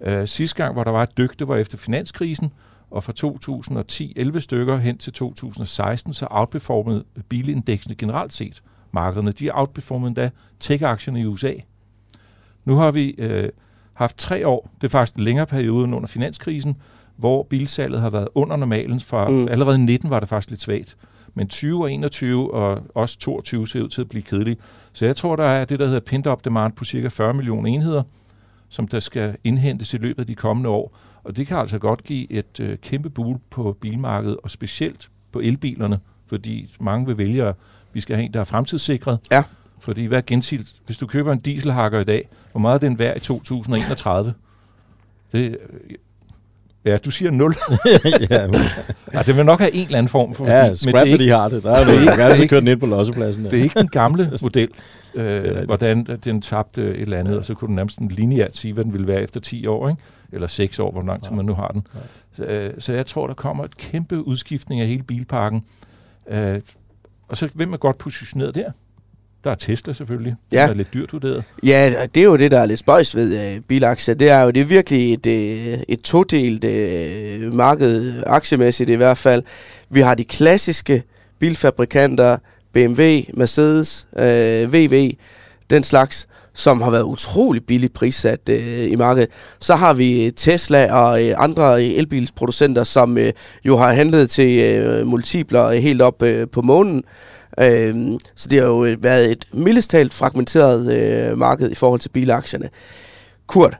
Øh, 0.00 0.28
sidste 0.28 0.56
gang, 0.56 0.72
hvor 0.72 0.84
der 0.84 0.90
var 0.90 1.02
et 1.02 1.16
dyk, 1.18 1.38
det 1.38 1.48
var 1.48 1.56
efter 1.56 1.78
finanskrisen, 1.78 2.52
og 2.90 3.04
fra 3.04 3.12
2010 3.12 4.12
11 4.16 4.40
stykker 4.40 4.76
hen 4.76 4.98
til 4.98 5.12
2016, 5.12 6.12
så 6.12 6.26
outperformede 6.30 7.04
bilindekset 7.28 7.96
generelt 7.96 8.32
set 8.32 8.62
markederne. 8.92 9.32
De 9.32 9.50
outperformede 9.54 10.08
endda 10.08 10.30
tech-aktierne 10.60 11.20
i 11.20 11.24
USA. 11.26 11.52
Nu 12.64 12.76
har 12.76 12.90
vi 12.90 13.14
øh, 13.18 13.48
haft 13.94 14.18
tre 14.18 14.46
år, 14.46 14.70
det 14.80 14.86
er 14.86 14.90
faktisk 14.90 15.16
en 15.16 15.24
længere 15.24 15.46
periode 15.46 15.84
end 15.84 15.94
under 15.94 16.08
finanskrisen, 16.08 16.76
hvor 17.16 17.42
bilsalget 17.42 18.00
har 18.00 18.10
været 18.10 18.28
under 18.34 18.56
normalen. 18.56 19.00
Fra 19.00 19.28
mm. 19.28 19.48
allerede 19.48 19.84
19 19.84 20.10
var 20.10 20.20
det 20.20 20.28
faktisk 20.28 20.50
lidt 20.50 20.60
svagt. 20.60 20.96
Men 21.34 21.48
20 21.48 21.84
og 21.84 21.92
21 21.92 22.54
og 22.54 22.82
også 22.94 23.18
22 23.18 23.68
ser 23.68 23.82
ud 23.82 23.88
til 23.88 24.00
at 24.00 24.08
blive 24.08 24.22
kedelige. 24.22 24.56
Så 24.92 25.06
jeg 25.06 25.16
tror, 25.16 25.36
der 25.36 25.44
er 25.44 25.64
det, 25.64 25.78
der 25.78 25.86
hedder 25.86 26.00
pent-up 26.00 26.44
demand 26.44 26.72
på 26.72 26.84
cirka 26.84 27.08
40 27.08 27.34
millioner 27.34 27.68
enheder, 27.68 28.02
som 28.68 28.88
der 28.88 29.00
skal 29.00 29.36
indhentes 29.44 29.94
i 29.94 29.96
løbet 29.96 30.20
af 30.20 30.26
de 30.26 30.34
kommende 30.34 30.70
år. 30.70 30.96
Og 31.24 31.36
det 31.36 31.46
kan 31.46 31.56
altså 31.56 31.78
godt 31.78 32.04
give 32.04 32.32
et 32.32 32.60
øh, 32.60 32.78
kæmpe 32.78 33.10
bul 33.10 33.38
på 33.50 33.76
bilmarkedet, 33.80 34.36
og 34.42 34.50
specielt 34.50 35.08
på 35.32 35.40
elbilerne, 35.40 35.98
fordi 36.26 36.74
mange 36.80 37.06
vil 37.06 37.18
vælge, 37.18 37.44
at 37.44 37.56
vi 37.98 38.02
skal 38.02 38.16
have 38.16 38.24
en, 38.24 38.34
der 38.34 38.40
er 38.40 38.44
fremtidssikret. 38.44 39.18
Ja. 39.30 39.42
Fordi 39.80 40.06
hvad 40.06 40.22
gensilt, 40.26 40.68
hvis 40.86 40.98
du 40.98 41.06
køber 41.06 41.32
en 41.32 41.38
dieselhakker 41.38 42.00
i 42.00 42.04
dag, 42.04 42.28
hvor 42.52 42.60
meget 42.60 42.74
er 42.74 42.88
den 42.88 42.98
værd 42.98 43.16
i 43.16 43.20
2031? 43.20 44.34
Det, 45.32 45.56
Ja, 46.84 46.98
du 46.98 47.10
siger 47.10 47.30
0. 47.30 47.54
ja, 48.30 48.48
ja, 49.12 49.22
det 49.26 49.36
vil 49.36 49.44
nok 49.44 49.58
have 49.58 49.74
en 49.74 49.84
eller 49.84 49.98
anden 49.98 50.08
form 50.08 50.34
for 50.34 50.46
Ja, 50.46 50.74
scrap 50.74 51.06
det 51.06 51.20
de 51.20 51.28
har 51.28 51.48
det. 51.48 51.62
Der 51.62 51.70
er 51.70 51.84
noget, 51.94 52.04
jeg 52.04 52.14
gerne 52.16 52.48
kørt 52.48 52.62
den 52.62 52.68
ind 52.68 52.80
på 52.80 52.86
lossepladsen. 52.86 53.44
Ja. 53.44 53.50
Det 53.50 53.58
er 53.58 53.62
ikke 53.62 53.80
den 53.80 53.88
gamle 53.88 54.32
model, 54.42 54.68
øh, 55.14 55.64
hvordan 55.64 56.04
den 56.24 56.42
tabte 56.42 56.82
et 56.82 57.00
eller 57.00 57.18
andet, 57.18 57.38
og 57.38 57.44
så 57.44 57.54
kunne 57.54 57.66
den 57.66 57.76
nærmest 57.76 57.98
lineært 58.10 58.56
sige, 58.56 58.74
hvad 58.74 58.84
den 58.84 58.92
ville 58.92 59.06
være 59.06 59.22
efter 59.22 59.40
10 59.40 59.66
år, 59.66 59.88
ikke? 59.88 60.02
eller 60.32 60.46
6 60.46 60.78
år, 60.78 60.92
hvor 60.92 61.02
lang 61.02 61.24
tid 61.24 61.30
man 61.32 61.44
nu 61.44 61.54
har 61.54 61.68
den. 61.68 61.86
Så, 62.36 62.44
øh, 62.44 62.74
så 62.78 62.92
jeg 62.92 63.06
tror, 63.06 63.26
der 63.26 63.34
kommer 63.34 63.64
et 63.64 63.76
kæmpe 63.76 64.26
udskiftning 64.26 64.80
af 64.80 64.86
hele 64.86 65.02
bilparken. 65.02 65.64
Øh, 66.30 66.60
og 67.28 67.36
så 67.36 67.48
hvem 67.54 67.72
er 67.72 67.76
godt 67.76 67.98
positioneret 67.98 68.54
der? 68.54 68.70
Der 69.44 69.50
er 69.50 69.54
Tesla 69.54 69.92
selvfølgelig, 69.92 70.36
ja. 70.52 70.56
der 70.56 70.68
er 70.68 70.74
lidt 70.74 70.94
dyrt 70.94 71.12
vurderet. 71.12 71.44
Ja, 71.62 72.06
det 72.14 72.20
er 72.20 72.24
jo 72.24 72.36
det, 72.36 72.50
der 72.50 72.60
er 72.60 72.66
lidt 72.66 72.78
spøjst 72.78 73.16
ved 73.16 73.56
uh, 73.56 73.62
bilaktier. 73.62 74.14
Det 74.14 74.30
er 74.30 74.40
jo 74.40 74.50
det 74.50 74.60
er 74.60 74.64
virkelig 74.64 75.14
et, 75.14 75.26
uh, 75.26 75.82
et 75.88 76.02
todelt 76.04 76.64
uh, 76.64 77.54
marked, 77.54 78.22
aktiemæssigt 78.26 78.90
i 78.90 78.94
hvert 78.94 79.18
fald. 79.18 79.42
Vi 79.90 80.00
har 80.00 80.14
de 80.14 80.24
klassiske 80.24 81.02
bilfabrikanter, 81.38 82.38
BMW, 82.72 83.20
Mercedes, 83.34 84.06
uh, 84.12 84.72
VW, 84.72 85.08
den 85.70 85.82
slags, 85.82 86.27
som 86.58 86.82
har 86.82 86.90
været 86.90 87.02
utrolig 87.02 87.64
billigt 87.66 87.92
prissat 87.92 88.48
øh, 88.50 88.92
i 88.92 88.94
markedet. 88.96 89.28
Så 89.60 89.74
har 89.74 89.92
vi 89.94 90.26
øh, 90.26 90.32
Tesla 90.36 90.94
og 90.94 91.24
øh, 91.24 91.34
andre 91.38 91.84
øh, 91.84 91.90
elbilsproducenter, 91.90 92.84
som 92.84 93.18
øh, 93.18 93.32
jo 93.64 93.76
har 93.76 93.92
handlet 93.92 94.30
til 94.30 94.58
øh, 94.58 95.06
multipler 95.06 95.64
øh, 95.64 95.78
helt 95.78 96.02
op 96.02 96.22
øh, 96.22 96.46
på 96.52 96.62
månen. 96.62 97.02
Øh, 97.60 97.94
så 98.36 98.48
det 98.48 98.60
har 98.60 98.66
jo 98.66 98.96
været 99.00 99.30
et 99.30 99.44
mildestalt 99.52 100.14
fragmenteret 100.14 100.92
øh, 100.92 101.38
marked 101.38 101.70
i 101.70 101.74
forhold 101.74 102.00
til 102.00 102.08
bilaktierne. 102.08 102.68
Kurt, 103.46 103.78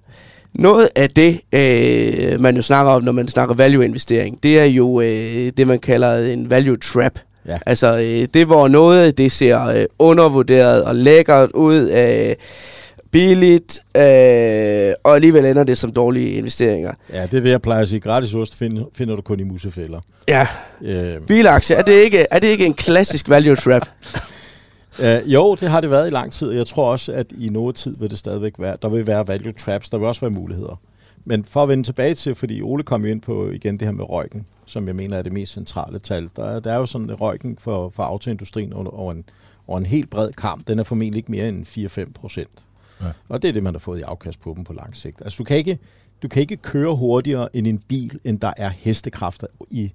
noget 0.54 0.88
af 0.96 1.10
det, 1.10 1.40
øh, 1.52 2.40
man 2.40 2.56
jo 2.56 2.62
snakker 2.62 2.92
om, 2.92 3.02
når 3.02 3.12
man 3.12 3.28
snakker 3.28 3.54
value-investering, 3.54 4.38
det 4.42 4.58
er 4.58 4.64
jo 4.64 5.00
øh, 5.00 5.52
det, 5.56 5.66
man 5.66 5.78
kalder 5.78 6.18
en 6.18 6.50
value 6.50 6.76
trap. 6.76 7.18
Ja. 7.48 7.58
Altså 7.66 7.98
øh, 7.98 8.26
det, 8.34 8.46
hvor 8.46 8.68
noget 8.68 9.18
det 9.18 9.32
ser 9.32 9.64
øh, 9.64 9.84
undervurderet 9.98 10.84
og 10.84 10.94
lækkert 10.94 11.52
ud 11.52 11.84
af... 11.84 12.30
Øh, 12.30 12.36
billigt, 13.10 13.80
øh, 13.96 14.94
og 15.04 15.14
alligevel 15.14 15.44
ender 15.44 15.64
det 15.64 15.78
som 15.78 15.92
dårlige 15.92 16.30
investeringer. 16.30 16.92
Ja, 17.12 17.22
det 17.22 17.34
er 17.34 17.40
det, 17.40 17.50
jeg 17.50 17.62
plejer 17.62 17.82
at 17.82 17.88
sige. 17.88 18.00
Gratis 18.00 18.34
ost 18.34 18.54
finder, 18.54 18.84
finder 18.96 19.16
du 19.16 19.22
kun 19.22 19.40
i 19.40 19.42
musefælder. 19.42 20.00
Ja. 20.28 20.46
Øh. 20.82 21.20
Bilaktie, 21.20 21.76
er 21.76 21.82
det, 21.82 21.92
ikke, 21.92 22.26
er 22.30 22.38
det 22.38 22.48
ikke 22.48 22.66
en 22.66 22.74
klassisk 22.74 23.28
value 23.28 23.56
trap? 23.56 23.88
Uh, 24.98 25.32
jo, 25.34 25.54
det 25.54 25.68
har 25.68 25.80
det 25.80 25.90
været 25.90 26.06
i 26.06 26.10
lang 26.10 26.32
tid. 26.32 26.52
Jeg 26.52 26.66
tror 26.66 26.90
også, 26.92 27.12
at 27.12 27.26
i 27.38 27.48
noget 27.48 27.74
tid 27.74 27.96
vil 27.98 28.10
det 28.10 28.18
stadigvæk 28.18 28.52
være. 28.58 28.76
Der 28.82 28.88
vil 28.88 29.06
være 29.06 29.28
value 29.28 29.52
traps, 29.52 29.90
der 29.90 29.98
vil 29.98 30.06
også 30.06 30.20
være 30.20 30.30
muligheder. 30.30 30.80
Men 31.24 31.44
for 31.44 31.62
at 31.62 31.68
vende 31.68 31.84
tilbage 31.84 32.14
til, 32.14 32.34
fordi 32.34 32.62
Ole 32.62 32.82
kom 32.82 33.04
jo 33.04 33.10
ind 33.10 33.20
på 33.20 33.50
igen 33.50 33.76
det 33.76 33.88
her 33.88 33.92
med 33.92 34.08
røgken, 34.08 34.46
som 34.66 34.86
jeg 34.86 34.96
mener 34.96 35.16
er 35.16 35.22
det 35.22 35.32
mest 35.32 35.52
centrale 35.52 35.98
tal. 35.98 36.30
Der, 36.36 36.60
der 36.60 36.72
er 36.72 36.76
jo 36.76 36.86
sådan, 36.86 37.20
røgken 37.20 37.58
for, 37.60 37.88
for 37.88 38.02
autoindustrien 38.02 38.72
over, 38.72 38.90
over, 38.90 39.12
en, 39.12 39.24
over 39.66 39.78
en 39.78 39.86
helt 39.86 40.10
bred 40.10 40.32
kamp, 40.32 40.68
den 40.68 40.78
er 40.78 40.82
formentlig 40.82 41.18
ikke 41.18 41.30
mere 41.30 41.48
end 41.48 41.66
4-5 42.08 42.12
procent. 42.12 42.64
Ja. 43.00 43.06
Og 43.28 43.42
det 43.42 43.48
er 43.48 43.52
det, 43.52 43.62
man 43.62 43.74
har 43.74 43.78
fået 43.78 43.98
i 43.98 44.02
afkast 44.02 44.40
på 44.40 44.54
dem 44.56 44.64
på 44.64 44.72
lang 44.72 44.96
sigt. 44.96 45.22
Altså, 45.22 45.36
du 45.38 45.44
kan 45.44 45.56
ikke, 45.56 45.78
du 46.22 46.28
kan 46.28 46.42
ikke 46.42 46.56
køre 46.56 46.96
hurtigere 46.96 47.56
end 47.56 47.66
en 47.66 47.78
bil, 47.78 48.20
end 48.24 48.40
der 48.40 48.52
er 48.56 48.68
hestekræfter 48.68 49.46
i 49.70 49.92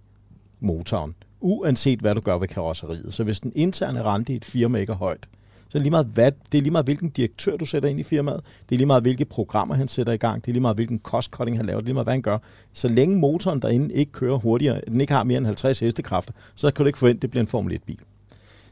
motoren. 0.59 1.13
Uanset 1.39 1.99
hvad 1.99 2.15
du 2.15 2.21
gør 2.21 2.37
ved 2.37 2.47
karosseriet. 2.47 3.13
Så 3.13 3.23
hvis 3.23 3.39
den 3.39 3.51
interne 3.55 4.03
rente 4.03 4.33
i 4.33 4.35
et 4.35 4.45
firma 4.45 4.77
ikke 4.77 4.91
er 4.91 4.97
højt, 4.97 5.27
så 5.73 5.79
er 5.79 5.81
lige 5.81 5.91
meget, 5.91 6.05
hvad, 6.05 6.31
det 6.51 6.57
er 6.57 6.61
lige 6.61 6.71
meget, 6.71 6.85
hvilken 6.85 7.09
direktør 7.09 7.57
du 7.57 7.65
sætter 7.65 7.89
ind 7.89 7.99
i 7.99 8.03
firmaet. 8.03 8.41
Det 8.69 8.75
er 8.75 8.77
lige 8.77 8.87
meget, 8.87 9.03
hvilke 9.03 9.25
programmer 9.25 9.75
han 9.75 9.87
sætter 9.87 10.13
i 10.13 10.17
gang. 10.17 10.41
Det 10.41 10.47
er 10.47 10.53
lige 10.53 10.61
meget, 10.61 10.77
hvilken 10.77 11.01
cost-cutting 11.07 11.57
han 11.57 11.65
laver. 11.65 11.79
Det 11.79 11.83
er 11.83 11.85
lige 11.85 11.93
meget, 11.93 12.05
hvad 12.05 12.13
han 12.13 12.21
gør. 12.21 12.37
Så 12.73 12.87
længe 12.87 13.19
motoren 13.19 13.61
derinde 13.61 13.93
ikke 13.93 14.11
kører 14.11 14.37
hurtigere, 14.37 14.81
den 14.87 15.01
ikke 15.01 15.13
har 15.13 15.23
mere 15.23 15.37
end 15.37 15.45
50 15.45 15.79
hestekræfter, 15.79 16.33
så 16.55 16.71
kan 16.71 16.83
du 16.83 16.87
ikke 16.87 16.99
forvente, 16.99 17.17
at 17.17 17.21
det 17.21 17.29
bliver 17.29 17.41
en 17.41 17.47
Formel 17.47 17.75
1-bil. 17.75 17.99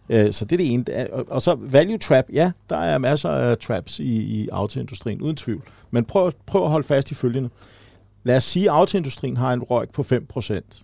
Øh, 0.10 0.34
så 0.34 0.46
det 0.46 0.52
er 0.54 0.58
det 0.58 0.74
ene. 0.74 1.14
Og 1.14 1.42
så 1.42 1.56
value 1.56 1.98
trap, 1.98 2.26
ja, 2.34 2.52
der 2.70 2.78
er 2.78 2.98
masser 2.98 3.30
af 3.30 3.58
traps 3.58 4.00
i, 4.00 4.42
i 4.42 4.50
autoindustrien, 4.52 5.22
uden 5.22 5.36
tvivl. 5.36 5.64
Men 5.92 6.06
prøv, 6.06 6.32
prøv 6.46 6.64
at 6.64 6.70
holde 6.70 6.88
fast 6.88 7.12
i 7.12 7.14
følgende. 7.14 7.50
Lad 8.24 8.38
os 8.38 8.44
sige, 8.44 8.70
at 8.70 8.76
autoindustrien 8.76 9.38
har 9.38 9.54
en 9.54 9.64
røg 9.64 9.90
på 9.90 10.02
5% 10.02 10.84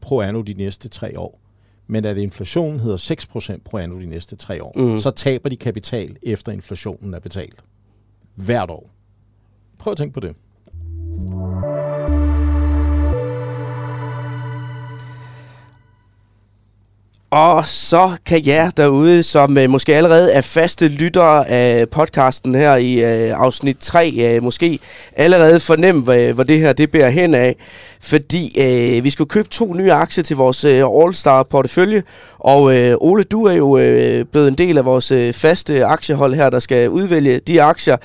pro 0.00 0.20
anno 0.20 0.42
de 0.42 0.54
næste 0.54 0.88
tre 0.88 1.18
år. 1.18 1.40
Men 1.88 2.04
at 2.04 2.16
inflationen 2.16 2.80
hedder 2.80 2.96
6% 3.56 3.62
pro 3.64 3.78
anno 3.78 4.00
de 4.00 4.06
næste 4.06 4.36
tre 4.36 4.62
år, 4.62 4.72
mm. 4.76 4.98
så 4.98 5.10
taber 5.10 5.48
de 5.48 5.56
kapital 5.56 6.16
efter 6.22 6.52
inflationen 6.52 7.14
er 7.14 7.18
betalt. 7.18 7.64
Hvert 8.34 8.70
år. 8.70 8.90
Prøv 9.78 9.90
at 9.90 9.96
tænke 9.96 10.14
på 10.14 10.20
det. 10.20 10.36
Og 17.30 17.66
så 17.66 18.10
kan 18.26 18.46
jer 18.46 18.70
derude, 18.70 19.22
som 19.22 19.58
øh, 19.58 19.70
måske 19.70 19.96
allerede 19.96 20.32
er 20.32 20.40
faste 20.40 20.88
lyttere 20.88 21.48
af 21.48 21.88
podcasten 21.88 22.54
her 22.54 22.76
i 22.76 22.94
øh, 22.94 23.40
afsnit 23.40 23.76
3, 23.80 24.36
øh, 24.36 24.42
måske 24.42 24.78
allerede 25.16 25.60
fornemme, 25.60 26.02
hvor, 26.02 26.32
hvor 26.32 26.42
det 26.42 26.58
her 26.58 26.72
det 26.72 26.90
bærer 26.90 27.10
hen 27.10 27.34
af. 27.34 27.56
Fordi 28.00 28.60
øh, 28.60 29.04
vi 29.04 29.10
skulle 29.10 29.28
købe 29.28 29.48
to 29.48 29.74
nye 29.74 29.92
aktier 29.92 30.24
til 30.24 30.36
vores 30.36 30.64
øh, 30.64 30.84
All-Star 30.84 31.42
portefølje. 31.42 32.02
Og 32.38 32.76
øh, 32.76 32.96
Ole, 33.00 33.22
du 33.22 33.44
er 33.46 33.52
jo 33.52 33.78
øh, 33.78 34.24
blevet 34.24 34.48
en 34.48 34.54
del 34.54 34.78
af 34.78 34.84
vores 34.84 35.10
øh, 35.10 35.32
faste 35.32 35.84
aktiehold 35.84 36.34
her, 36.34 36.50
der 36.50 36.58
skal 36.58 36.88
udvælge 36.88 37.40
de 37.46 37.62
aktier. 37.62 37.96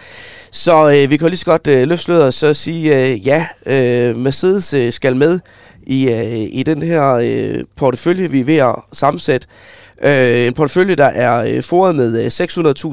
Så 0.52 0.90
øh, 0.90 1.10
vi 1.10 1.18
kan 1.18 1.28
lige 1.28 1.38
så 1.38 1.46
godt 1.46 1.68
øh, 1.68 1.88
løfte 1.88 2.04
sløret 2.04 2.24
og 2.24 2.34
så 2.34 2.54
sige, 2.54 3.12
øh, 3.12 3.28
ja, 3.28 3.46
øh, 3.66 4.18
Mercedes 4.18 4.74
øh, 4.74 4.92
skal 4.92 5.16
med 5.16 5.40
i, 5.88 6.10
øh, 6.10 6.50
i 6.52 6.64
den 6.66 6.82
her 6.82 7.12
øh, 7.12 7.64
portefølje, 7.76 8.32
vi 8.32 8.40
er 8.40 8.44
ved 8.44 8.58
at 8.58 8.76
sammensætte. 8.94 9.48
Øh, 10.04 10.48
en 10.48 10.54
portefølje, 10.54 10.96
der 10.96 11.06
er 11.06 11.56
øh, 11.56 11.64
foret 11.64 11.96
med 11.96 12.22
øh, 12.24 12.28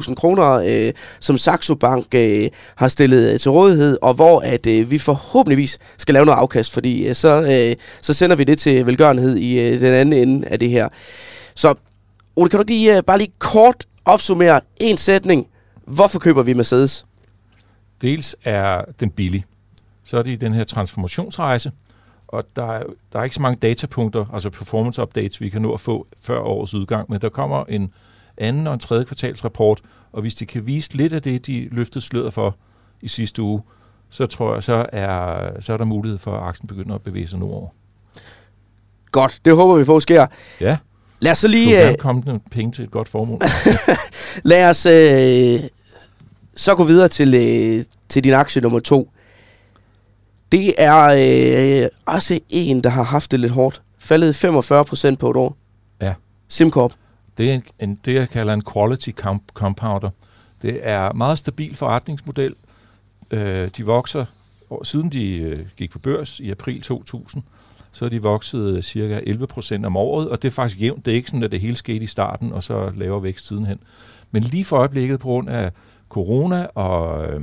600.000 0.05 0.15
kroner, 0.15 0.51
øh, 0.51 0.93
som 1.21 1.39
Saxo 1.39 1.75
Bank 1.75 2.07
øh, 2.15 2.49
har 2.75 2.89
stillet 2.89 3.33
øh, 3.33 3.39
til 3.39 3.51
rådighed, 3.51 3.99
og 4.03 4.15
hvor 4.15 4.41
at 4.41 4.67
øh, 4.67 4.91
vi 4.91 4.99
forhåbentligvis 4.99 5.79
skal 5.99 6.13
lave 6.13 6.27
noget 6.27 6.39
afkast, 6.39 6.73
fordi 6.73 7.09
øh, 7.09 7.15
så, 7.15 7.43
øh, 7.43 7.77
så 8.01 8.15
sender 8.15 8.37
vi 8.37 8.45
det 8.45 8.59
til 8.59 8.87
velgørenhed 8.87 9.37
i 9.37 9.61
øh, 9.61 9.81
den 9.81 9.95
anden 9.95 10.29
ende 10.29 10.49
af 10.49 10.59
det 10.59 10.71
her. 10.71 10.89
Så 11.55 11.75
Ole, 12.37 12.51
kan 12.51 12.59
du 12.59 12.65
lige, 12.69 12.97
øh, 12.97 13.03
bare 13.03 13.19
lige 13.19 13.33
kort 13.39 13.87
opsummere 14.05 14.61
en 14.77 14.97
sætning, 14.97 15.47
Hvorfor 15.91 16.19
køber 16.19 16.43
vi 16.43 16.53
Mercedes? 16.53 17.07
Dels 18.03 18.37
er 18.45 18.85
den 19.01 19.11
billig. 19.11 19.45
Så 20.05 20.19
er 20.19 20.23
det 20.23 20.31
i 20.31 20.37
den 20.37 20.55
her 20.55 20.65
transformationsrejse, 20.65 21.73
og 22.33 22.45
der 22.57 22.73
er, 22.73 22.83
der 23.13 23.19
er 23.19 23.25
ikke 23.25 23.37
så 23.37 23.43
mange 23.43 23.59
datapunkter, 23.63 24.27
altså 24.33 24.51
performance 24.51 25.03
updates, 25.03 25.41
vi 25.41 25.49
kan 25.49 25.63
nå 25.63 25.73
at 25.73 25.81
få 25.81 26.07
før 26.21 26.39
årets 26.41 26.75
udgang, 26.75 27.11
men 27.11 27.21
der 27.21 27.29
kommer 27.29 27.65
en 27.65 27.93
anden 28.39 28.67
og 28.67 28.75
en 28.75 28.81
tredje 28.81 29.05
kvartalsrapport, 29.05 29.81
og 30.13 30.21
hvis 30.21 30.35
de 30.35 30.47
kan 30.47 30.67
vise 30.67 30.95
lidt 30.95 31.13
af 31.13 31.23
det, 31.23 31.47
de 31.47 31.69
løftede 31.73 32.05
sløret 32.05 32.33
for 32.33 32.57
i 33.01 33.09
sidste 33.09 33.43
uge, 33.43 33.63
så 34.11 34.27
tror 34.27 34.55
jeg, 34.55 34.63
så 34.63 34.87
er, 34.93 35.61
så 35.61 35.73
er 35.73 35.77
der 35.77 35.85
mulighed 35.85 36.19
for, 36.19 36.37
at 36.37 36.49
aktien 36.49 36.67
begynder 36.69 36.95
at 36.95 37.03
bevæge 37.03 37.29
sig 37.29 37.39
nordover. 37.39 37.69
Godt, 39.13 39.41
det 39.45 39.57
håber 39.57 39.75
vi 39.75 39.85
på 39.85 40.01
sker. 40.01 40.27
Ja. 40.61 40.77
Lad 41.21 41.33
os 41.33 41.39
så 41.39 41.47
Du 41.47 41.51
lige... 41.51 41.77
kan 41.77 41.93
Øh, 41.93 41.97
komme 41.97 42.23
nogle 42.27 42.41
penge 42.51 42.73
til 42.73 42.85
et 42.85 42.91
godt 42.91 43.09
formål. 43.09 43.41
lad 44.53 44.69
os 44.71 44.87
øh, 44.87 45.71
så 46.57 46.75
gå 46.75 46.85
videre 46.85 47.09
til, 47.09 47.35
øh, 47.35 47.85
til 48.09 48.25
din 48.25 48.33
aktie 48.33 48.63
nummer 48.63 48.81
to. 48.81 49.11
Det 50.53 50.75
er 50.79 51.83
øh, 51.85 51.89
også 52.07 52.41
en, 52.49 52.85
der 52.85 52.91
har 52.91 53.03
haft 53.03 53.33
det 53.33 53.41
lidt 53.41 53.53
hårdt. 53.53 53.83
Faldet 53.99 54.35
45 54.35 54.85
procent 54.85 55.19
på 55.19 55.31
et 55.31 55.37
år. 55.37 55.57
Ja. 56.01 56.15
SimCorp. 56.49 56.93
Det 57.39 57.51
er 57.51 57.55
en, 57.55 57.63
en, 57.79 57.99
det, 58.05 58.15
jeg 58.15 58.29
kalder 58.29 58.53
en 58.53 58.63
quality 58.73 59.11
comp- 59.21 59.53
compounder. 59.55 60.11
Det 60.63 60.81
er 60.83 61.13
meget 61.13 61.39
stabil 61.39 61.77
forretningsmodel. 61.77 62.55
Øh, 63.31 63.69
de 63.77 63.87
vokser, 63.87 64.25
og 64.71 64.87
siden 64.87 65.09
de 65.13 65.37
øh, 65.37 65.67
gik 65.77 65.91
på 65.91 65.99
børs 65.99 66.41
i 66.41 66.51
april 66.51 66.83
2000, 66.83 67.43
så 67.93 68.05
er 68.05 68.09
de 68.09 68.23
vokset 68.23 68.77
øh, 68.77 68.83
cirka 68.83 69.21
11 69.27 69.47
procent 69.47 69.87
om 69.87 69.97
året, 69.97 70.29
og 70.29 70.43
det 70.43 70.49
er 70.49 70.53
faktisk 70.53 70.81
jævnt. 70.81 71.05
Det 71.07 71.11
er 71.11 71.17
ikke 71.17 71.29
sådan, 71.29 71.43
at 71.43 71.53
det 71.53 71.61
hele 71.61 71.77
skete 71.77 72.05
i 72.05 72.07
starten, 72.07 72.53
og 72.53 72.63
så 72.63 72.93
laver 72.97 73.21
vækst 73.21 73.47
sidenhen. 73.47 73.81
Men 74.31 74.43
lige 74.43 74.65
for 74.65 74.77
øjeblikket, 74.77 75.21
på 75.21 75.29
grund 75.29 75.49
af 75.49 75.71
corona 76.09 76.67
og 76.75 77.27
øh, 77.27 77.41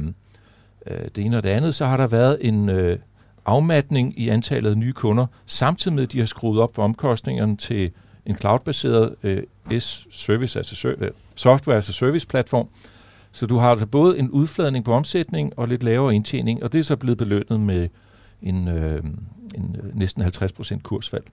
øh, 0.91 1.07
det 1.15 1.25
ene 1.25 1.37
og 1.37 1.43
det 1.43 1.49
andet, 1.49 1.75
så 1.75 1.85
har 1.85 1.97
der 1.97 2.07
været 2.07 2.37
en 2.41 2.69
øh, 2.69 2.99
afmatning 3.45 4.19
i 4.19 4.29
antallet 4.29 4.71
af 4.71 4.77
nye 4.77 4.93
kunder, 4.93 5.25
samtidig 5.45 5.95
med, 5.95 6.03
at 6.03 6.11
de 6.11 6.19
har 6.19 6.25
skruet 6.25 6.61
op 6.61 6.75
for 6.75 6.83
omkostningerne 6.83 7.57
til 7.57 7.91
en 8.25 8.35
cloud-baseret 8.35 9.15
øh, 9.23 9.43
S-service, 9.79 10.59
altså 10.59 10.75
ser- 10.75 10.95
øh, 10.97 11.11
software 11.35 11.77
as 11.77 11.89
a 11.89 11.91
service 11.91 12.27
platform. 12.27 12.67
Så 13.31 13.45
du 13.45 13.57
har 13.57 13.69
altså 13.69 13.85
både 13.85 14.19
en 14.19 14.29
udfladning 14.29 14.85
på 14.85 14.93
omsætning 14.93 15.53
og 15.59 15.67
lidt 15.67 15.83
lavere 15.83 16.15
indtjening, 16.15 16.63
og 16.63 16.73
det 16.73 16.79
er 16.79 16.83
så 16.83 16.95
blevet 16.95 17.17
belønnet 17.17 17.59
med 17.59 17.87
en, 18.41 18.67
øh, 18.67 19.03
en 19.55 19.75
øh, 19.83 19.97
næsten 19.97 20.23
50% 20.23 20.81
kursfald. 20.81 21.23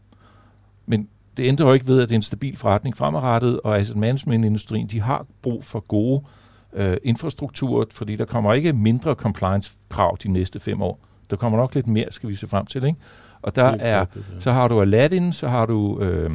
Men 0.86 1.08
det 1.36 1.44
ændrer 1.44 1.66
jo 1.66 1.72
ikke 1.72 1.86
ved, 1.86 2.02
at 2.02 2.08
det 2.08 2.14
er 2.14 2.18
en 2.18 2.22
stabil 2.22 2.56
forretning 2.56 2.96
fremadrettet, 2.96 3.60
og 3.60 3.78
asset 3.78 3.96
management-industrien, 3.96 4.86
de 4.86 5.00
har 5.00 5.26
brug 5.42 5.64
for 5.64 5.80
gode 5.80 6.22
øh, 6.24 6.43
infrastrukturer, 7.02 7.84
fordi 7.92 8.16
der 8.16 8.24
kommer 8.24 8.52
ikke 8.52 8.72
mindre 8.72 9.14
compliance-krav 9.14 10.16
de 10.22 10.32
næste 10.32 10.60
fem 10.60 10.82
år. 10.82 11.00
Der 11.30 11.36
kommer 11.36 11.58
nok 11.58 11.74
lidt 11.74 11.86
mere, 11.86 12.06
skal 12.10 12.28
vi 12.28 12.34
se 12.34 12.48
frem 12.48 12.66
til. 12.66 12.84
Ikke? 12.84 12.98
Og 13.42 13.56
der 13.56 13.64
er, 13.64 13.98
ja. 13.98 14.04
så 14.40 14.52
har 14.52 14.68
du 14.68 14.80
Aladdin, 14.80 15.32
så 15.32 15.48
har 15.48 15.66
du, 15.66 16.00
øh, 16.00 16.30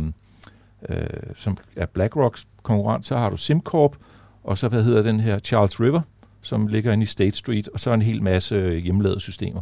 øh, 0.89 1.07
som 1.35 1.57
er 1.75 1.85
BlackRocks 1.85 2.47
konkurrent, 2.63 3.05
så 3.05 3.17
har 3.17 3.29
du 3.29 3.37
SimCorp, 3.37 3.95
og 4.43 4.57
så 4.57 4.67
hvad 4.67 4.83
hedder 4.83 5.03
den 5.03 5.19
her 5.19 5.39
Charles 5.39 5.79
River, 5.79 6.01
som 6.41 6.67
ligger 6.67 6.93
inde 6.93 7.03
i 7.03 7.05
State 7.05 7.37
Street, 7.37 7.69
og 7.73 7.79
så 7.79 7.93
en 7.93 8.01
hel 8.01 8.23
masse 8.23 8.55
øh, 8.55 8.77
hjemmelavede 8.77 9.19
systemer. 9.19 9.61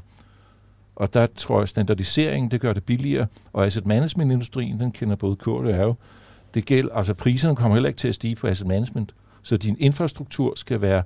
Og 0.95 1.13
der 1.13 1.27
tror 1.35 1.59
jeg, 1.59 1.69
standardiseringen, 1.69 2.51
det 2.51 2.61
gør 2.61 2.73
det 2.73 2.83
billigere, 2.83 3.27
og 3.53 3.65
asset 3.65 3.85
management-industrien, 3.85 4.79
den 4.79 4.91
kender 4.91 5.15
både 5.15 5.35
Kurt 5.35 5.65
og 5.65 5.71
Erve. 5.71 5.95
Det 6.53 6.65
gælder, 6.65 6.93
altså 6.93 7.13
priserne 7.13 7.55
kommer 7.55 7.75
heller 7.75 7.87
ikke 7.87 7.97
til 7.97 8.07
at 8.07 8.15
stige 8.15 8.35
på 8.35 8.47
asset 8.47 8.67
management, 8.67 9.13
så 9.47 9.57
din 9.57 9.75
infrastruktur 9.79 10.53
skal 10.55 10.81
være 10.81 11.03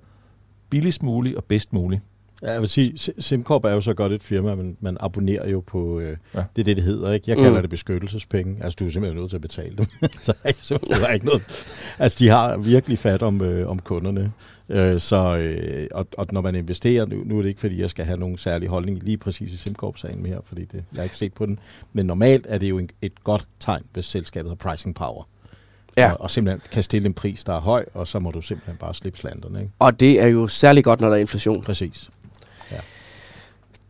billigst 0.69 1.03
mulig 1.03 1.37
og 1.37 1.43
bedst 1.43 1.73
mulig. 1.73 2.01
Ja, 2.43 2.51
jeg 2.51 2.61
vil 2.61 2.69
sige, 2.69 2.97
Si- 2.97 3.11
SimCorp 3.19 3.63
er 3.65 3.71
jo 3.71 3.81
så 3.81 3.93
godt 3.93 4.11
et 4.11 4.23
firma, 4.23 4.55
men 4.55 4.77
man 4.79 4.97
abonnerer 4.99 5.49
jo 5.49 5.59
på, 5.67 5.99
øh, 5.99 6.17
Ja. 6.35 6.43
det 6.55 6.61
er 6.61 6.63
det, 6.63 6.75
det 6.75 6.83
hedder, 6.83 7.11
ikke? 7.11 7.25
Jeg 7.29 7.37
kalder 7.37 7.51
Mm. 7.55 7.61
det 7.61 7.69
beskyttelsespenge. 7.69 8.63
Altså, 8.63 8.77
du 8.79 8.85
er 8.85 8.89
simpelthen 8.89 9.21
nødt 9.21 9.29
til 9.29 9.37
at 9.37 9.41
betale 9.41 9.75
dem. 9.77 9.85
der 10.25 10.33
er 10.43 10.47
ikke, 10.47 10.59
simpelthen- 10.61 11.01
der 11.01 11.07
er 11.07 11.13
ikke 11.13 11.25
noget. 11.25 11.41
Altså, 11.99 12.17
de 12.19 12.27
har 12.27 12.57
virkelig 12.57 12.99
fat 12.99 13.21
om, 13.23 13.41
øh, 13.41 13.69
om 13.69 13.79
kunderne. 13.79 14.31
Øh, 14.69 14.99
så, 14.99 15.37
øh, 15.37 15.87
og, 15.91 16.07
og 16.17 16.25
når 16.31 16.41
man 16.41 16.55
investerer, 16.55 17.05
nu, 17.05 17.15
nu 17.25 17.37
er 17.37 17.41
det 17.41 17.49
ikke, 17.49 17.61
fordi 17.61 17.81
jeg 17.81 17.89
skal 17.89 18.05
have 18.05 18.17
nogen 18.19 18.37
særlig 18.37 18.69
holdning 18.69 19.03
lige 19.03 19.17
præcis 19.17 19.53
i 19.53 19.57
SimCorp-sagen 19.57 20.23
mere, 20.23 20.39
fordi 20.45 20.61
det, 20.65 20.73
jeg 20.91 20.97
har 20.97 21.03
ikke 21.03 21.17
set 21.17 21.33
på 21.33 21.45
den. 21.45 21.59
Men 21.93 22.05
normalt 22.05 22.45
er 22.49 22.57
det 22.57 22.69
jo 22.69 22.77
en, 22.77 22.89
et 23.01 23.23
godt 23.23 23.47
tegn, 23.59 23.83
hvis 23.93 24.05
selskabet 24.05 24.49
har 24.49 24.55
pricing 24.55 24.95
power. 24.95 25.27
Ja. 25.97 26.11
Og, 26.11 26.21
og 26.21 26.31
simpelthen 26.31 26.61
kan 26.71 26.83
stille 26.83 27.05
en 27.05 27.13
pris, 27.13 27.43
der 27.43 27.53
er 27.53 27.61
høj, 27.61 27.85
og 27.93 28.07
så 28.07 28.19
må 28.19 28.31
du 28.31 28.41
simpelthen 28.41 28.77
bare 28.77 28.93
slippe 28.95 29.19
slanterne, 29.19 29.61
ikke? 29.61 29.73
Og 29.79 29.99
det 29.99 30.21
er 30.21 30.27
jo 30.27 30.47
særlig 30.47 30.83
godt, 30.83 31.01
når 31.01 31.07
der 31.07 31.15
er 31.15 31.19
inflation. 31.19 31.63
Præcis. 31.63 32.09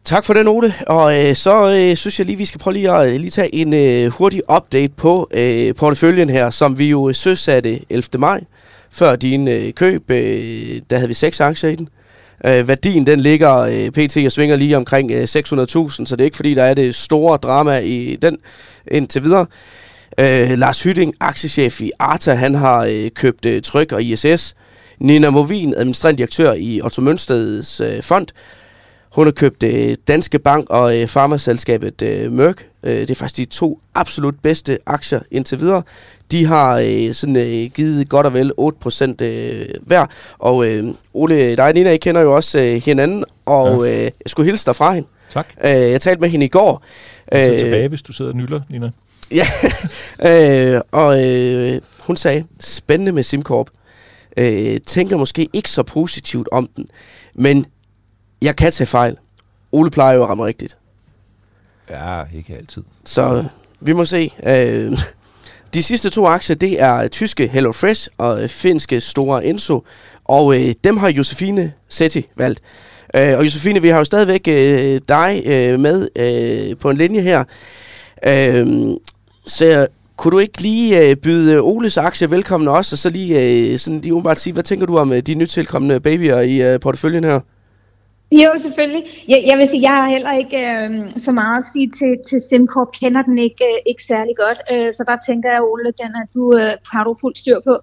Tak 0.06 0.26
for 0.26 0.34
den, 0.34 0.48
Ole. 0.48 0.74
Og 0.88 1.20
øh, 1.20 1.36
så 1.36 1.72
øh, 1.72 1.96
synes 1.96 2.20
jeg 2.20 2.26
lige, 2.26 2.38
vi 2.38 2.46
skal 2.46 2.60
prøve 2.60 2.74
lige 2.74 2.92
at 2.92 3.14
øh, 3.14 3.20
lige 3.20 3.30
tage 3.30 3.56
en 3.56 3.74
øh, 3.74 4.12
hurtig 4.12 4.42
update 4.56 4.94
på 4.98 5.30
øh, 5.32 5.76
porteføljen 5.76 6.30
her, 6.30 6.50
som 6.50 6.78
vi 6.78 6.86
jo 6.86 7.14
søsatte 7.14 7.80
11. 7.90 8.20
maj. 8.20 8.44
Før 8.92 9.16
din 9.16 9.48
øh, 9.48 9.74
køb, 9.74 10.12
øh, 10.12 10.82
der 10.90 10.96
havde 10.96 11.08
vi 11.08 11.14
seks 11.14 11.40
aktier 11.40 11.70
i 11.70 11.76
den. 11.76 11.90
Øh, 12.46 12.68
værdien 12.68 13.08
den 13.08 13.20
ligger 13.20 13.58
øh, 13.58 13.90
pt. 13.92 14.18
og 14.26 14.32
svinger 14.32 14.56
lige 14.56 14.78
omkring 14.78 15.12
øh, 15.12 15.24
600.000, 15.24 15.28
så 15.32 16.06
det 16.12 16.22
er 16.22 16.26
ikke 16.26 16.38
fordi, 16.38 16.54
der 16.54 16.64
er 16.64 16.74
det 16.74 16.96
store 16.96 17.38
drama 17.38 17.78
i 17.80 18.18
den 18.22 18.38
indtil 18.92 19.24
videre. 19.24 19.46
Øh, 20.20 20.58
Lars 20.58 20.84
Hytting, 20.84 21.14
aktiechef 21.20 21.82
i 21.82 21.92
Arta, 22.00 22.34
han 22.34 22.56
har 22.56 22.86
øh, 22.86 23.10
købt 23.10 23.46
øh, 23.46 23.62
Tryg 23.62 23.94
og 23.94 24.04
ISS. 24.04 24.56
Nina 25.00 25.30
Movin, 25.30 25.74
administrerende 25.78 26.18
direktør 26.18 26.54
i 26.54 26.82
Otto 26.82 27.02
Mønsteds 27.02 27.82
øh, 27.82 28.02
fond, 28.04 28.28
hun 29.12 29.28
har 29.28 29.32
købt 29.32 29.64
øh, 29.64 29.96
Danske 30.08 30.40
Bank 30.40 30.70
og 30.70 31.00
øh, 31.00 31.08
farmaselskabet 31.08 32.02
øh, 32.02 32.32
Merck. 32.32 32.68
Øh, 32.84 32.92
det 32.94 33.12
er 33.12 33.16
faktisk 33.16 33.38
de 33.38 33.46
to 33.46 33.80
absolut 33.96 34.36
bedste 34.42 34.78
aktier 34.86 35.20
indtil 35.32 35.60
videre. 35.60 35.84
De 36.32 36.46
har 36.46 36.78
øh, 36.78 37.14
sådan, 37.14 37.36
øh, 37.36 37.72
givet 37.72 38.10
godt 38.10 38.26
og 38.26 38.34
vel 38.34 38.52
8% 38.60 39.24
øh, 39.24 39.66
hver. 39.82 40.06
Og 40.40 40.68
øh, 40.68 40.84
Ole, 41.14 41.56
dig 41.56 41.66
og 41.66 41.74
Nina, 41.74 41.92
I 41.92 41.98
kender 41.98 42.22
jo 42.22 42.36
også 42.36 42.60
øh, 42.60 42.82
hinanden, 42.86 43.24
og 43.46 43.86
ja. 43.86 43.92
øh, 43.92 44.04
jeg 44.04 44.12
skulle 44.28 44.50
hilse 44.50 44.66
dig 44.66 44.76
fra 44.76 44.94
hende. 44.94 45.08
Tak. 45.34 45.48
Øh, 45.66 45.72
jeg 45.72 46.02
talte 46.02 46.22
med 46.22 46.30
hende 46.30 46.46
i 46.46 46.50
går. 46.50 46.84
Øh, 47.34 47.46
så 47.46 47.52
tilbage, 47.60 47.88
hvis 47.88 48.02
du 48.02 48.14
sidder 48.14 48.32
og 48.32 48.38
nylder, 48.38 48.62
Nina. 48.70 48.90
Ja, 49.32 49.46
øh, 50.76 50.82
og 50.92 51.28
øh, 51.28 51.82
hun 52.00 52.16
sagde, 52.16 52.44
spændende 52.60 53.12
med 53.12 53.24
SimCorp. 53.24 53.70
Øh, 54.38 54.80
tænker 54.88 55.18
måske 55.18 55.50
ikke 55.54 55.70
så 55.70 55.84
positivt 55.84 56.50
om 56.52 56.70
den, 56.76 56.86
men 57.36 57.66
jeg 58.42 58.56
kan 58.56 58.72
tage 58.72 58.88
fejl. 58.88 59.18
Ole 59.72 59.90
plejer 59.92 60.16
jo 60.16 60.24
at 60.24 60.30
ramme 60.30 60.46
rigtigt. 60.46 60.78
Ja, 61.90 62.24
ikke 62.34 62.56
altid. 62.56 62.84
Så 63.06 63.46
vi 63.80 63.94
må 63.94 64.06
se. 64.06 64.32
Øh, 64.44 64.98
de 65.74 65.84
sidste 65.84 66.10
to 66.10 66.26
aktier, 66.26 66.56
det 66.56 66.82
er 66.82 67.08
tyske 67.08 67.48
HelloFresh 67.48 68.10
og 68.18 68.44
øh, 68.44 68.50
finske 68.50 69.02
Store 69.02 69.46
Enso. 69.46 69.86
Og 70.26 70.56
øh, 70.56 70.74
dem 70.84 70.98
har 70.98 71.10
Josefine 71.10 71.74
Setti 71.90 72.28
valgt. 72.36 72.62
Øh, 73.16 73.38
og 73.38 73.46
Josefine, 73.46 73.82
vi 73.82 73.90
har 73.90 73.98
jo 73.98 74.04
stadigvæk 74.04 74.48
øh, 74.48 75.00
dig 75.08 75.44
øh, 75.46 75.80
med 75.80 76.08
øh, 76.16 76.78
på 76.78 76.90
en 76.90 76.98
linje 76.98 77.22
her. 77.22 77.44
Øh, 78.28 78.68
så 79.48 79.88
kunne 80.18 80.32
du 80.32 80.40
ikke 80.40 80.62
lige 80.62 81.10
øh, 81.10 81.16
byde 81.16 81.54
øh, 81.54 81.64
Oles 81.64 81.98
aktie 81.98 82.32
velkommen 82.32 82.68
også, 82.68 82.94
og 82.94 82.98
så 82.98 83.10
lige, 83.10 83.34
øh, 83.72 83.78
sådan 83.78 84.00
lige 84.00 84.14
umiddelbart 84.14 84.40
sige, 84.40 84.54
hvad 84.54 84.64
tænker 84.64 84.86
du 84.86 84.98
om 84.98 85.14
øh, 85.14 85.20
de 85.20 85.34
nytilkommende 85.36 86.00
babyer 86.00 86.40
i 86.40 86.74
øh, 86.74 86.80
porteføljen 86.80 87.24
her? 87.24 87.40
Jo, 88.32 88.52
selvfølgelig. 88.58 89.04
Jeg, 89.28 89.44
jeg 89.48 89.58
vil 89.58 89.68
sige, 89.68 89.82
jeg 89.82 89.96
har 90.02 90.08
heller 90.10 90.34
ikke 90.34 90.58
øh, 90.58 91.12
så 91.18 91.32
meget 91.32 91.58
at 91.58 91.66
sige 91.74 91.90
til, 92.00 92.14
til 92.30 92.40
SimCorp. 92.50 92.92
Kender 93.02 93.22
den 93.22 93.38
ikke, 93.38 93.66
øh, 93.66 93.80
ikke 93.86 94.04
særlig 94.04 94.36
godt. 94.44 94.60
Øh, 94.72 94.94
så 94.94 95.04
der 95.08 95.18
tænker 95.28 95.50
jeg, 95.52 95.62
Ole, 95.62 95.92
den 96.02 96.12
er 96.22 96.26
du, 96.34 96.58
øh, 96.58 96.74
har 96.92 97.04
du 97.04 97.16
fuld 97.22 97.36
styr 97.36 97.60
på. 97.68 97.74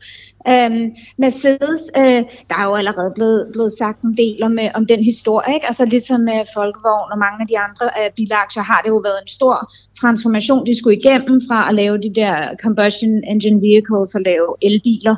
Øhm, 0.49 0.85
Mercedes, 1.19 1.83
øh, 1.97 2.23
der 2.49 2.57
er 2.61 2.65
jo 2.65 2.75
allerede 2.75 3.13
blevet, 3.15 3.49
blevet 3.53 3.73
sagt 3.79 4.03
en 4.03 4.17
del 4.17 4.43
om, 4.43 4.59
øh, 4.59 4.71
om 4.75 4.87
den 4.87 5.03
historie. 5.05 5.55
Ikke? 5.55 5.67
Altså 5.67 5.85
ligesom 5.85 6.21
med 6.21 6.41
Folkevogn 6.55 7.13
og 7.13 7.19
mange 7.19 7.39
af 7.41 7.47
de 7.53 7.59
andre 7.59 7.87
øh, 7.99 8.11
bilaktier 8.17 8.63
har 8.63 8.81
det 8.85 8.89
jo 8.89 9.01
været 9.09 9.21
en 9.23 9.29
stor 9.29 9.73
transformation, 10.01 10.67
de 10.67 10.79
skulle 10.79 10.97
igennem 10.97 11.41
fra 11.49 11.69
at 11.69 11.75
lave 11.75 11.97
de 11.99 12.13
der 12.21 12.35
combustion 12.63 13.25
engine 13.33 13.61
vehicles 13.67 14.15
og 14.15 14.23
lave 14.31 14.49
elbiler. 14.63 15.17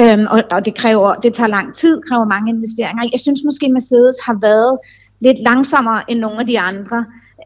Øhm, 0.00 0.26
og, 0.34 0.40
og 0.50 0.64
det 0.66 0.74
kræver, 0.74 1.14
det 1.14 1.34
tager 1.34 1.48
lang 1.58 1.74
tid, 1.74 2.02
kræver 2.08 2.24
mange 2.34 2.48
investeringer. 2.54 3.04
Jeg 3.12 3.20
synes 3.20 3.40
måske, 3.44 3.68
Mercedes 3.68 4.16
har 4.26 4.36
været 4.48 4.78
lidt 5.20 5.38
langsommere 5.48 6.10
end 6.10 6.18
nogle 6.18 6.40
af 6.40 6.46
de 6.46 6.60
andre. 6.60 6.98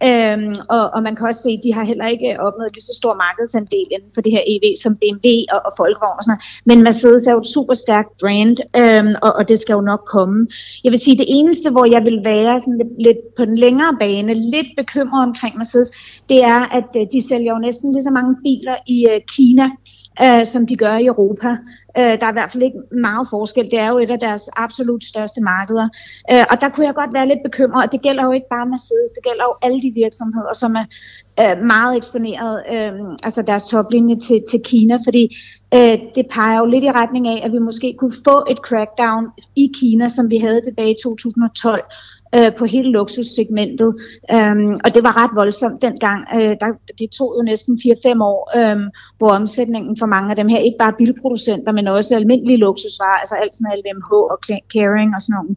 Øhm, 0.02 0.56
og, 0.68 0.84
og 0.94 1.02
man 1.02 1.16
kan 1.16 1.26
også 1.26 1.42
se, 1.42 1.50
at 1.50 1.64
de 1.64 1.74
har 1.74 1.84
heller 1.84 2.06
ikke 2.06 2.40
opnået 2.40 2.74
lige 2.74 2.84
så 2.84 2.94
stor 3.00 3.14
markedsandel 3.14 3.86
inden 3.90 4.10
for 4.14 4.20
det 4.20 4.32
her 4.32 4.42
EV 4.52 4.64
som 4.82 4.92
BMW 5.00 5.28
og, 5.54 5.60
og 5.66 5.72
Folkevogn 5.76 6.18
og 6.18 6.24
sådan 6.24 6.32
noget. 6.34 6.44
Men 6.68 6.84
Mercedes 6.86 7.26
er 7.26 7.32
jo 7.32 7.40
et 7.40 7.54
super 7.56 7.74
stærkt 7.74 8.10
brand, 8.20 8.56
øhm, 8.80 9.14
og, 9.22 9.32
og 9.38 9.48
det 9.48 9.60
skal 9.60 9.74
jo 9.78 9.80
nok 9.80 10.02
komme. 10.16 10.38
Jeg 10.84 10.90
vil 10.92 11.00
sige, 11.00 11.18
det 11.18 11.28
eneste, 11.28 11.70
hvor 11.70 11.86
jeg 11.94 12.02
vil 12.08 12.18
være 12.24 12.60
sådan 12.60 12.78
lidt, 12.82 12.94
lidt 13.06 13.20
på 13.36 13.44
den 13.44 13.58
længere 13.58 13.96
bane, 14.00 14.34
lidt 14.34 14.70
bekymret 14.76 15.22
omkring 15.28 15.54
Mercedes, 15.58 15.90
det 16.28 16.44
er, 16.44 16.60
at 16.78 16.90
øh, 16.96 17.06
de 17.12 17.28
sælger 17.28 17.52
jo 17.54 17.58
næsten 17.58 17.92
lige 17.92 18.02
så 18.08 18.10
mange 18.10 18.32
biler 18.44 18.76
i 18.86 19.06
øh, 19.10 19.20
Kina, 19.34 19.66
øh, 20.22 20.46
som 20.46 20.66
de 20.66 20.76
gør 20.76 20.96
i 20.96 21.06
Europa. 21.06 21.50
Øh, 21.98 22.14
der 22.20 22.26
er 22.26 22.30
i 22.30 22.38
hvert 22.38 22.52
fald 22.52 22.62
ikke 22.62 22.78
meget 22.92 23.26
forskel. 23.30 23.64
Det 23.64 23.78
er 23.78 23.88
jo 23.88 23.98
et 23.98 24.10
af 24.10 24.18
deres 24.18 24.48
absolut 24.56 25.04
største 25.04 25.40
markeder. 25.40 25.88
Øh, 26.32 26.44
og 26.50 26.60
der 26.60 26.68
kunne 26.68 26.86
jeg 26.86 26.94
godt 26.94 27.14
være 27.14 27.28
lidt 27.28 27.42
bekymret, 27.44 27.84
og 27.84 27.92
det 27.92 28.02
gælder 28.02 28.24
jo 28.24 28.32
ikke 28.32 28.46
bare 28.50 28.66
Mercedes, 28.66 29.10
det 29.16 29.24
gælder 29.24 29.44
jo 29.44 29.54
alle 29.62 29.82
de 29.82 29.92
virksomheder, 29.94 30.52
som 30.54 30.76
er 30.76 30.86
øh, 31.42 31.66
meget 31.66 31.96
eksponeret, 31.96 32.62
øh, 32.72 32.92
altså 33.22 33.42
deres 33.42 33.64
toplinje 33.64 34.16
til, 34.16 34.40
til 34.50 34.60
Kina, 34.64 34.96
fordi 35.06 35.36
øh, 35.74 35.98
det 36.14 36.26
peger 36.30 36.58
jo 36.58 36.66
lidt 36.66 36.84
i 36.84 36.90
retning 36.90 37.28
af, 37.28 37.40
at 37.44 37.52
vi 37.52 37.58
måske 37.58 37.96
kunne 37.98 38.16
få 38.24 38.44
et 38.50 38.58
crackdown 38.58 39.24
i 39.56 39.70
Kina, 39.80 40.08
som 40.08 40.30
vi 40.30 40.38
havde 40.38 40.60
tilbage 40.64 40.90
i 40.90 40.96
2012, 41.04 41.82
øh, 42.36 42.54
på 42.58 42.64
hele 42.64 42.90
luksussegmentet. 42.90 43.94
Øhm, 44.34 44.72
og 44.84 44.94
det 44.94 45.02
var 45.06 45.14
ret 45.22 45.30
voldsomt 45.34 45.82
dengang. 45.82 46.20
Øh, 46.36 46.54
der, 46.60 46.70
det 46.98 47.08
tog 47.10 47.34
jo 47.38 47.42
næsten 47.42 47.78
4-5 47.82 48.22
år, 48.22 48.40
øh, 48.58 48.80
hvor 49.18 49.28
omsætningen 49.28 49.96
for 49.96 50.06
mange 50.06 50.30
af 50.30 50.36
dem 50.36 50.48
her, 50.48 50.58
ikke 50.58 50.78
bare 50.78 50.94
bilproducenter, 50.98 51.72
men 51.72 51.88
også 51.88 52.14
almindelige 52.14 52.58
luksusvarer, 52.58 53.18
altså 53.22 53.34
alt 53.34 53.56
sådan 53.56 53.78
LVMH 53.78 54.12
og 54.32 54.38
Caring 54.72 55.10
og 55.16 55.22
sådan 55.22 55.36
nogle 55.38 55.54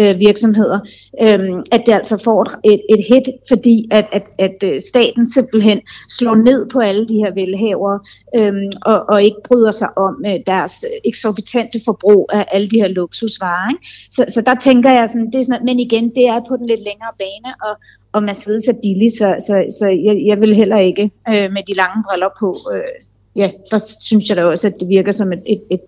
øh, 0.00 0.20
virksomheder, 0.20 0.78
øh, 1.24 1.62
at 1.72 1.82
det 1.86 1.92
altså 1.92 2.16
får 2.24 2.42
et, 2.64 2.80
et 2.94 3.04
hit, 3.08 3.28
fordi 3.48 3.88
at, 3.90 4.06
at, 4.12 4.26
at 4.38 4.58
øh, 4.64 4.80
staten 4.80 5.32
simpelthen 5.32 5.80
slår 6.08 6.34
ned 6.34 6.70
på 6.70 6.78
alle 6.78 7.06
de 7.06 7.14
her 7.14 7.32
velhavere 7.34 7.98
øh, 8.36 8.52
og, 8.82 9.08
og 9.08 9.22
ikke 9.22 9.36
bryder 9.48 9.70
sig 9.70 9.98
om 9.98 10.24
øh, 10.26 10.38
deres 10.46 10.84
eksorbitante 11.04 11.80
forbrug 11.84 12.30
af 12.32 12.44
alle 12.52 12.68
de 12.68 12.80
her 12.80 12.88
luksusvarer. 12.88 13.70
Ikke? 13.70 13.86
Så, 14.10 14.24
så 14.28 14.40
der 14.40 14.54
tænker 14.54 14.90
jeg 14.90 15.08
sådan, 15.08 15.30
det 15.32 15.38
er 15.40 15.42
sådan, 15.42 15.64
men 15.64 15.80
igen, 15.80 16.12
det 16.18 16.26
er 16.28 16.40
på 16.48 16.56
den 16.56 16.66
lidt 16.66 16.84
længere 16.88 17.12
bane, 17.18 17.50
og, 17.66 17.74
og 18.12 18.22
Mercedes 18.22 18.68
er 18.68 18.78
billig, 18.82 19.10
så, 19.20 19.28
så, 19.46 19.54
så 19.78 19.86
jeg, 20.06 20.22
jeg 20.26 20.40
vil 20.40 20.54
heller 20.54 20.78
ikke 20.78 21.04
øh, 21.28 21.52
med 21.52 21.62
de 21.68 21.74
lange 21.82 22.04
briller 22.08 22.28
på. 22.40 22.56
Øh, 22.74 22.92
ja, 23.36 23.50
der 23.70 23.78
synes 24.00 24.28
jeg 24.28 24.36
da 24.36 24.44
også, 24.44 24.66
at 24.66 24.74
det 24.80 24.88
virker 24.88 25.12
som 25.12 25.32
et, 25.32 25.42
et, 25.46 25.62
et, 25.70 25.80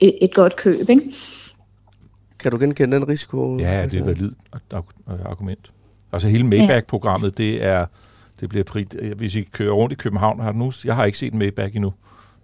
et, 0.00 0.14
et 0.20 0.34
godt 0.34 0.56
køb. 0.56 0.88
Ikke? 0.88 1.02
Kan 2.38 2.52
du 2.52 2.58
genkende 2.58 2.96
den 2.96 3.08
risiko? 3.08 3.58
Ja, 3.58 3.84
det 3.84 4.00
er 4.00 4.04
valid 4.04 4.32
argument. 5.24 5.72
Altså 6.12 6.28
hele 6.28 6.46
Maybach-programmet, 6.46 7.38
det 7.38 7.64
er 7.64 7.86
det 8.40 8.48
bliver 8.48 8.64
prit, 8.64 8.94
hvis 9.16 9.36
I 9.36 9.42
kører 9.42 9.72
rundt 9.72 9.92
i 9.92 9.96
København, 9.96 10.40
har 10.40 10.52
nu, 10.52 10.72
jeg 10.84 10.94
har 10.94 11.04
ikke 11.04 11.18
set 11.18 11.32
en 11.32 11.38
Maybach 11.38 11.76
endnu. 11.76 11.92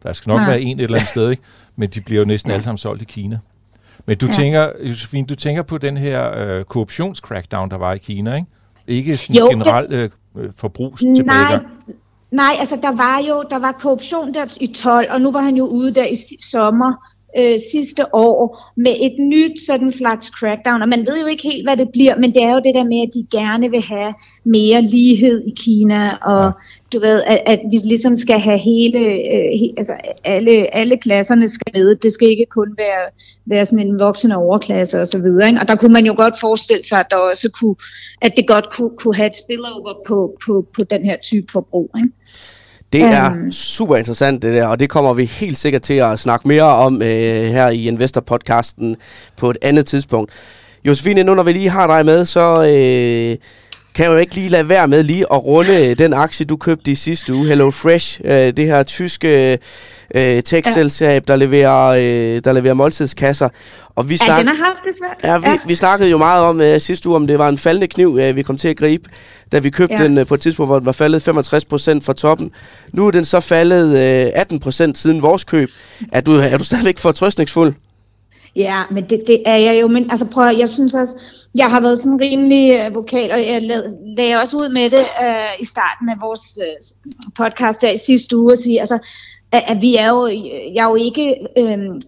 Der 0.02 0.12
skal 0.12 0.30
nok 0.30 0.38
Nej. 0.38 0.50
være 0.50 0.60
en 0.60 0.78
et 0.80 0.84
eller 0.84 0.96
andet 0.96 1.08
sted, 1.08 1.30
ikke? 1.30 1.42
men 1.76 1.90
de 1.90 2.00
bliver 2.00 2.20
jo 2.20 2.24
næsten 2.24 2.52
alle 2.52 2.62
sammen 2.62 2.78
solgt 2.78 3.02
i 3.02 3.04
Kina. 3.04 3.38
Men 4.08 4.16
du 4.16 4.26
ja. 4.26 4.32
tænker, 4.32 4.70
Josefine, 4.82 5.26
du 5.26 5.34
tænker 5.34 5.62
på 5.62 5.78
den 5.78 5.96
her 5.96 6.38
øh, 6.38 6.64
korruptionscrackdown, 6.64 7.70
der 7.70 7.76
var 7.76 7.92
i 7.92 7.98
Kina, 7.98 8.34
ikke? 8.34 8.46
Ikke 8.86 9.16
sådan 9.16 9.36
jo, 9.36 9.48
generelt 9.50 9.92
øh, 9.92 10.10
forbrugs 10.56 11.02
Nej, 11.02 11.58
nej, 12.30 12.56
altså 12.58 12.78
der 12.82 12.96
var 12.96 13.18
jo 13.28 13.44
der 13.50 13.58
var 13.58 13.72
korruption 13.72 14.34
der 14.34 14.56
i 14.60 14.66
12, 14.66 15.06
og 15.10 15.20
nu 15.20 15.32
var 15.32 15.40
han 15.40 15.56
jo 15.56 15.66
ude 15.66 15.94
der 15.94 16.06
i 16.06 16.14
sommer 16.40 16.92
øh, 17.36 17.60
sidste 17.72 18.14
år 18.14 18.72
med 18.76 18.94
et 19.00 19.16
nyt 19.18 19.58
sådan 19.66 19.90
slags 19.90 20.26
crackdown, 20.26 20.82
og 20.82 20.88
man 20.88 21.06
ved 21.06 21.20
jo 21.20 21.26
ikke 21.26 21.42
helt, 21.42 21.66
hvad 21.66 21.76
det 21.76 21.88
bliver, 21.92 22.16
men 22.16 22.34
det 22.34 22.42
er 22.42 22.52
jo 22.52 22.60
det 22.64 22.74
der 22.74 22.84
med, 22.84 23.00
at 23.02 23.14
de 23.14 23.26
gerne 23.38 23.70
vil 23.70 23.82
have 23.82 24.14
mere 24.44 24.82
lighed 24.82 25.42
i 25.46 25.52
Kina, 25.56 26.16
og 26.16 26.44
ja. 26.44 26.50
du 26.92 27.00
ved, 27.00 27.22
at, 27.26 27.42
at 27.46 27.60
vi 27.70 27.76
ligesom 27.84 28.16
skal 28.16 28.38
have 28.38 28.58
hele, 28.58 28.98
øh, 28.98 29.50
he, 29.60 29.72
altså 29.76 29.92
alle, 30.24 30.74
alle 30.74 30.96
klasserne 30.96 31.48
skal 31.48 31.72
med, 31.74 31.96
det 31.96 32.12
skal 32.12 32.28
ikke 32.28 32.46
kun 32.50 32.74
være, 32.78 33.04
være 33.46 33.66
sådan 33.66 33.86
en 33.86 34.00
voksende 34.00 34.36
overklasse 34.36 35.00
og 35.00 35.06
så 35.06 35.18
videre, 35.18 35.48
ikke? 35.48 35.60
og 35.60 35.68
der 35.68 35.76
kunne 35.76 35.92
man 35.92 36.06
jo 36.06 36.14
godt 36.16 36.40
forestille 36.40 36.84
sig, 36.84 37.00
at 37.00 37.06
der 37.10 37.16
også 37.16 37.50
kunne, 37.60 37.76
at 38.22 38.32
det 38.36 38.46
godt 38.46 38.70
kunne, 38.70 38.90
kunne 38.96 39.16
have 39.16 39.26
et 39.26 39.36
spillover 39.36 39.94
på, 40.06 40.38
på, 40.46 40.66
på 40.74 40.84
den 40.84 41.04
her 41.04 41.16
type 41.22 41.46
forbrug, 41.52 41.90
ikke? 41.96 42.10
Det 42.92 43.02
er 43.02 43.30
um, 43.30 43.52
super 43.52 43.96
interessant 43.96 44.42
det 44.42 44.54
der, 44.54 44.66
og 44.66 44.80
det 44.80 44.90
kommer 44.90 45.12
vi 45.12 45.24
helt 45.24 45.56
sikkert 45.56 45.82
til 45.82 45.94
at 45.94 46.18
snakke 46.18 46.48
mere 46.48 46.62
om 46.62 47.02
øh, 47.02 47.44
her 47.44 47.68
i 47.68 47.88
Investor-podcasten 47.88 48.96
på 49.36 49.50
et 49.50 49.58
andet 49.62 49.86
tidspunkt. 49.86 50.32
Josefine, 50.84 51.22
nu 51.22 51.34
når 51.34 51.42
vi 51.42 51.52
lige 51.52 51.70
har 51.70 51.86
dig 51.86 52.06
med, 52.06 52.24
så 52.24 52.62
øh, 52.62 53.36
kan 53.98 54.04
jeg 54.04 54.12
jo 54.12 54.18
ikke 54.18 54.34
lige 54.34 54.48
lade 54.48 54.68
være 54.68 54.88
med 54.88 55.02
lige 55.02 55.26
at 55.32 55.44
runde 55.44 55.94
den 55.94 56.12
aktie, 56.12 56.46
du 56.46 56.56
købte 56.56 56.90
i 56.90 56.94
sidste 56.94 57.34
uge, 57.34 57.46
Hello 57.48 57.70
Fresh, 57.70 58.20
øh, 58.24 58.32
det 58.32 58.58
her 58.58 58.82
tyske 58.82 59.58
øh, 60.14 60.42
tech-selskab, 60.42 61.28
der 61.28 61.36
leverer, 61.36 61.86
øh, 61.88 62.40
der 62.44 62.52
leverer 62.52 62.74
måltidskasser. 62.74 63.48
Og 63.94 64.10
vi 64.10 64.16
snak... 64.16 64.28
ja, 64.28 64.38
den 64.38 64.48
har 64.48 64.64
haft 64.64 64.78
det 64.84 64.94
svært. 64.98 65.32
Ja, 65.32 65.38
vi, 65.38 65.46
ja. 65.46 65.58
vi 65.66 65.74
snakkede 65.74 66.10
jo 66.10 66.18
meget 66.18 66.44
om 66.44 66.60
øh, 66.60 66.80
sidste 66.80 67.08
uge, 67.08 67.16
om 67.16 67.26
det 67.26 67.38
var 67.38 67.48
en 67.48 67.58
faldende 67.58 67.86
kniv, 67.86 68.18
øh, 68.22 68.36
vi 68.36 68.42
kom 68.42 68.56
til 68.56 68.68
at 68.68 68.76
gribe, 68.76 69.10
da 69.52 69.58
vi 69.58 69.70
købte 69.70 69.96
ja. 69.98 70.04
den 70.04 70.18
øh, 70.18 70.26
på 70.26 70.34
et 70.34 70.40
tidspunkt, 70.40 70.68
hvor 70.68 70.78
den 70.78 70.86
var 70.86 70.92
faldet 70.92 71.22
65 71.22 71.64
procent 71.64 72.04
fra 72.04 72.12
toppen. 72.12 72.50
Nu 72.92 73.06
er 73.06 73.10
den 73.10 73.24
så 73.24 73.40
faldet 73.40 73.88
øh, 74.26 74.30
18 74.34 74.60
procent 74.60 74.98
siden 74.98 75.22
vores 75.22 75.44
køb. 75.44 75.70
Er 76.12 76.20
du, 76.20 76.32
er 76.36 76.58
du 76.58 76.64
stadigvæk 76.64 76.98
fortrøstningsfuld? 76.98 77.74
Ja, 78.56 78.82
men 78.90 79.04
det, 79.04 79.22
det 79.26 79.42
er 79.46 79.56
jeg 79.56 79.80
jo. 79.80 79.88
Men 79.88 80.10
altså 80.10 80.26
prøv 80.26 80.56
jeg 80.56 80.68
synes 80.68 80.94
også, 80.94 81.16
jeg 81.54 81.66
har 81.66 81.80
været 81.80 81.98
sådan 81.98 82.20
rimelig 82.20 82.86
uh, 82.86 82.94
vokal, 82.94 83.30
og 83.32 83.38
jeg 83.38 83.62
lagde 84.16 84.36
også 84.36 84.56
ud 84.56 84.72
med 84.72 84.90
det 84.90 85.00
uh, 85.00 85.60
i 85.60 85.64
starten 85.64 86.08
af 86.08 86.16
vores 86.20 86.58
uh, 86.58 87.14
podcast 87.36 87.82
der 87.82 87.90
i 87.90 87.96
sidste 87.96 88.36
uge, 88.36 88.52
og 88.52 88.58
sige, 88.58 88.80
altså, 88.80 88.98
at, 89.52 89.62
at 89.66 89.82
vi 89.82 89.96
er 89.96 90.08
jo, 90.08 90.26
jeg 90.74 90.84
er 90.84 90.88
jo 90.88 90.94
ikke, 90.94 91.36
øhm, 91.58 92.00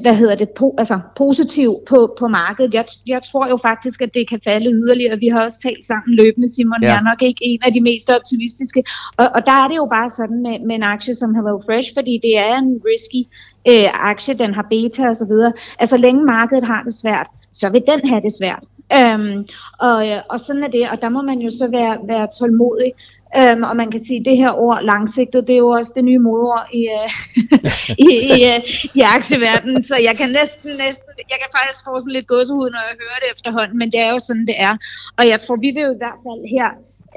hvad 0.00 0.14
hedder 0.14 0.34
det, 0.34 0.50
po, 0.50 0.74
altså 0.78 1.00
positiv 1.16 1.76
på, 1.88 2.14
på 2.18 2.28
markedet. 2.28 2.74
Jeg, 2.74 2.84
jeg 3.06 3.22
tror 3.22 3.48
jo 3.48 3.56
faktisk, 3.56 4.02
at 4.02 4.14
det 4.14 4.28
kan 4.28 4.40
falde 4.44 4.70
yderligere. 4.70 5.18
Vi 5.18 5.28
har 5.28 5.42
også 5.42 5.60
talt 5.60 5.84
sammen 5.84 6.14
løbende, 6.14 6.54
Simon. 6.54 6.82
Ja. 6.82 6.88
Jeg 6.88 6.96
er 6.96 7.10
nok 7.10 7.22
ikke 7.22 7.40
en 7.44 7.60
af 7.62 7.72
de 7.72 7.80
mest 7.80 8.10
optimistiske. 8.10 8.84
Og, 9.16 9.26
og 9.34 9.46
der 9.46 9.52
er 9.52 9.68
det 9.68 9.76
jo 9.76 9.86
bare 9.90 10.10
sådan 10.10 10.42
med, 10.42 10.66
med 10.66 10.76
en 10.76 10.82
aktie 10.82 11.14
som 11.14 11.34
Hello 11.34 11.60
Fresh, 11.66 11.94
fordi 11.94 12.14
det 12.22 12.38
er 12.38 12.54
en 12.56 12.80
risky 12.90 13.22
øh, 13.68 14.10
aktie, 14.10 14.34
den 14.34 14.54
har 14.54 14.66
beta 14.70 15.08
og 15.08 15.16
så 15.16 15.26
videre. 15.26 15.52
Altså 15.78 15.96
længe 15.96 16.24
markedet 16.24 16.64
har 16.64 16.82
det 16.82 16.94
svært, 16.94 17.26
så 17.52 17.70
vil 17.70 17.82
den 17.86 18.08
have 18.08 18.20
det 18.20 18.32
svært. 18.38 18.64
Øhm, 18.98 19.46
og, 19.78 20.08
øh, 20.08 20.20
og 20.30 20.40
sådan 20.40 20.64
er 20.64 20.68
det, 20.68 20.90
og 20.90 21.02
der 21.02 21.08
må 21.08 21.22
man 21.22 21.38
jo 21.38 21.50
så 21.50 21.70
være, 21.70 21.98
være 22.08 22.28
tålmodig. 22.38 22.92
Um, 23.40 23.62
og 23.62 23.76
man 23.76 23.90
kan 23.90 24.00
sige, 24.00 24.20
at 24.20 24.26
det 24.26 24.36
her 24.36 24.52
ord 24.52 24.82
langsigtet, 24.82 25.46
det 25.46 25.54
er 25.54 25.64
jo 25.66 25.68
også 25.68 25.92
det 25.96 26.04
nye 26.04 26.18
modord 26.18 26.66
i, 26.72 26.82
uh, 26.98 27.10
i, 28.08 28.10
i, 28.34 28.38
uh, 28.52 28.60
i 28.98 29.00
aktieverdenen. 29.16 29.84
Så 29.84 29.96
jeg 29.96 30.16
kan 30.16 30.30
næsten, 30.30 30.70
næsten, 30.86 31.08
jeg 31.32 31.38
kan 31.42 31.50
faktisk 31.58 31.80
få 31.86 32.00
sådan 32.00 32.12
lidt 32.12 32.26
gåsehud, 32.26 32.70
når 32.70 32.82
jeg 32.88 32.96
hører 33.02 33.18
det 33.22 33.28
efterhånden, 33.34 33.78
men 33.78 33.92
det 33.92 34.00
er 34.00 34.10
jo 34.10 34.18
sådan, 34.18 34.46
det 34.46 34.58
er. 34.68 34.74
Og 35.18 35.28
jeg 35.28 35.38
tror, 35.40 35.56
vi 35.56 35.70
vil 35.74 35.82
jo 35.88 35.92
i 35.92 36.02
hvert 36.02 36.20
fald 36.26 36.42
her 36.56 36.68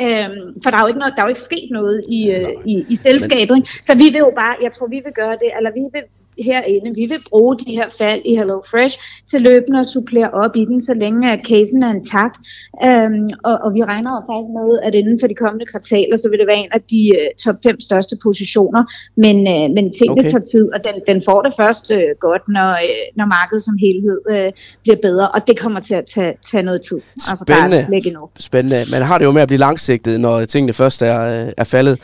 Øhm, 0.06 0.44
for 0.64 0.70
der 0.70 0.78
er 0.78 0.82
jo 0.82 0.88
ikke 0.88 1.00
noget, 1.00 1.14
der 1.16 1.22
er 1.22 1.28
jo 1.28 1.36
ikke 1.36 1.50
sket 1.52 1.68
noget 1.72 1.98
i, 2.18 2.32
øh, 2.32 2.54
i, 2.66 2.86
i 2.90 2.96
selskabet. 2.96 3.56
Ikke? 3.58 3.70
Så 3.88 3.94
vi 4.02 4.08
vil 4.14 4.24
jo 4.28 4.34
bare, 4.36 4.56
jeg 4.62 4.72
tror, 4.72 4.88
vi 4.88 5.02
vil 5.06 5.14
gøre 5.14 5.38
det, 5.44 5.50
eller 5.58 5.72
vi 5.80 5.84
vil 5.94 6.04
herinde. 6.38 6.96
Vi 6.96 7.06
vil 7.06 7.22
bruge 7.30 7.58
de 7.58 7.72
her 7.72 7.90
fald 7.98 8.22
i 8.26 8.36
Hello 8.36 8.62
Fresh 8.72 8.98
til 9.32 9.42
løbende 9.42 9.80
at 9.80 9.86
supplere 9.86 10.30
op 10.44 10.56
i 10.56 10.66
den, 10.66 10.82
så 10.82 10.94
længe 10.94 11.32
at 11.32 11.40
casen 11.50 11.84
er 11.84 11.94
intakt. 11.94 12.38
Um, 12.88 13.30
og, 13.44 13.56
og 13.64 13.70
vi 13.76 13.82
regner 13.92 14.12
faktisk 14.30 14.52
med, 14.60 14.70
at 14.88 14.96
inden 14.96 15.18
for 15.20 15.28
de 15.28 15.36
kommende 15.44 15.66
kvartaler, 15.72 16.18
så 16.18 16.30
vil 16.30 16.40
det 16.40 16.48
være 16.48 16.62
en 16.66 16.72
af 16.72 16.82
de 16.82 17.02
uh, 17.18 17.28
top 17.46 17.56
5 17.64 17.80
største 17.80 18.16
positioner. 18.24 18.84
Men, 19.24 19.38
uh, 19.54 19.68
men 19.76 19.86
tingene 20.00 20.22
okay. 20.22 20.30
tager 20.34 20.46
tid, 20.54 20.66
og 20.76 20.80
den, 20.88 20.96
den 21.10 21.18
får 21.28 21.42
det 21.42 21.54
først 21.62 21.92
uh, 21.92 22.12
godt, 22.20 22.44
når, 22.56 22.72
uh, 22.72 23.18
når 23.18 23.26
markedet 23.38 23.64
som 23.64 23.76
helhed 23.86 24.20
uh, 24.34 24.50
bliver 24.84 25.00
bedre. 25.08 25.26
Og 25.36 25.48
det 25.48 25.60
kommer 25.60 25.80
til 25.80 25.96
at 25.96 26.06
tage, 26.14 26.34
tage 26.52 26.64
noget 26.64 26.82
tid. 26.90 27.00
Altså, 27.30 27.44
Spændende. 27.48 27.78
Der 27.78 27.84
er 27.84 28.00
det 28.00 28.08
endnu. 28.08 28.24
Spændende. 28.40 28.80
Man 28.92 29.02
har 29.02 29.18
det 29.18 29.26
jo 29.26 29.32
med 29.32 29.42
at 29.42 29.48
blive 29.48 29.60
langsigtet, 29.60 30.20
når 30.20 30.46
tingene 30.46 30.74
først 30.74 31.02
er, 31.02 31.52
er 31.58 31.64
faldet. 31.64 32.00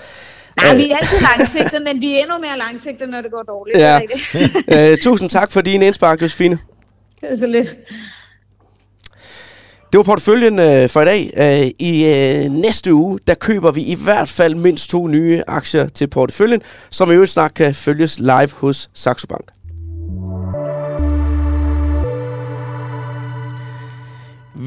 Nej, 0.58 0.76
vi 0.76 0.91
er 0.91 0.97
altid 0.97 1.18
langsigtede, 1.20 1.84
men 1.84 2.01
vi 2.01 2.14
er 2.14 2.18
endnu 2.18 2.38
mere 2.38 2.58
langsigtede, 2.58 3.12
når 3.12 3.22
det 3.22 3.32
går 3.32 3.43
dårligt. 3.43 3.78
Ja. 3.78 4.91
Uh, 4.93 4.97
tusind 5.05 5.30
tak 5.30 5.51
for 5.51 5.62
din 5.62 5.82
indspark, 5.82 6.22
Josefine. 6.22 6.58
Det 7.22 7.32
er 7.32 7.38
så 7.38 7.47
lidt. 7.47 7.68
Det 9.91 9.97
var 9.97 10.03
porteføljen 10.03 10.53
uh, 10.60 10.89
for 10.89 11.01
i 11.01 11.05
dag. 11.05 11.34
Uh, 11.38 11.68
I 11.80 12.47
næste 12.49 12.93
uge, 12.93 13.20
der 13.28 13.34
køber 13.34 13.72
vi 13.72 13.82
i 13.82 13.95
hvert 14.03 14.30
fald 14.30 14.55
mindst 14.55 14.89
to 14.89 15.08
nye 15.08 15.43
aktier 15.47 15.88
til 15.88 16.08
porteføljen, 16.08 16.62
som 16.89 17.12
i 17.12 17.14
øvrigt 17.14 17.32
snart 17.32 17.53
kan 17.53 17.76
følges 17.76 18.20
live 18.20 18.49
hos 18.53 18.89
Saxo 18.93 19.28
Bank. 19.28 19.45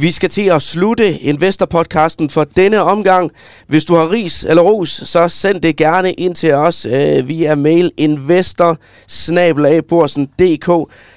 Vi 0.01 0.11
skal 0.11 0.29
til 0.29 0.43
at 0.43 0.63
slutte 0.63 1.19
Investor-podcasten 1.19 2.31
for 2.31 2.45
denne 2.45 2.83
omgang. 2.83 3.31
Hvis 3.67 3.85
du 3.85 3.95
har 3.95 4.11
ris 4.11 4.45
eller 4.45 4.63
ros, 4.63 4.89
så 4.89 5.29
send 5.29 5.61
det 5.61 5.77
gerne 5.77 6.13
ind 6.13 6.35
til 6.35 6.53
os 6.55 6.87
øh, 6.87 7.29
via 7.29 7.55
mail 7.55 7.93
investor 7.97 8.79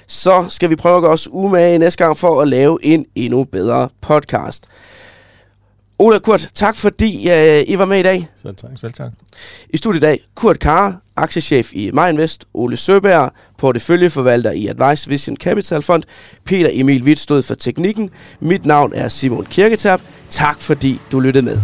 Så 0.06 0.46
skal 0.48 0.70
vi 0.70 0.76
prøve 0.76 0.96
at 0.96 1.02
gøre 1.02 1.12
os 1.12 1.28
umage 1.30 1.78
næste 1.78 2.04
gang 2.04 2.16
for 2.16 2.40
at 2.40 2.48
lave 2.48 2.78
en 2.82 3.06
endnu 3.14 3.44
bedre 3.44 3.88
podcast. 4.00 4.64
Ola 5.98 6.18
Kurt, 6.18 6.48
tak 6.54 6.76
fordi 6.76 7.28
uh, 7.30 7.68
I 7.68 7.78
var 7.78 7.84
med 7.84 7.98
i 7.98 8.02
dag. 8.02 8.28
Selv 8.42 8.56
tak. 8.56 8.70
Selv 8.80 8.92
tak. 8.92 9.12
I 9.70 9.76
studiet 9.76 10.02
i 10.02 10.06
dag, 10.06 10.20
Kurt 10.34 10.58
Kare, 10.58 10.96
aktiechef 11.16 11.72
i 11.72 11.90
MyInvest, 11.90 12.44
Ole 12.54 12.76
Søberg, 12.76 13.30
porteføljeforvalter 13.58 14.50
i 14.50 14.66
Advice 14.66 15.08
Vision 15.08 15.36
Capital 15.36 15.82
Fund, 15.82 16.02
Peter 16.46 16.70
Emil 16.72 17.02
Witt 17.02 17.20
stod 17.20 17.42
for 17.42 17.54
teknikken. 17.54 18.10
Mit 18.40 18.66
navn 18.66 18.92
er 18.94 19.08
Simon 19.08 19.44
Kirketab. 19.44 20.00
Tak 20.28 20.58
fordi 20.58 21.00
du 21.12 21.20
lyttede 21.20 21.44
med. 21.44 21.58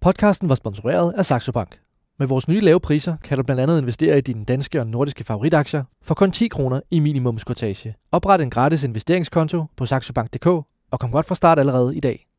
Podcasten 0.00 0.48
var 0.48 0.54
sponsoreret 0.54 1.14
af 1.16 1.26
Saxo 1.26 1.52
Bank. 1.52 1.78
Med 2.18 2.26
vores 2.26 2.48
nye 2.48 2.60
lave 2.60 2.80
priser 2.80 3.16
kan 3.24 3.36
du 3.36 3.42
blandt 3.42 3.62
andet 3.62 3.80
investere 3.80 4.18
i 4.18 4.20
dine 4.20 4.44
danske 4.44 4.80
og 4.80 4.86
nordiske 4.86 5.24
favoritaktier 5.24 5.84
for 6.02 6.14
kun 6.14 6.30
10 6.30 6.48
kroner 6.48 6.80
i 6.90 7.00
minimumskortage. 7.00 7.94
Opret 8.12 8.40
en 8.40 8.50
gratis 8.50 8.82
investeringskonto 8.82 9.64
på 9.76 9.86
saxobank.dk 9.86 10.48
og 10.90 11.00
kom 11.00 11.10
godt 11.10 11.26
fra 11.26 11.34
start 11.34 11.58
allerede 11.58 11.96
i 11.96 12.00
dag. 12.00 12.29